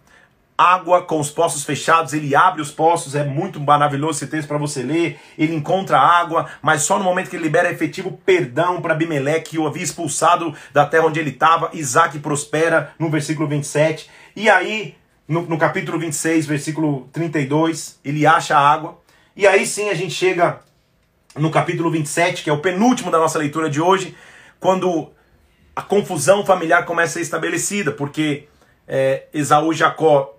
água 0.57 1.03
com 1.03 1.19
os 1.19 1.33
poços 1.33 1.65
fechados, 1.65 2.13
ele 2.13 2.33
abre 2.37 2.63
os 2.63 2.71
poços, 2.71 3.17
é 3.17 3.25
muito 3.25 3.61
maravilhoso 3.61 4.19
esse 4.19 4.29
texto 4.29 4.47
para 4.47 4.57
você 4.57 4.85
ler. 4.85 5.19
Ele 5.37 5.57
encontra 5.57 5.99
água, 5.99 6.47
mas 6.63 6.83
só 6.83 6.97
no 6.97 7.03
momento 7.03 7.29
que 7.29 7.35
ele 7.35 7.43
libera 7.43 7.69
efetivo 7.69 8.21
perdão 8.25 8.81
para 8.81 8.95
Abimeleque, 8.95 9.51
que 9.51 9.59
o 9.59 9.67
havia 9.67 9.83
expulsado 9.83 10.55
da 10.73 10.87
terra 10.87 11.07
onde 11.07 11.19
ele 11.19 11.31
estava. 11.31 11.71
Isaac 11.73 12.21
prospera 12.21 12.93
no 13.01 13.11
versículo 13.11 13.49
27. 13.49 14.09
E 14.37 14.49
aí, 14.49 14.95
no, 15.27 15.43
no 15.43 15.59
capítulo 15.59 15.99
26, 15.99 16.47
versículo 16.47 17.09
32, 17.13 17.99
ele 18.05 18.25
acha 18.25 18.57
água. 18.57 19.05
E 19.37 19.47
aí 19.47 19.67
sim 19.67 19.91
a 19.91 19.95
gente 19.95 20.15
chega 20.15 20.61
no 21.37 21.51
capítulo 21.51 21.91
27, 21.91 22.43
que 22.43 22.49
é 22.49 22.53
o 22.53 22.63
penúltimo 22.63 23.11
da 23.11 23.19
nossa 23.19 23.39
leitura 23.39 23.69
de 23.69 23.83
hoje, 23.83 24.17
quando 24.59 25.13
a 25.75 25.83
confusão 25.83 26.45
familiar 26.47 26.87
começa 26.87 27.11
a 27.11 27.15
ser 27.15 27.21
estabelecida, 27.21 27.93
porque 27.93 28.49
é, 28.89 29.27
Esaú 29.35 29.75
e 29.75 29.77
Jacó 29.77 30.35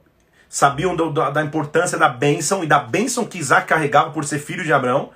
sabiam 0.50 0.96
do, 0.96 1.12
da, 1.12 1.30
da 1.30 1.44
importância 1.44 1.96
da 1.96 2.10
bênção 2.10 2.64
e 2.64 2.68
da 2.68 2.80
bênção 2.80 3.24
que 3.24 3.38
Isaac 3.38 3.68
carregava 3.68 4.10
por 4.10 4.26
ser 4.26 4.40
filho 4.40 4.64
de 4.64 4.74
Abraão. 4.74 5.12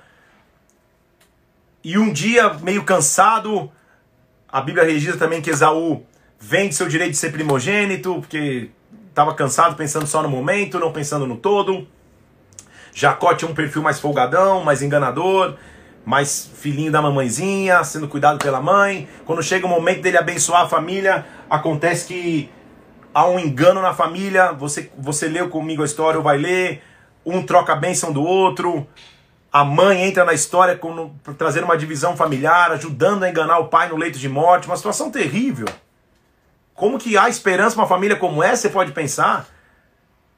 E 1.82 1.98
um 1.98 2.12
dia, 2.12 2.54
meio 2.54 2.84
cansado, 2.84 3.68
a 4.48 4.60
Bíblia 4.60 4.84
registra 4.84 5.18
também 5.18 5.42
que 5.42 5.50
Esaú 5.50 6.06
vende 6.38 6.76
seu 6.76 6.86
direito 6.86 7.12
de 7.12 7.16
ser 7.16 7.32
primogênito, 7.32 8.14
porque 8.20 8.70
estava 9.08 9.34
cansado 9.34 9.74
pensando 9.74 10.06
só 10.06 10.22
no 10.22 10.28
momento, 10.28 10.78
não 10.78 10.92
pensando 10.92 11.26
no 11.26 11.36
todo. 11.36 11.88
Jacó 12.92 13.34
tinha 13.34 13.50
um 13.50 13.54
perfil 13.54 13.82
mais 13.82 13.98
folgadão, 13.98 14.62
mais 14.62 14.82
enganador, 14.82 15.56
mais 16.04 16.50
filhinho 16.54 16.92
da 16.92 17.00
mamãezinha, 17.00 17.82
sendo 17.84 18.06
cuidado 18.06 18.38
pela 18.38 18.60
mãe. 18.60 19.08
Quando 19.24 19.42
chega 19.42 19.66
o 19.66 19.68
momento 19.68 20.02
dele 20.02 20.18
abençoar 20.18 20.62
a 20.62 20.68
família, 20.68 21.24
acontece 21.48 22.06
que 22.06 22.50
há 23.14 23.26
um 23.26 23.38
engano 23.38 23.80
na 23.80 23.94
família. 23.94 24.52
Você, 24.52 24.90
você 24.98 25.28
leu 25.28 25.48
comigo 25.48 25.82
a 25.82 25.86
história 25.86 26.18
ou 26.18 26.24
vai 26.24 26.36
ler. 26.36 26.82
Um 27.24 27.42
troca 27.42 27.72
a 27.72 27.76
bênção 27.76 28.12
do 28.12 28.22
outro. 28.22 28.86
A 29.52 29.64
mãe 29.64 30.02
entra 30.02 30.24
na 30.24 30.32
história 30.32 30.76
com, 30.76 31.12
trazendo 31.38 31.64
uma 31.64 31.76
divisão 31.76 32.16
familiar, 32.16 32.72
ajudando 32.72 33.24
a 33.24 33.30
enganar 33.30 33.58
o 33.58 33.68
pai 33.68 33.88
no 33.88 33.96
leito 33.96 34.18
de 34.18 34.28
morte. 34.28 34.66
Uma 34.66 34.76
situação 34.76 35.10
terrível. 35.10 35.66
Como 36.74 36.98
que 36.98 37.16
há 37.16 37.28
esperança 37.28 37.76
para 37.76 37.82
uma 37.82 37.88
família 37.88 38.16
como 38.16 38.42
essa? 38.42 38.62
Você 38.62 38.70
pode 38.70 38.92
pensar. 38.92 39.46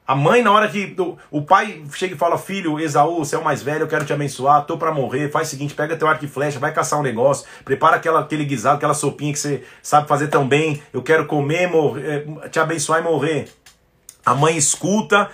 A 0.07 0.15
mãe, 0.15 0.43
na 0.43 0.51
hora 0.51 0.67
que 0.67 0.95
o, 1.31 1.41
pai 1.41 1.83
chega 1.93 2.13
e 2.13 2.17
fala: 2.17 2.37
Filho, 2.37 2.79
Esaú, 2.79 3.25
você 3.25 3.35
é 3.35 3.39
o 3.39 3.43
mais 3.43 3.63
velho, 3.63 3.83
eu 3.83 3.87
quero 3.87 4.05
te 4.05 4.13
abençoar, 4.13 4.63
tô 4.65 4.77
para 4.77 4.93
morrer. 4.93 5.31
Faz 5.31 5.47
o 5.47 5.51
seguinte: 5.51 5.73
pega 5.73 5.95
teu 5.95 6.07
arco 6.07 6.23
e 6.23 6.27
flecha, 6.27 6.59
vai 6.59 6.71
caçar 6.71 6.99
um 6.99 7.01
negócio, 7.01 7.47
prepara 7.63 7.95
aquela, 7.95 8.19
aquele 8.19 8.45
guisado, 8.45 8.77
aquela 8.77 8.93
sopinha 8.93 9.33
que 9.33 9.39
você 9.39 9.63
sabe 9.81 10.07
fazer 10.07 10.27
tão 10.27 10.47
bem. 10.47 10.81
Eu 10.93 11.01
quero 11.01 11.25
comer, 11.25 11.67
morrer, 11.67 12.27
eh, 12.43 12.49
te 12.49 12.59
abençoar 12.59 13.01
e 13.01 13.03
morrer. 13.03 13.49
A 14.23 14.35
mãe 14.35 14.55
escuta, 14.55 15.31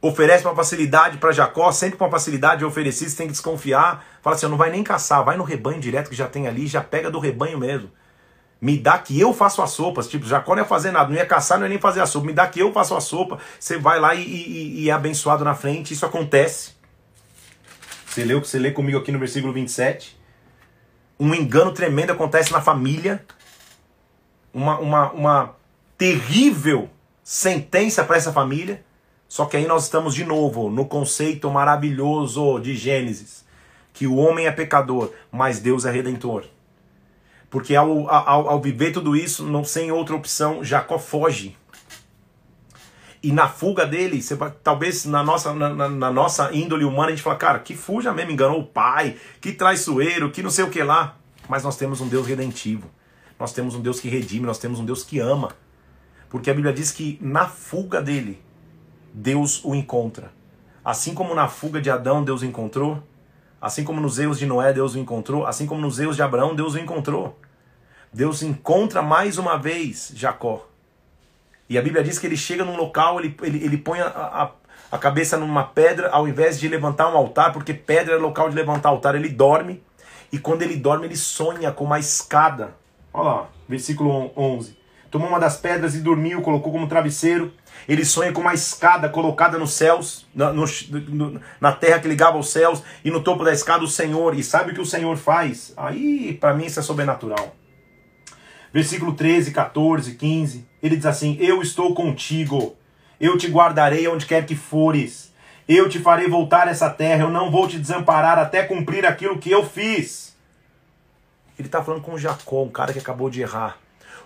oferece 0.00 0.46
uma 0.46 0.54
facilidade 0.54 1.18
para 1.18 1.30
Jacó, 1.30 1.70
sempre 1.70 1.98
com 1.98 2.04
uma 2.04 2.10
facilidade 2.10 2.64
oferecida, 2.64 3.10
você 3.10 3.16
tem 3.16 3.26
que 3.26 3.32
desconfiar. 3.32 4.02
Fala 4.22 4.36
assim: 4.36 4.46
não 4.46 4.56
vai 4.56 4.70
nem 4.70 4.82
caçar, 4.82 5.22
vai 5.22 5.36
no 5.36 5.44
rebanho 5.44 5.80
direto 5.80 6.08
que 6.08 6.16
já 6.16 6.26
tem 6.28 6.48
ali, 6.48 6.66
já 6.66 6.80
pega 6.80 7.10
do 7.10 7.18
rebanho 7.18 7.58
mesmo. 7.58 7.90
Me 8.62 8.78
dá 8.78 8.96
que 8.96 9.18
eu 9.18 9.34
faço 9.34 9.60
as 9.60 9.70
sopas. 9.70 10.06
Tipo, 10.06 10.24
Jacó 10.24 10.54
não 10.54 10.62
ia 10.62 10.68
fazer 10.68 10.92
nada, 10.92 11.10
não 11.10 11.16
ia 11.16 11.26
caçar, 11.26 11.58
não 11.58 11.66
ia 11.66 11.70
nem 11.70 11.80
fazer 11.80 12.00
a 12.00 12.06
sopa. 12.06 12.26
Me 12.26 12.32
dá 12.32 12.46
que 12.46 12.60
eu 12.60 12.72
faço 12.72 12.94
a 12.94 13.00
sopa. 13.00 13.40
Você 13.58 13.76
vai 13.76 13.98
lá 13.98 14.14
e, 14.14 14.22
e, 14.22 14.82
e 14.84 14.88
é 14.88 14.92
abençoado 14.92 15.44
na 15.44 15.52
frente. 15.52 15.92
Isso 15.92 16.06
acontece. 16.06 16.70
Você 18.06 18.22
leu, 18.22 18.38
você 18.38 18.60
lê 18.60 18.70
comigo 18.70 18.96
aqui 18.96 19.10
no 19.10 19.18
versículo 19.18 19.52
27. 19.52 20.16
Um 21.18 21.34
engano 21.34 21.72
tremendo 21.72 22.12
acontece 22.12 22.52
na 22.52 22.60
família. 22.60 23.24
Uma, 24.54 24.78
uma, 24.78 25.10
uma 25.10 25.56
terrível 25.98 26.88
sentença 27.24 28.04
para 28.04 28.16
essa 28.16 28.32
família. 28.32 28.84
Só 29.26 29.44
que 29.46 29.56
aí 29.56 29.66
nós 29.66 29.84
estamos 29.84 30.14
de 30.14 30.24
novo 30.24 30.70
no 30.70 30.86
conceito 30.86 31.50
maravilhoso 31.50 32.60
de 32.60 32.76
Gênesis, 32.76 33.44
que 33.92 34.06
o 34.06 34.14
homem 34.14 34.46
é 34.46 34.52
pecador, 34.52 35.10
mas 35.32 35.58
Deus 35.58 35.84
é 35.84 35.90
redentor. 35.90 36.44
Porque 37.52 37.76
ao, 37.76 38.08
ao, 38.08 38.48
ao 38.48 38.60
viver 38.62 38.92
tudo 38.92 39.14
isso, 39.14 39.44
não 39.44 39.62
sem 39.62 39.92
outra 39.92 40.16
opção, 40.16 40.64
Jacó 40.64 40.98
foge. 40.98 41.54
E 43.22 43.30
na 43.30 43.46
fuga 43.46 43.84
dele, 43.84 44.22
você, 44.22 44.34
talvez 44.64 45.04
na 45.04 45.22
nossa, 45.22 45.52
na, 45.52 45.68
na, 45.86 46.10
nossa 46.10 46.50
índole 46.54 46.82
humana 46.82 47.08
a 47.08 47.10
gente 47.10 47.22
fala, 47.22 47.36
cara, 47.36 47.58
que 47.58 47.76
fuja 47.76 48.10
mesmo, 48.10 48.32
enganou 48.32 48.60
o 48.60 48.66
pai, 48.66 49.16
que 49.38 49.52
traiçoeiro, 49.52 50.30
que 50.30 50.42
não 50.42 50.48
sei 50.48 50.64
o 50.64 50.70
que 50.70 50.82
lá. 50.82 51.18
Mas 51.46 51.62
nós 51.62 51.76
temos 51.76 52.00
um 52.00 52.08
Deus 52.08 52.26
redentivo. 52.26 52.90
Nós 53.38 53.52
temos 53.52 53.74
um 53.74 53.82
Deus 53.82 54.00
que 54.00 54.08
redime, 54.08 54.46
nós 54.46 54.58
temos 54.58 54.80
um 54.80 54.84
Deus 54.86 55.04
que 55.04 55.18
ama. 55.18 55.50
Porque 56.30 56.50
a 56.50 56.54
Bíblia 56.54 56.72
diz 56.72 56.90
que 56.90 57.18
na 57.20 57.46
fuga 57.46 58.00
dele, 58.00 58.42
Deus 59.12 59.62
o 59.62 59.74
encontra. 59.74 60.32
Assim 60.82 61.12
como 61.12 61.34
na 61.34 61.48
fuga 61.48 61.82
de 61.82 61.90
Adão 61.90 62.24
Deus 62.24 62.40
o 62.40 62.46
encontrou, 62.46 63.02
assim 63.60 63.84
como 63.84 64.00
nos 64.00 64.18
erros 64.18 64.38
de 64.38 64.46
Noé 64.46 64.72
Deus 64.72 64.94
o 64.94 64.98
encontrou, 64.98 65.46
assim 65.46 65.66
como 65.66 65.82
nos 65.82 66.00
erros 66.00 66.16
de 66.16 66.22
Abraão 66.22 66.54
Deus 66.54 66.72
o 66.72 66.78
encontrou. 66.78 67.38
Deus 68.12 68.42
encontra 68.42 69.00
mais 69.00 69.38
uma 69.38 69.56
vez 69.56 70.12
Jacó. 70.14 70.68
E 71.68 71.78
a 71.78 71.82
Bíblia 71.82 72.04
diz 72.04 72.18
que 72.18 72.26
ele 72.26 72.36
chega 72.36 72.64
num 72.64 72.76
local, 72.76 73.18
ele, 73.18 73.34
ele, 73.42 73.64
ele 73.64 73.78
põe 73.78 74.00
a, 74.00 74.06
a, 74.06 74.50
a 74.90 74.98
cabeça 74.98 75.38
numa 75.38 75.64
pedra 75.64 76.10
ao 76.10 76.28
invés 76.28 76.60
de 76.60 76.68
levantar 76.68 77.10
um 77.10 77.16
altar, 77.16 77.52
porque 77.52 77.72
pedra 77.72 78.14
é 78.14 78.18
local 78.18 78.50
de 78.50 78.54
levantar 78.54 78.90
altar. 78.90 79.14
Ele 79.14 79.30
dorme, 79.30 79.82
e 80.30 80.38
quando 80.38 80.60
ele 80.60 80.76
dorme, 80.76 81.06
ele 81.06 81.16
sonha 81.16 81.72
com 81.72 81.84
uma 81.84 81.98
escada. 81.98 82.74
Olha 83.14 83.24
lá, 83.24 83.48
versículo 83.66 84.30
11. 84.36 84.76
Tomou 85.10 85.28
uma 85.28 85.40
das 85.40 85.56
pedras 85.56 85.94
e 85.94 86.00
dormiu, 86.00 86.42
colocou 86.42 86.70
como 86.70 86.86
travesseiro. 86.86 87.52
Ele 87.88 88.04
sonha 88.04 88.32
com 88.32 88.42
uma 88.42 88.52
escada 88.52 89.08
colocada 89.08 89.58
nos 89.58 89.72
céus, 89.72 90.26
na, 90.34 90.52
no, 90.52 90.66
na 91.58 91.72
terra 91.72 91.98
que 91.98 92.08
ligava 92.08 92.36
aos 92.36 92.50
céus, 92.50 92.82
e 93.02 93.10
no 93.10 93.22
topo 93.22 93.44
da 93.44 93.52
escada 93.52 93.82
o 93.84 93.88
Senhor. 93.88 94.34
E 94.34 94.42
sabe 94.42 94.72
o 94.72 94.74
que 94.74 94.80
o 94.80 94.86
Senhor 94.86 95.16
faz? 95.16 95.72
Aí, 95.78 96.36
para 96.38 96.52
mim, 96.52 96.66
isso 96.66 96.78
é 96.78 96.82
sobrenatural. 96.82 97.54
Versículo 98.72 99.12
13, 99.14 99.50
14, 99.50 100.14
15. 100.14 100.66
Ele 100.82 100.96
diz 100.96 101.06
assim: 101.06 101.36
Eu 101.40 101.60
estou 101.60 101.94
contigo, 101.94 102.74
eu 103.20 103.36
te 103.36 103.48
guardarei 103.48 104.08
onde 104.08 104.26
quer 104.26 104.46
que 104.46 104.56
fores. 104.56 105.32
Eu 105.68 105.88
te 105.88 105.98
farei 105.98 106.28
voltar 106.28 106.66
essa 106.66 106.90
terra, 106.90 107.22
eu 107.22 107.30
não 107.30 107.50
vou 107.50 107.68
te 107.68 107.78
desamparar 107.78 108.38
até 108.38 108.64
cumprir 108.64 109.06
aquilo 109.06 109.38
que 109.38 109.50
eu 109.50 109.64
fiz. 109.64 110.36
Ele 111.58 111.68
está 111.68 111.82
falando 111.82 112.02
com 112.02 112.18
Jacó, 112.18 112.62
um 112.62 112.68
cara 112.68 112.92
que 112.92 112.98
acabou 112.98 113.30
de 113.30 113.40
errar. 113.40 113.78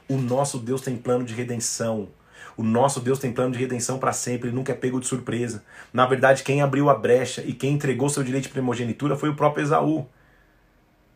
O 0.09 0.16
nosso 0.16 0.59
Deus 0.59 0.80
tem 0.80 0.97
plano 0.97 1.24
de 1.24 1.34
redenção. 1.34 2.09
O 2.57 2.62
nosso 2.62 3.01
Deus 3.01 3.18
tem 3.18 3.32
plano 3.32 3.53
de 3.53 3.59
redenção 3.59 3.99
para 3.99 4.14
sempre, 4.14 4.49
ele 4.49 4.57
nunca 4.57 4.72
é 4.72 4.74
pego 4.74 4.99
de 4.99 5.07
surpresa. 5.07 5.62
Na 5.92 6.07
verdade, 6.07 6.42
quem 6.42 6.62
abriu 6.62 6.88
a 6.88 6.94
brecha 6.94 7.42
e 7.44 7.53
quem 7.53 7.74
entregou 7.74 8.09
seu 8.09 8.22
direito 8.22 8.44
de 8.44 8.51
primogenitura 8.51 9.14
foi 9.14 9.28
o 9.28 9.34
próprio 9.34 9.62
Esaú. 9.62 10.09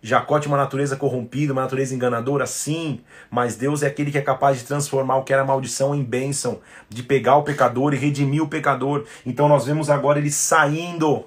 Jacó 0.03 0.38
tinha 0.38 0.51
uma 0.51 0.59
natureza 0.59 0.96
corrompida, 0.96 1.53
uma 1.53 1.62
natureza 1.62 1.94
enganadora, 1.94 2.46
sim, 2.46 3.01
mas 3.30 3.57
Deus 3.57 3.82
é 3.82 3.86
aquele 3.86 4.11
que 4.11 4.18
é 4.18 4.22
capaz 4.22 4.59
de 4.59 4.64
transformar 4.64 5.16
o 5.16 5.24
que 5.24 5.32
era 5.32 5.44
maldição 5.44 5.94
em 5.94 6.03
bênção, 6.03 6.61
de 6.88 7.03
pegar 7.03 7.36
o 7.36 7.42
pecador 7.42 7.92
e 7.92 7.98
redimir 7.98 8.42
o 8.42 8.48
pecador. 8.48 9.05
Então 9.26 9.48
nós 9.48 9.66
vemos 9.66 9.90
agora 9.90 10.18
ele 10.18 10.30
saindo 10.30 11.26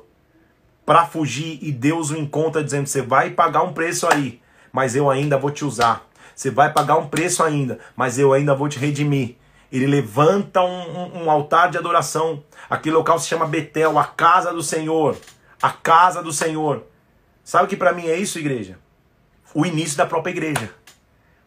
para 0.86 1.06
fugir 1.06 1.60
e 1.62 1.72
Deus 1.72 2.10
o 2.10 2.18
encontra 2.18 2.64
dizendo: 2.64 2.88
Você 2.88 3.02
vai 3.02 3.30
pagar 3.30 3.64
um 3.64 3.74
preço 3.74 4.08
aí, 4.08 4.42
mas 4.72 4.96
eu 4.96 5.10
ainda 5.10 5.38
vou 5.38 5.52
te 5.52 5.64
usar. 5.64 6.08
Você 6.36 6.50
vai 6.50 6.74
pagar 6.74 6.98
um 6.98 7.08
preço 7.08 7.44
ainda, 7.44 7.80
mas 7.96 8.18
eu 8.18 8.34
ainda 8.34 8.56
vou 8.56 8.68
te 8.68 8.80
redimir. 8.80 9.36
Ele 9.72 9.88
levanta 9.88 10.62
um, 10.62 11.24
um, 11.24 11.32
altar 11.32 11.70
de 11.70 11.78
adoração. 11.78 12.44
Aquele 12.70 12.96
local 12.96 13.18
se 13.18 13.28
chama 13.28 13.46
Betel, 13.46 13.98
a 13.98 14.04
casa 14.04 14.54
do 14.54 14.62
Senhor. 14.62 15.18
A 15.62 15.72
casa 15.72 16.22
do 16.22 16.32
Senhor. 16.32 16.84
Sabe 17.44 17.66
o 17.66 17.68
que 17.68 17.78
para 17.78 17.94
mim 17.94 18.08
é 18.08 18.18
isso, 18.18 18.40
igreja? 18.40 18.78
O 19.54 19.66
início 19.66 19.98
da 19.98 20.06
própria 20.06 20.32
igreja. 20.32 20.74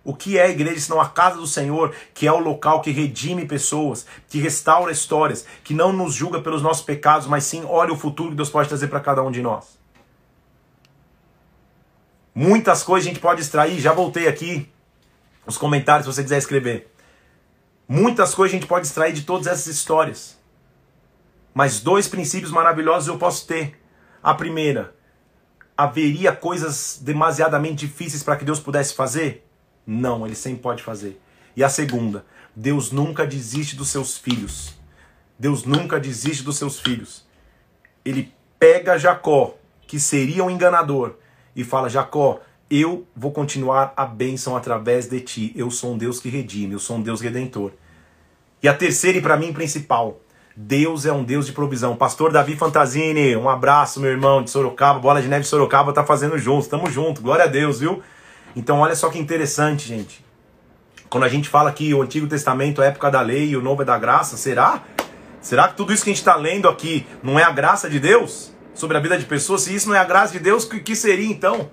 O 0.05 0.15
que 0.15 0.39
é 0.39 0.43
a 0.43 0.49
igreja 0.49 0.79
senão 0.79 1.01
a 1.01 1.09
casa 1.09 1.37
do 1.37 1.47
Senhor, 1.47 1.93
que 2.15 2.29
é 2.29 2.33
o 2.33 2.39
local 2.39 2.81
que 2.81 2.93
redime 2.93 3.45
pessoas, 3.45 4.07
que 4.29 4.39
restaura 4.39 4.93
histórias, 4.93 5.45
que 5.65 5.75
não 5.75 5.93
nos 5.93 6.15
julga 6.15 6.41
pelos 6.41 6.63
nossos 6.63 6.85
pecados, 6.85 7.27
mas 7.27 7.45
sim 7.45 7.65
olha 7.65 7.93
o 7.93 7.97
futuro 7.97 8.31
que 8.31 8.37
Deus 8.37 8.51
pode 8.51 8.69
trazer 8.69 8.87
para 8.87 9.01
cada 9.01 9.23
um 9.23 9.33
de 9.33 9.43
nós. 9.43 9.77
Muitas 12.33 12.83
coisas 12.83 13.07
a 13.07 13.11
gente 13.11 13.21
pode 13.21 13.41
extrair, 13.41 13.81
já 13.81 13.93
voltei 13.93 14.29
aqui, 14.29 14.71
os 15.47 15.57
comentários 15.57 16.05
se 16.05 16.13
você 16.13 16.23
quiser 16.23 16.39
escrever. 16.39 16.93
Muitas 17.89 18.35
coisas 18.35 18.55
a 18.55 18.59
gente 18.59 18.69
pode 18.69 18.87
extrair 18.87 19.13
de 19.13 19.23
todas 19.23 19.47
essas 19.47 19.67
histórias. 19.67 20.37
Mas 21.55 21.81
dois 21.81 22.09
princípios 22.09 22.51
maravilhosos 22.51 23.09
eu 23.09 23.17
posso 23.17 23.47
ter. 23.47 23.81
A 24.23 24.35
primeira, 24.35 24.95
haveria 25.77 26.35
coisas 26.35 26.99
demasiadamente 27.03 27.87
difíceis 27.87 28.23
para 28.23 28.37
que 28.37 28.45
Deus 28.45 28.61
pudesse 28.61 28.95
fazer? 28.95 29.47
Não, 29.87 30.27
ele 30.27 30.35
sempre 30.35 30.61
pode 30.61 30.83
fazer. 30.83 31.21
E 31.55 31.63
a 31.63 31.69
segunda, 31.69 32.25
Deus 32.55 32.91
nunca 32.91 33.27
desiste 33.27 33.77
dos 33.77 33.89
seus 33.89 34.17
filhos. 34.17 34.75
Deus 35.39 35.65
nunca 35.65 36.01
desiste 36.01 36.43
dos 36.43 36.57
seus 36.57 36.81
filhos. 36.81 37.27
Ele 38.05 38.33
pega 38.59 38.99
Jacó, 38.99 39.57
que 39.87 40.01
seria 40.01 40.43
um 40.43 40.51
enganador, 40.51 41.17
e 41.55 41.63
fala: 41.63 41.89
Jacó, 41.91 42.41
eu 42.71 43.07
vou 43.15 43.31
continuar 43.31 43.93
a 43.97 44.07
bênção 44.07 44.57
através 44.57 45.07
de 45.07 45.21
ti. 45.21 45.53
Eu 45.55 45.71
sou 45.71 45.93
um 45.93 45.99
Deus 45.99 46.19
que 46.19 46.29
redime, 46.29 46.73
eu 46.73 46.79
sou 46.79 46.97
um 46.97 47.03
Deus 47.03 47.21
redentor. 47.21 47.73
E 48.63 48.69
a 48.69 48.75
terceira 48.75 49.19
e 49.19 49.23
para 49.23 49.37
mim 49.37 49.53
principal, 49.53 50.21
Deus 50.59 51.05
é 51.05 51.13
um 51.13 51.23
Deus 51.23 51.45
de 51.45 51.53
provisão. 51.53 51.95
Pastor 51.95 52.33
Davi 52.33 52.57
Fantasini, 52.57 53.37
um 53.37 53.47
abraço, 53.47 54.01
meu 54.01 54.11
irmão 54.11 54.43
de 54.43 54.51
Sorocaba, 54.51 54.99
Bola 54.99 55.21
de 55.21 55.29
Neve 55.29 55.45
Sorocaba 55.45 55.93
tá 55.93 56.03
fazendo 56.03 56.39
junto, 56.39 56.67
tamo 56.67 56.91
junto, 56.91 57.21
glória 57.21 57.45
a 57.45 57.47
Deus, 57.47 57.81
viu? 57.81 58.03
Então 58.57 58.79
olha 58.79 58.97
só 58.97 59.11
que 59.11 59.19
interessante, 59.19 59.87
gente. 59.87 60.25
Quando 61.11 61.25
a 61.25 61.29
gente 61.29 61.47
fala 61.47 61.71
que 61.71 61.93
o 61.93 62.01
Antigo 62.01 62.27
Testamento 62.27 62.81
é 62.81 62.87
época 62.87 63.11
da 63.11 63.21
lei 63.21 63.51
e 63.51 63.57
o 63.57 63.61
Novo 63.61 63.83
é 63.83 63.85
da 63.85 63.99
graça, 63.99 64.39
será? 64.39 64.83
Será 65.43 65.69
que 65.69 65.77
tudo 65.77 65.93
isso 65.93 66.03
que 66.03 66.09
a 66.09 66.13
gente 66.15 66.23
está 66.23 66.35
lendo 66.37 66.71
aqui 66.71 67.07
não 67.23 67.39
é 67.39 67.43
a 67.43 67.51
graça 67.51 67.91
de 67.91 68.01
Deus 68.01 68.51
sobre 68.73 68.97
a 68.97 69.01
vida 69.01 69.19
de 69.19 69.27
pessoas? 69.27 69.61
Se 69.61 69.75
isso 69.75 69.91
não 69.91 69.95
é 69.95 69.99
a 69.99 70.05
graça 70.05 70.33
de 70.33 70.39
Deus, 70.39 70.65
o 70.65 70.71
que 70.71 70.97
seria 70.97 71.31
então? 71.31 71.71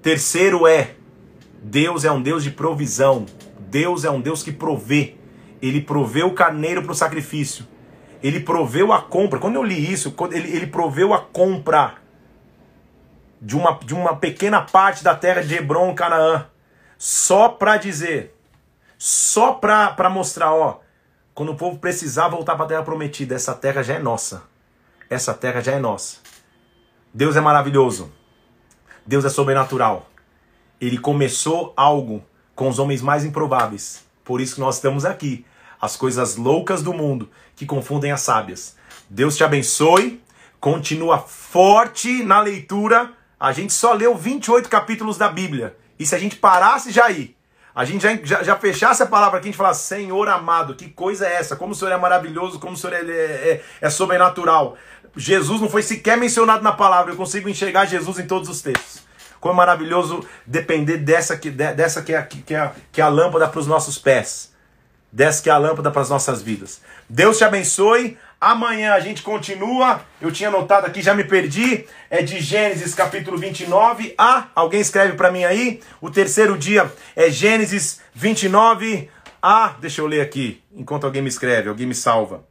Terceiro 0.00 0.68
é, 0.68 0.94
Deus 1.60 2.04
é 2.04 2.12
um 2.12 2.22
Deus 2.22 2.44
de 2.44 2.52
provisão. 2.52 3.26
Deus 3.58 4.04
é 4.04 4.10
um 4.10 4.20
Deus 4.20 4.40
que 4.40 4.52
provê. 4.52 5.16
Ele 5.66 5.80
proveu 5.80 6.26
o 6.26 6.34
carneiro 6.34 6.82
para 6.82 6.92
o 6.92 6.94
sacrifício. 6.94 7.66
Ele 8.22 8.38
proveu 8.38 8.92
a 8.92 9.00
compra. 9.00 9.38
Quando 9.38 9.54
eu 9.54 9.62
li 9.62 9.90
isso, 9.90 10.14
ele, 10.30 10.54
ele 10.54 10.66
proveu 10.66 11.14
a 11.14 11.18
compra 11.18 11.94
de 13.40 13.56
uma, 13.56 13.72
de 13.82 13.94
uma 13.94 14.14
pequena 14.14 14.60
parte 14.60 15.02
da 15.02 15.14
terra 15.14 15.42
de 15.42 15.54
Hebron, 15.54 15.94
Canaã. 15.94 16.46
Só 16.98 17.48
para 17.48 17.78
dizer, 17.78 18.36
só 18.98 19.54
para 19.54 20.10
mostrar, 20.10 20.52
ó, 20.52 20.80
quando 21.32 21.52
o 21.52 21.56
povo 21.56 21.78
precisar 21.78 22.28
voltar 22.28 22.56
para 22.56 22.66
a 22.66 22.68
terra 22.68 22.82
prometida, 22.82 23.34
essa 23.34 23.54
terra 23.54 23.82
já 23.82 23.94
é 23.94 23.98
nossa. 23.98 24.42
Essa 25.08 25.32
terra 25.32 25.62
já 25.62 25.72
é 25.72 25.78
nossa. 25.78 26.18
Deus 27.12 27.36
é 27.36 27.40
maravilhoso. 27.40 28.12
Deus 29.06 29.24
é 29.24 29.30
sobrenatural. 29.30 30.10
Ele 30.78 30.98
começou 30.98 31.72
algo 31.74 32.22
com 32.54 32.68
os 32.68 32.78
homens 32.78 33.00
mais 33.00 33.24
improváveis. 33.24 34.04
Por 34.22 34.42
isso 34.42 34.56
que 34.56 34.60
nós 34.60 34.74
estamos 34.76 35.06
aqui. 35.06 35.46
As 35.80 35.96
coisas 35.96 36.36
loucas 36.36 36.82
do 36.82 36.92
mundo 36.92 37.30
que 37.56 37.66
confundem 37.66 38.12
as 38.12 38.20
sábias. 38.20 38.76
Deus 39.08 39.36
te 39.36 39.44
abençoe. 39.44 40.22
Continua 40.60 41.18
forte 41.18 42.22
na 42.22 42.40
leitura 42.40 43.12
a 43.44 43.52
gente 43.52 43.74
só 43.74 43.92
leu 43.92 44.16
28 44.16 44.70
capítulos 44.70 45.18
da 45.18 45.28
Bíblia. 45.28 45.76
E 45.98 46.06
se 46.06 46.14
a 46.14 46.18
gente 46.18 46.36
parasse 46.36 46.90
já 46.90 47.04
aí, 47.04 47.36
a 47.74 47.84
gente 47.84 48.02
já, 48.02 48.16
já, 48.22 48.42
já 48.42 48.56
fechasse 48.56 49.02
a 49.02 49.06
palavra 49.06 49.38
aqui, 49.38 49.48
a 49.48 49.50
gente 49.50 49.58
falasse, 49.58 49.86
Senhor 49.86 50.26
amado, 50.30 50.74
que 50.74 50.88
coisa 50.88 51.26
é 51.26 51.34
essa? 51.34 51.54
Como 51.54 51.72
o 51.72 51.74
Senhor 51.74 51.90
é 51.90 51.96
maravilhoso, 51.98 52.58
como 52.58 52.72
o 52.72 52.76
Senhor 52.76 52.94
é, 52.94 53.02
é, 53.02 53.62
é 53.82 53.90
sobrenatural. 53.90 54.78
Jesus 55.14 55.60
não 55.60 55.68
foi 55.68 55.82
sequer 55.82 56.16
mencionado 56.16 56.64
na 56.64 56.72
palavra, 56.72 57.12
eu 57.12 57.16
consigo 57.18 57.46
enxergar 57.46 57.84
Jesus 57.84 58.18
em 58.18 58.26
todos 58.26 58.48
os 58.48 58.62
textos. 58.62 59.02
Como 59.38 59.52
é 59.52 59.56
maravilhoso 59.58 60.26
depender 60.46 60.96
dessa 60.96 61.36
que, 61.36 61.50
dessa 61.50 62.00
que, 62.00 62.14
é, 62.14 62.22
que, 62.22 62.54
é, 62.54 62.72
que 62.90 63.00
é 63.02 63.04
a 63.04 63.08
lâmpada 63.08 63.46
para 63.46 63.60
os 63.60 63.66
nossos 63.66 63.98
pés. 63.98 64.53
Dessa 65.14 65.40
que 65.40 65.48
é 65.48 65.52
a 65.52 65.58
lâmpada 65.58 65.92
para 65.92 66.02
as 66.02 66.10
nossas 66.10 66.42
vidas. 66.42 66.80
Deus 67.08 67.38
te 67.38 67.44
abençoe. 67.44 68.18
Amanhã 68.40 68.94
a 68.94 68.98
gente 68.98 69.22
continua. 69.22 70.00
Eu 70.20 70.32
tinha 70.32 70.48
anotado 70.48 70.88
aqui, 70.88 71.00
já 71.00 71.14
me 71.14 71.22
perdi. 71.22 71.86
É 72.10 72.20
de 72.20 72.40
Gênesis 72.40 72.96
capítulo 72.96 73.38
29 73.38 74.12
a. 74.18 74.48
Alguém 74.56 74.80
escreve 74.80 75.12
para 75.12 75.30
mim 75.30 75.44
aí. 75.44 75.80
O 76.00 76.10
terceiro 76.10 76.58
dia 76.58 76.92
é 77.14 77.30
Gênesis 77.30 78.00
29 78.12 79.08
a. 79.40 79.76
Deixa 79.80 80.00
eu 80.00 80.08
ler 80.08 80.20
aqui, 80.20 80.60
enquanto 80.74 81.04
alguém 81.04 81.22
me 81.22 81.28
escreve, 81.28 81.68
alguém 81.68 81.86
me 81.86 81.94
salva. 81.94 82.44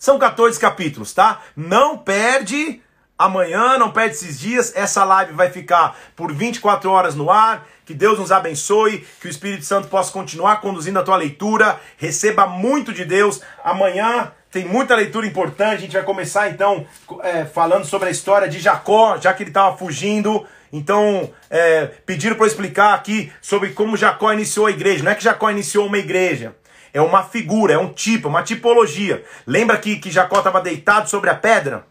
São 0.00 0.18
14 0.18 0.58
capítulos, 0.58 1.14
tá? 1.14 1.42
Não 1.56 1.96
perde 1.96 2.82
amanhã, 3.18 3.76
não 3.76 3.90
perde 3.90 4.14
esses 4.14 4.38
dias. 4.38 4.72
Essa 4.76 5.04
live 5.04 5.32
vai 5.32 5.50
ficar 5.50 5.98
por 6.14 6.32
24 6.32 6.90
horas 6.90 7.14
no 7.14 7.30
ar. 7.30 7.66
Que 7.84 7.92
Deus 7.92 8.18
nos 8.18 8.30
abençoe, 8.30 9.06
que 9.20 9.26
o 9.26 9.30
Espírito 9.30 9.64
Santo 9.64 9.88
possa 9.88 10.12
continuar 10.12 10.60
conduzindo 10.60 10.98
a 10.98 11.02
tua 11.02 11.16
leitura. 11.16 11.80
Receba 11.96 12.46
muito 12.46 12.92
de 12.92 13.04
Deus. 13.04 13.40
Amanhã 13.64 14.30
tem 14.50 14.64
muita 14.64 14.94
leitura 14.94 15.26
importante. 15.26 15.74
A 15.74 15.80
gente 15.80 15.92
vai 15.94 16.02
começar 16.02 16.48
então 16.50 16.86
é, 17.22 17.44
falando 17.44 17.84
sobre 17.84 18.08
a 18.08 18.10
história 18.10 18.48
de 18.48 18.58
Jacó, 18.58 19.18
já 19.18 19.32
que 19.32 19.42
ele 19.42 19.50
estava 19.50 19.76
fugindo. 19.76 20.46
Então, 20.72 21.30
é, 21.48 21.86
pediram 22.04 22.36
para 22.36 22.46
explicar 22.46 22.94
aqui 22.94 23.32
sobre 23.40 23.70
como 23.70 23.96
Jacó 23.96 24.32
iniciou 24.32 24.66
a 24.66 24.70
igreja. 24.70 25.02
Não 25.02 25.12
é 25.12 25.14
que 25.14 25.24
Jacó 25.24 25.50
iniciou 25.50 25.86
uma 25.86 25.98
igreja, 25.98 26.54
é 26.92 27.00
uma 27.00 27.22
figura, 27.22 27.72
é 27.72 27.78
um 27.78 27.92
tipo, 27.92 28.28
uma 28.28 28.42
tipologia. 28.42 29.24
Lembra 29.46 29.78
que, 29.78 29.96
que 29.96 30.10
Jacó 30.10 30.38
estava 30.38 30.60
deitado 30.60 31.08
sobre 31.08 31.30
a 31.30 31.34
pedra? 31.34 31.86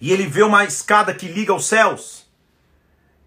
E 0.00 0.12
ele 0.12 0.26
vê 0.26 0.42
uma 0.42 0.64
escada 0.64 1.14
que 1.14 1.28
liga 1.28 1.52
aos 1.52 1.66
céus. 1.66 2.26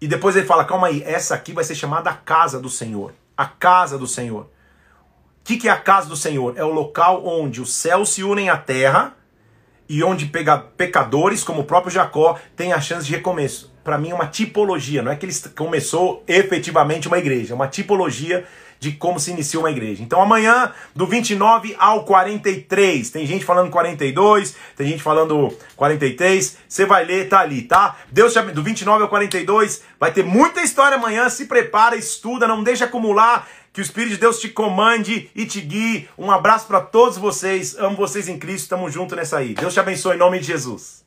E 0.00 0.06
depois 0.06 0.34
ele 0.36 0.46
fala: 0.46 0.64
calma 0.64 0.88
aí, 0.88 1.02
essa 1.04 1.34
aqui 1.34 1.52
vai 1.52 1.64
ser 1.64 1.74
chamada 1.74 2.10
a 2.10 2.14
casa 2.14 2.58
do 2.60 2.68
Senhor. 2.68 3.12
A 3.36 3.46
casa 3.46 3.98
do 3.98 4.06
Senhor. 4.06 4.42
O 5.42 5.44
que, 5.44 5.56
que, 5.56 5.68
é 5.68 5.72
a 5.72 5.76
casa 5.76 6.08
do 6.08 6.16
Senhor? 6.16 6.54
É 6.56 6.64
o 6.64 6.72
local 6.72 7.26
onde 7.26 7.60
os 7.60 7.74
céus 7.74 8.10
se 8.10 8.22
unem 8.22 8.48
à 8.48 8.56
terra 8.56 9.16
e 9.88 10.02
onde 10.02 10.30
pecadores, 10.76 11.42
como 11.42 11.62
o 11.62 11.64
próprio 11.64 11.92
Jacó, 11.92 12.38
têm 12.56 12.72
a 12.72 12.80
chance 12.80 13.06
de 13.06 13.12
recomeço. 13.12 13.72
Para 13.82 13.98
mim 13.98 14.10
é 14.10 14.14
uma 14.14 14.28
tipologia, 14.28 15.02
não 15.02 15.10
é 15.10 15.16
que 15.16 15.26
ele 15.26 15.34
começou 15.56 16.22
efetivamente 16.28 17.08
uma 17.08 17.18
igreja, 17.18 17.52
é 17.52 17.56
uma 17.56 17.66
tipologia 17.66 18.46
de 18.82 18.90
como 18.90 19.20
se 19.20 19.30
inicia 19.30 19.60
uma 19.60 19.70
igreja. 19.70 20.02
Então 20.02 20.20
amanhã, 20.20 20.72
do 20.92 21.06
29 21.06 21.76
ao 21.78 22.04
43, 22.04 23.10
tem 23.10 23.24
gente 23.24 23.44
falando 23.44 23.70
42, 23.70 24.56
tem 24.76 24.88
gente 24.88 25.00
falando 25.00 25.56
43, 25.76 26.56
você 26.68 26.84
vai 26.84 27.04
ler, 27.04 27.28
tá 27.28 27.38
ali, 27.38 27.62
tá? 27.62 27.94
Deus 28.10 28.32
te 28.32 28.42
do 28.42 28.60
29 28.60 29.04
ao 29.04 29.08
42, 29.08 29.82
vai 30.00 30.10
ter 30.10 30.24
muita 30.24 30.62
história 30.62 30.96
amanhã, 30.96 31.28
se 31.28 31.44
prepara, 31.44 31.94
estuda, 31.94 32.48
não 32.48 32.64
deixa 32.64 32.86
acumular 32.86 33.48
que 33.72 33.80
o 33.80 33.82
Espírito 33.82 34.14
de 34.14 34.18
Deus 34.18 34.40
te 34.40 34.48
comande 34.48 35.30
e 35.32 35.46
te 35.46 35.60
guie. 35.60 36.08
Um 36.18 36.32
abraço 36.32 36.66
para 36.66 36.80
todos 36.80 37.16
vocês. 37.16 37.76
Amo 37.78 37.96
vocês 37.96 38.28
em 38.28 38.38
Cristo. 38.38 38.68
Tamo 38.68 38.90
junto 38.90 39.16
nessa 39.16 39.38
aí. 39.38 39.54
Deus 39.54 39.72
te 39.72 39.80
abençoe 39.80 40.16
em 40.16 40.18
nome 40.18 40.40
de 40.40 40.44
Jesus. 40.44 41.01